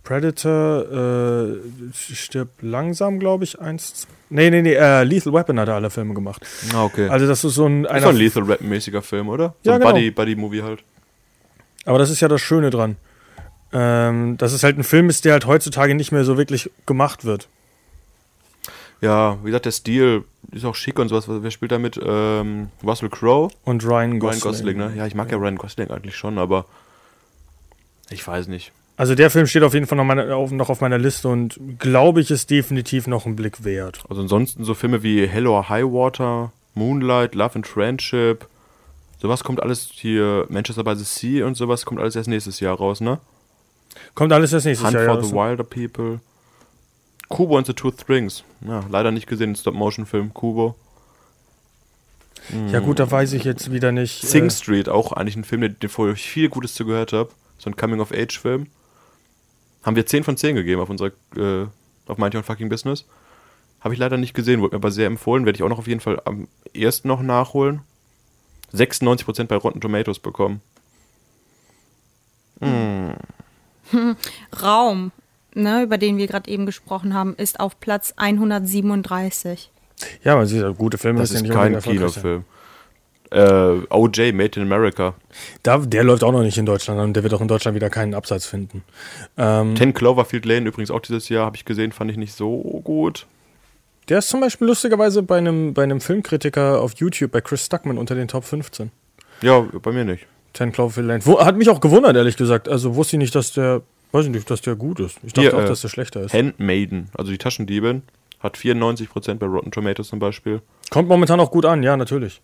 [0.02, 1.56] Predator äh,
[1.94, 4.06] stirbt langsam, glaube ich, eins.
[4.28, 6.44] Nee, nee, nee, äh, Lethal Weapon hat er alle Filme gemacht.
[6.74, 7.08] Ah, okay.
[7.08, 9.54] Also das ist so ein, ist einer doch ein Lethal Rap-mäßiger Film, oder?
[9.62, 9.92] So Ja, ein genau.
[9.92, 10.80] Buddy- Buddy-Movie halt.
[11.86, 12.96] Aber das ist ja das Schöne dran.
[13.72, 17.24] Ähm, dass es halt ein Film ist, der halt heutzutage nicht mehr so wirklich gemacht
[17.24, 17.48] wird.
[19.04, 21.24] Ja, wie gesagt, der Stil ist auch schick und sowas.
[21.28, 22.00] Wer spielt da mit?
[22.02, 23.50] Ähm, Russell Crowe?
[23.64, 24.40] Und Ryan Ryan Gosling.
[24.40, 24.92] Gosling, ne?
[24.96, 26.64] Ja, ich mag ja Ryan Gosling eigentlich schon, aber
[28.10, 28.72] ich weiß nicht.
[28.96, 31.58] Also der Film steht auf jeden Fall noch, meine, auf, noch auf meiner Liste und
[31.78, 34.04] glaube ich, ist definitiv noch ein Blick wert.
[34.08, 38.46] Also ansonsten so Filme wie Hell or High Water, Moonlight, Love and Friendship,
[39.20, 42.76] sowas kommt alles hier, Manchester by the Sea und sowas kommt alles erst nächstes Jahr
[42.76, 43.18] raus, ne?
[44.14, 45.04] Kommt alles das nächste Hunt Jahr.
[45.06, 46.20] for Ja, the das- Wilder People.
[47.34, 48.44] Kubo and the Two Strings.
[48.60, 50.76] Ja, leider nicht gesehen, Stop-Motion-Film Kubo.
[52.70, 54.22] Ja gut, da weiß ich jetzt wieder nicht.
[54.22, 57.12] Sing äh, Street, auch eigentlich ein Film, den, den vorher ich viel Gutes zu gehört
[57.12, 57.30] habe.
[57.58, 58.68] So ein Coming-of-Age-Film.
[59.82, 61.66] Haben wir 10 von 10 gegeben auf unserer, äh,
[62.06, 63.04] auf Mighty und Fucking Business.
[63.80, 65.44] Habe ich leider nicht gesehen, wurde mir aber sehr empfohlen.
[65.44, 67.80] Werde ich auch noch auf jeden Fall am ersten noch nachholen.
[68.72, 70.60] 96% bei Rotten Tomatoes bekommen.
[74.62, 75.12] Raum,
[75.54, 79.70] ne, über den wir gerade eben gesprochen haben, ist auf Platz 137.
[80.22, 81.84] ja, man sieht, ja, gute Filme Das ist ja kein nicht.
[81.84, 82.44] Kinofilm.
[83.30, 85.14] Äh, OJ, Made in America.
[85.64, 87.90] Da, der läuft auch noch nicht in Deutschland und der wird auch in Deutschland wieder
[87.90, 88.84] keinen Absatz finden.
[89.36, 92.58] Ähm, 10 Cloverfield Lane übrigens auch dieses Jahr, habe ich gesehen, fand ich nicht so
[92.84, 93.26] gut.
[94.08, 97.98] der ist zum Beispiel lustigerweise bei einem, bei einem Filmkritiker auf YouTube, bei Chris Stuckman,
[97.98, 98.92] unter den Top 15.
[99.42, 100.26] Ja, bei mir nicht.
[100.52, 101.26] 10 Cloverfield Lane.
[101.26, 102.68] Wo, hat mich auch gewundert, ehrlich gesagt.
[102.68, 103.82] Also wusste ich nicht, dass der,
[104.14, 105.18] weiß ich nicht, dass der gut ist.
[105.24, 106.32] Ich dachte Hier, auch, äh, dass der schlechter ist.
[106.32, 108.02] Handmaiden, also die Taschendiebin,
[108.40, 110.62] hat 94% bei Rotten Tomatoes zum Beispiel.
[110.90, 112.40] Kommt momentan auch gut an, ja, natürlich.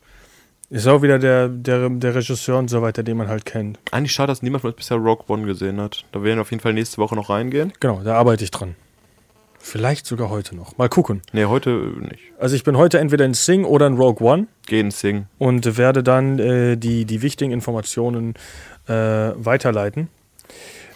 [0.71, 3.79] Ist auch wieder der, der, der Regisseur und so weiter, den man halt kennt.
[3.91, 6.05] Eigentlich schade, dass niemand von uns bisher Rogue One gesehen hat.
[6.13, 7.73] Da werden wir auf jeden Fall nächste Woche noch reingehen.
[7.81, 8.77] Genau, da arbeite ich dran.
[9.59, 10.79] Vielleicht sogar heute noch.
[10.79, 11.23] Mal gucken.
[11.33, 12.23] Nee, heute nicht.
[12.39, 15.27] Also ich bin heute entweder in Sing oder in Rogue One Gehen Sing.
[15.39, 18.35] und werde dann äh, die, die wichtigen Informationen
[18.89, 20.09] äh, weiterleiten.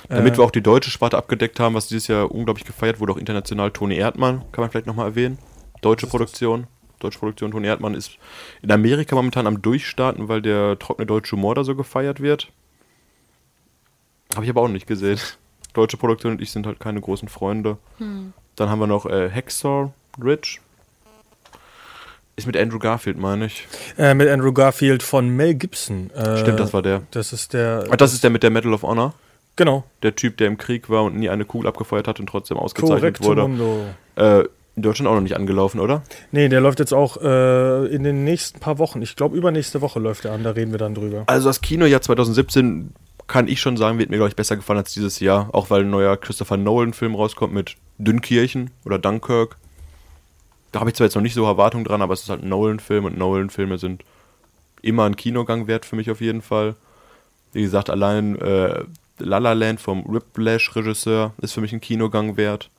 [0.08, 3.12] Damit Äh, wir auch die deutsche Sparte abgedeckt haben, was dieses Jahr unglaublich gefeiert wurde,
[3.12, 5.38] auch international Toni Erdmann, kann man vielleicht nochmal erwähnen.
[5.80, 6.66] Deutsche Produktion.
[7.00, 8.12] Deutsche Produktion Toni Erdmann ist
[8.62, 12.50] in Amerika momentan am Durchstarten, weil der trockene deutsche Humor da so gefeiert wird.
[14.34, 15.18] Habe ich aber auch nicht gesehen.
[15.74, 17.78] Deutsche Produktion und ich sind halt keine großen Freunde.
[17.98, 19.92] Dann haben wir noch äh, Hacksaw
[20.22, 20.58] Ridge.
[22.36, 23.66] Ist mit Andrew Garfield, meine ich.
[23.98, 26.10] Äh, mit Andrew Garfield von Mel Gibson.
[26.10, 27.02] Äh, Stimmt, das war der.
[27.10, 27.86] Das ist der.
[27.90, 29.14] Ach, das ist der mit der Medal of Honor.
[29.56, 29.84] Genau.
[30.02, 33.00] Der Typ, der im Krieg war und nie eine Kugel abgefeuert hat und trotzdem ausgezeichnet
[33.00, 33.42] Correcto wurde.
[33.42, 33.84] Mundo.
[34.16, 34.44] Äh,
[34.76, 36.02] in Deutschland auch noch nicht angelaufen, oder?
[36.32, 39.02] Nee, der läuft jetzt auch äh, in den nächsten paar Wochen.
[39.02, 40.42] Ich glaube, übernächste Woche läuft er an.
[40.42, 41.24] Da reden wir dann drüber.
[41.26, 42.92] Also das Kinojahr 2017
[43.26, 45.48] kann ich schon sagen, wird mir, glaube ich, besser gefallen als dieses Jahr.
[45.52, 49.56] Auch weil ein neuer Christopher Nolan-Film rauskommt mit Dünnkirchen oder Dunkirk.
[50.72, 52.48] Da habe ich zwar jetzt noch nicht so Erwartungen dran, aber es ist halt ein
[52.48, 54.04] Nolan-Film und Nolan-Filme sind
[54.82, 56.74] immer ein Kinogang wert für mich auf jeden Fall.
[57.52, 58.82] Wie gesagt, allein äh,
[59.18, 62.70] La La Land vom Whiplash-Regisseur ist für mich ein Kinogang wert.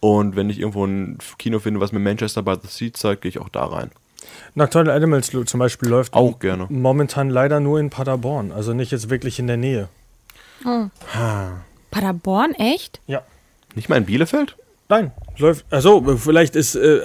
[0.00, 3.28] Und wenn ich irgendwo ein Kino finde, was mir Manchester by the Sea zeigt, gehe
[3.30, 3.90] ich auch da rein.
[4.54, 6.66] Nocturnal Animals zum Beispiel läuft Auch gerne.
[6.68, 8.52] momentan leider nur in Paderborn.
[8.52, 9.88] Also nicht jetzt wirklich in der Nähe.
[11.90, 13.00] Paderborn, echt?
[13.06, 13.22] Ja.
[13.74, 14.56] Nicht mal in Bielefeld?
[14.88, 15.64] Nein, läuft.
[15.70, 17.00] Also, vielleicht ist, äh,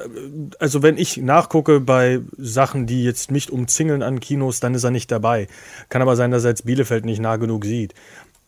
[0.60, 4.92] also wenn ich nachgucke bei Sachen, die jetzt nicht umzingeln an Kinos, dann ist er
[4.92, 5.48] nicht dabei.
[5.88, 7.94] Kann aber sein, dass er jetzt Bielefeld nicht nah genug sieht.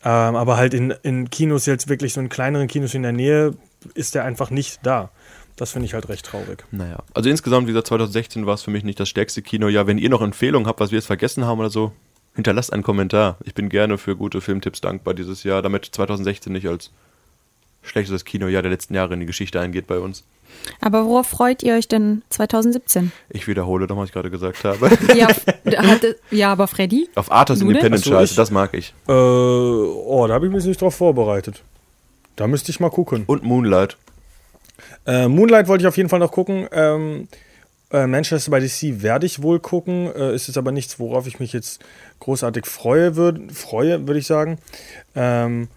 [0.03, 3.53] Ähm, aber halt in, in Kinos jetzt wirklich so in kleineren Kinos in der Nähe
[3.95, 5.09] ist er einfach nicht da.
[5.55, 6.63] Das finde ich halt recht traurig.
[6.71, 6.99] Naja.
[7.13, 9.87] Also insgesamt, wie gesagt, 2016 war es für mich nicht das stärkste Kinojahr.
[9.87, 11.91] Wenn ihr noch Empfehlungen habt, was wir jetzt vergessen haben oder so,
[12.35, 13.37] hinterlasst einen Kommentar.
[13.43, 16.91] Ich bin gerne für gute Filmtipps dankbar dieses Jahr, damit 2016 nicht als
[17.81, 20.23] schlechtestes Kinojahr der letzten Jahre in die Geschichte eingeht bei uns.
[20.81, 23.11] Aber worauf freut ihr euch denn 2017?
[23.29, 24.89] Ich wiederhole doch, was ich gerade gesagt habe.
[25.15, 25.27] Ja,
[25.83, 27.09] hatte, ja aber Freddy?
[27.15, 27.67] Auf Arthurs denn?
[27.69, 28.93] Independent Scheiße, ich- das mag ich.
[29.07, 31.63] Äh, oh, da habe ich mich nicht drauf vorbereitet.
[32.35, 33.23] Da müsste ich mal gucken.
[33.27, 33.97] Und Moonlight.
[35.05, 36.67] Äh, Moonlight wollte ich auf jeden Fall noch gucken.
[36.71, 37.27] Ähm,
[37.91, 40.13] äh, Manchester by the Sea werde ich wohl gucken.
[40.15, 41.81] Äh, ist jetzt aber nichts, worauf ich mich jetzt
[42.19, 44.59] großartig freue, würd, freue würde ich sagen.
[45.15, 45.67] Ähm,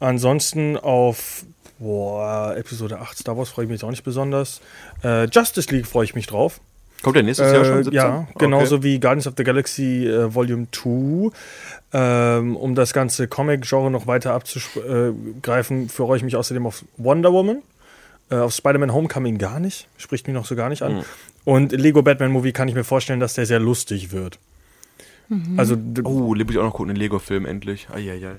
[0.00, 1.44] ansonsten auf
[1.78, 4.60] boah, Episode 8 Star Wars freue ich mich jetzt auch nicht besonders.
[5.04, 6.60] Äh, Justice League freue ich mich drauf.
[7.02, 7.74] Kommt der nächstes Jahr schon?
[7.80, 7.92] Äh, 17?
[7.92, 8.44] ja, Okay.
[8.44, 11.30] genauso wie Guardians of the Galaxy äh, Volume 2.
[11.92, 17.62] Ähm, um das ganze Comic-Genre noch weiter abzugreifen, freue ich mich außerdem auf Wonder Woman.
[18.30, 19.88] Äh, auf Spider-Man Homecoming gar nicht.
[19.96, 20.96] Spricht mich noch so gar nicht an.
[20.96, 21.02] Mhm.
[21.44, 24.38] Und Lego Batman Movie kann ich mir vorstellen, dass der sehr lustig wird.
[25.58, 27.88] Also d- Oh, liebe ich auch noch gucken, den Lego-Film endlich.
[27.94, 28.36] Eieiei.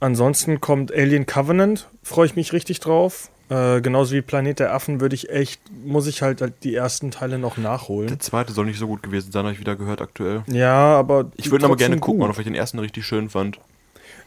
[0.00, 3.30] Ansonsten kommt Alien Covenant, freue ich mich richtig drauf.
[3.50, 7.10] Äh, genauso wie Planet der Affen würde ich echt, muss ich halt, halt die ersten
[7.10, 8.08] Teile noch nachholen.
[8.08, 10.42] Der zweite soll nicht so gut gewesen sein, habe ich wieder gehört aktuell.
[10.48, 11.30] Ja, aber.
[11.36, 12.30] Ich würde aber gerne gucken, gut.
[12.30, 13.58] auch wenn ich den ersten richtig schön fand.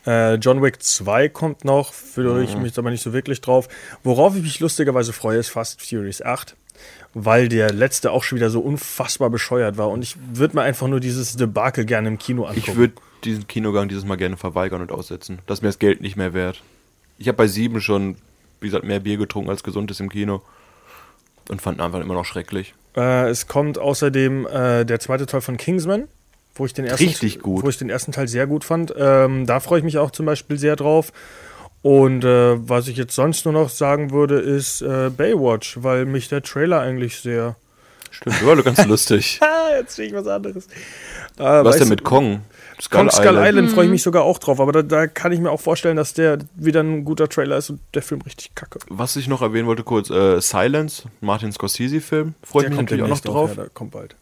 [0.08, 2.42] Äh, John Wick 2 kommt noch, fühle Mhm.
[2.44, 3.68] ich mich aber nicht so wirklich drauf.
[4.04, 6.56] Worauf ich mich lustigerweise freue, ist Fast Furious 8,
[7.14, 10.88] weil der letzte auch schon wieder so unfassbar bescheuert war und ich würde mir einfach
[10.88, 12.60] nur dieses Debakel gerne im Kino angucken.
[12.72, 15.40] Ich würde diesen Kinogang dieses Mal gerne verweigern und aussetzen.
[15.48, 16.62] Das ist mir das Geld nicht mehr wert.
[17.18, 18.16] Ich habe bei sieben schon,
[18.60, 20.42] wie gesagt, mehr Bier getrunken als gesund ist im Kino.
[21.50, 22.74] Und fand einfach immer noch schrecklich.
[22.96, 26.08] Äh, es kommt außerdem äh, der zweite Teil von Kingsman,
[26.56, 27.64] wo ich den ersten, Richtig gut.
[27.64, 28.94] Wo ich den ersten Teil sehr gut fand.
[28.98, 31.12] Ähm, da freue ich mich auch zum Beispiel sehr drauf.
[31.82, 36.30] Und äh, was ich jetzt sonst nur noch sagen würde, ist äh, Baywatch, weil mich
[36.30, 37.56] der Trailer eigentlich sehr
[38.12, 39.40] Stimmt, war doch ganz lustig.
[39.42, 40.68] Ah, jetzt sehe ich was anderes.
[40.68, 40.70] Äh,
[41.40, 42.42] Was weißt denn du, mit Kong?
[42.90, 45.52] Kong Skull Island, freue ich mich sogar auch drauf, aber da, da kann ich mir
[45.52, 48.80] auch vorstellen, dass der wieder ein guter Trailer ist und der Film richtig kacke.
[48.90, 52.34] Was ich noch erwähnen wollte kurz, äh, Silence, Martin Scorsese-Film.
[52.44, 53.50] Freue ich mich natürlich auch noch demnächst drauf.
[53.52, 54.16] Ja, der kommt bald.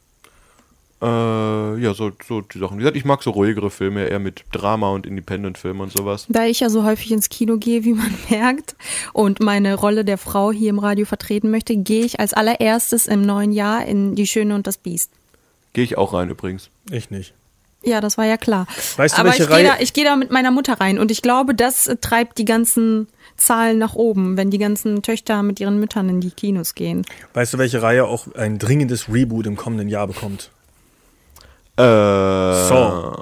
[1.01, 1.05] Äh,
[1.81, 2.75] ja, so, so die Sachen.
[2.77, 6.25] Wie gesagt, ich mag so ruhigere Filme, eher mit Drama und Independent-Filmen und sowas.
[6.29, 8.75] Da ich ja so häufig ins Kino gehe, wie man merkt,
[9.13, 13.21] und meine Rolle der Frau hier im Radio vertreten möchte, gehe ich als allererstes im
[13.21, 15.11] neuen Jahr in Die Schöne und das Biest.
[15.73, 16.69] Gehe ich auch rein übrigens.
[16.91, 17.33] Ich nicht.
[17.81, 18.67] Ja, das war ja klar.
[18.97, 20.99] Weißt du, Aber welche ich gehe Reihe- da, ich gehe da mit meiner Mutter rein
[20.99, 25.61] und ich glaube, das treibt die ganzen Zahlen nach oben, wenn die ganzen Töchter mit
[25.61, 27.05] ihren Müttern in die Kinos gehen.
[27.33, 30.49] Weißt du, welche Reihe auch ein dringendes Reboot im kommenden Jahr bekommt?
[31.79, 33.15] Äh, Saw.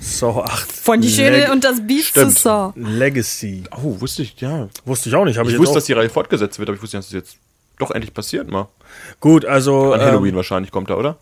[0.00, 0.72] Saw 8.
[0.72, 2.36] Von Die Schöne Leg und das Biest Stimmt.
[2.36, 2.72] zu Saw.
[2.74, 3.64] Legacy.
[3.82, 4.68] Oh, wusste ich, ja.
[4.84, 5.38] Wusste ich auch nicht.
[5.38, 7.36] Ich ich wusste, dass die Reihe fortgesetzt wird, aber ich wusste nicht, dass es jetzt
[7.78, 8.68] doch endlich passiert mal.
[9.20, 9.92] Gut, also.
[9.92, 11.18] An ähm, Halloween wahrscheinlich kommt er, oder?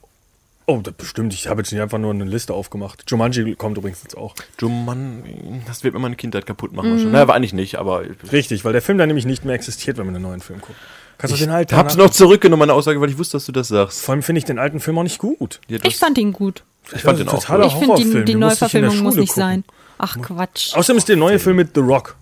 [0.66, 1.34] Oh, das bestimmt.
[1.34, 3.04] Ich habe jetzt nicht einfach nur eine Liste aufgemacht.
[3.10, 4.34] Jumanji kommt übrigens jetzt auch.
[4.60, 6.90] Jumann, das wird mir meine Kindheit kaputt machen.
[6.90, 7.12] wahrscheinlich.
[7.12, 10.06] Naja, war eigentlich nicht, aber Richtig, weil der Film dann nämlich nicht mehr existiert, wenn
[10.06, 10.78] man einen neuen Film guckt.
[11.20, 13.46] Kannst du ich den alten hab's nach- noch zurückgenommen, meine Aussage, weil ich wusste, dass
[13.46, 14.00] du das sagst.
[14.02, 15.60] Vor allem finde ich den alten Film auch nicht gut.
[15.68, 16.62] Ja, Ich fand ihn gut.
[16.92, 19.28] ich fand Das den auch totaler Ich finde, die, Horrorfilm, die Neuverfilmung muss Schule nicht
[19.34, 19.42] gucken.
[19.42, 19.64] sein.
[19.98, 20.74] Ach Quatsch.
[20.74, 22.16] Außerdem ist der neue Film mit The Rock.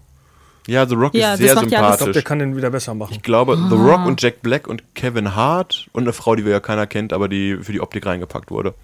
[0.66, 2.24] Ja, The Rock Ja, ist sehr ja alles- Ich glaube, der sympathisch.
[2.24, 3.12] kann den wieder besser machen.
[3.14, 3.86] Ich glaube, The Ah.
[3.94, 7.12] Rock und Jack Black und Kevin Hart und eine Frau, die wir ja keiner kennt,
[7.14, 8.74] aber die für die Optik reingepackt wurde.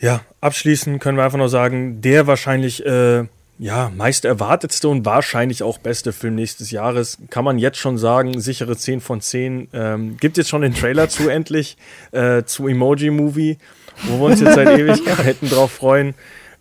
[0.00, 3.24] Ja, abschließend können wir einfach nur sagen, der wahrscheinlich äh,
[3.58, 7.18] ja, meist erwartetste und wahrscheinlich auch beste Film nächstes Jahres.
[7.30, 9.68] Kann man jetzt schon sagen, sichere 10 von 10.
[9.72, 11.76] Ähm, gibt jetzt schon den Trailer zu endlich,
[12.12, 13.58] äh, zu Emoji Movie,
[14.04, 16.14] wo wir uns jetzt seit Ewigkeiten drauf freuen.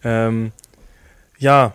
[0.03, 0.53] Ähm,
[1.37, 1.73] ja,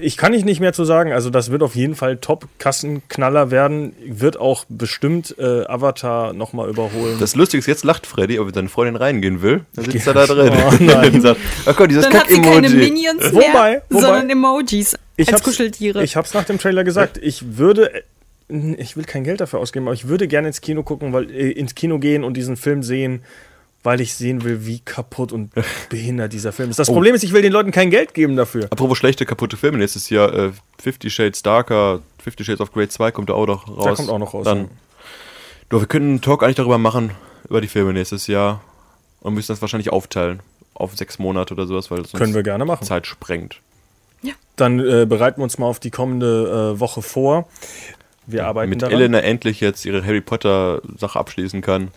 [0.00, 1.12] ich kann nicht mehr zu sagen.
[1.12, 3.94] Also das wird auf jeden Fall Top-Kassenknaller werden.
[4.04, 7.16] Wird auch bestimmt äh, Avatar nochmal überholen.
[7.20, 10.14] Das Lustige ist, jetzt lacht Freddy, aber wenn seine Freundin reingehen will, dann sitzt er
[10.14, 10.52] da drin.
[10.66, 11.14] Oh nein.
[11.14, 12.68] und sagt, ach Gott, dieses Dann hat sie keine.
[12.68, 16.02] Minions Wobei, mehr, wobei- sondern Emojis ich als hab's, Kuscheltiere.
[16.02, 17.18] Ich hab's nach dem Trailer gesagt.
[17.22, 20.82] Ich würde, äh, ich will kein Geld dafür ausgeben, aber ich würde gerne ins Kino
[20.82, 23.22] gucken, weil äh, ins Kino gehen und diesen Film sehen,
[23.86, 25.52] weil ich sehen will, wie kaputt und
[25.88, 26.78] behindert dieser Film ist.
[26.78, 28.64] Das Problem ist, ich will den Leuten kein Geld geben dafür.
[28.64, 33.12] Apropos schlechte, kaputte Filme, nächstes Jahr äh, Fifty Shades Darker, Fifty Shades of Grey 2
[33.12, 33.84] kommt da auch noch raus.
[33.84, 34.44] Der kommt auch noch raus.
[34.44, 34.68] Dann, ja.
[35.70, 37.12] du, wir können einen Talk eigentlich darüber machen,
[37.48, 38.60] über die Filme nächstes Jahr
[39.20, 40.40] und müssen das wahrscheinlich aufteilen
[40.74, 42.84] auf sechs Monate oder sowas, weil es Können wir gerne machen.
[42.84, 43.60] Zeit sprengt.
[44.56, 47.46] Dann äh, bereiten wir uns mal auf die kommende äh, Woche vor.
[48.26, 48.94] Wir arbeiten Mit daran.
[48.94, 51.88] Elena endlich jetzt ihre Harry Potter Sache abschließen kann.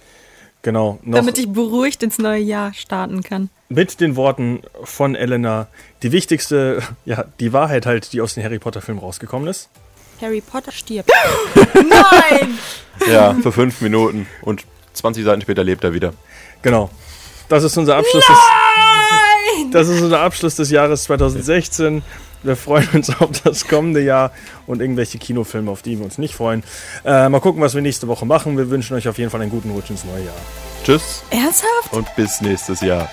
[0.62, 1.00] Genau.
[1.04, 3.50] Noch damit ich beruhigt ins neue Jahr starten kann.
[3.70, 5.68] mit den Worten von Elena
[6.04, 9.70] die wichtigste, ja, die Wahrheit halt, die aus den Harry Potter Filmen rausgekommen ist.
[10.22, 11.10] Harry Potter stirbt.
[11.74, 12.58] Nein!
[13.10, 16.14] Ja, für fünf Minuten und 20 Seiten später lebt er wieder.
[16.62, 16.90] Genau.
[17.48, 18.38] Das ist unser Abschluss des
[19.72, 22.02] Das ist unser Abschluss des Jahres 2016.
[22.44, 24.32] Wir freuen uns auf das kommende Jahr
[24.68, 26.64] und irgendwelche Kinofilme, auf die wir uns nicht freuen.
[27.06, 28.58] Äh, mal gucken, was wir nächste Woche machen.
[28.58, 30.36] Wir wünschen euch auf jeden Fall einen guten Rutsch ins neue Jahr.
[30.84, 31.92] Tschüss Ernsthaft?
[31.92, 33.10] und bis nächstes Jahr.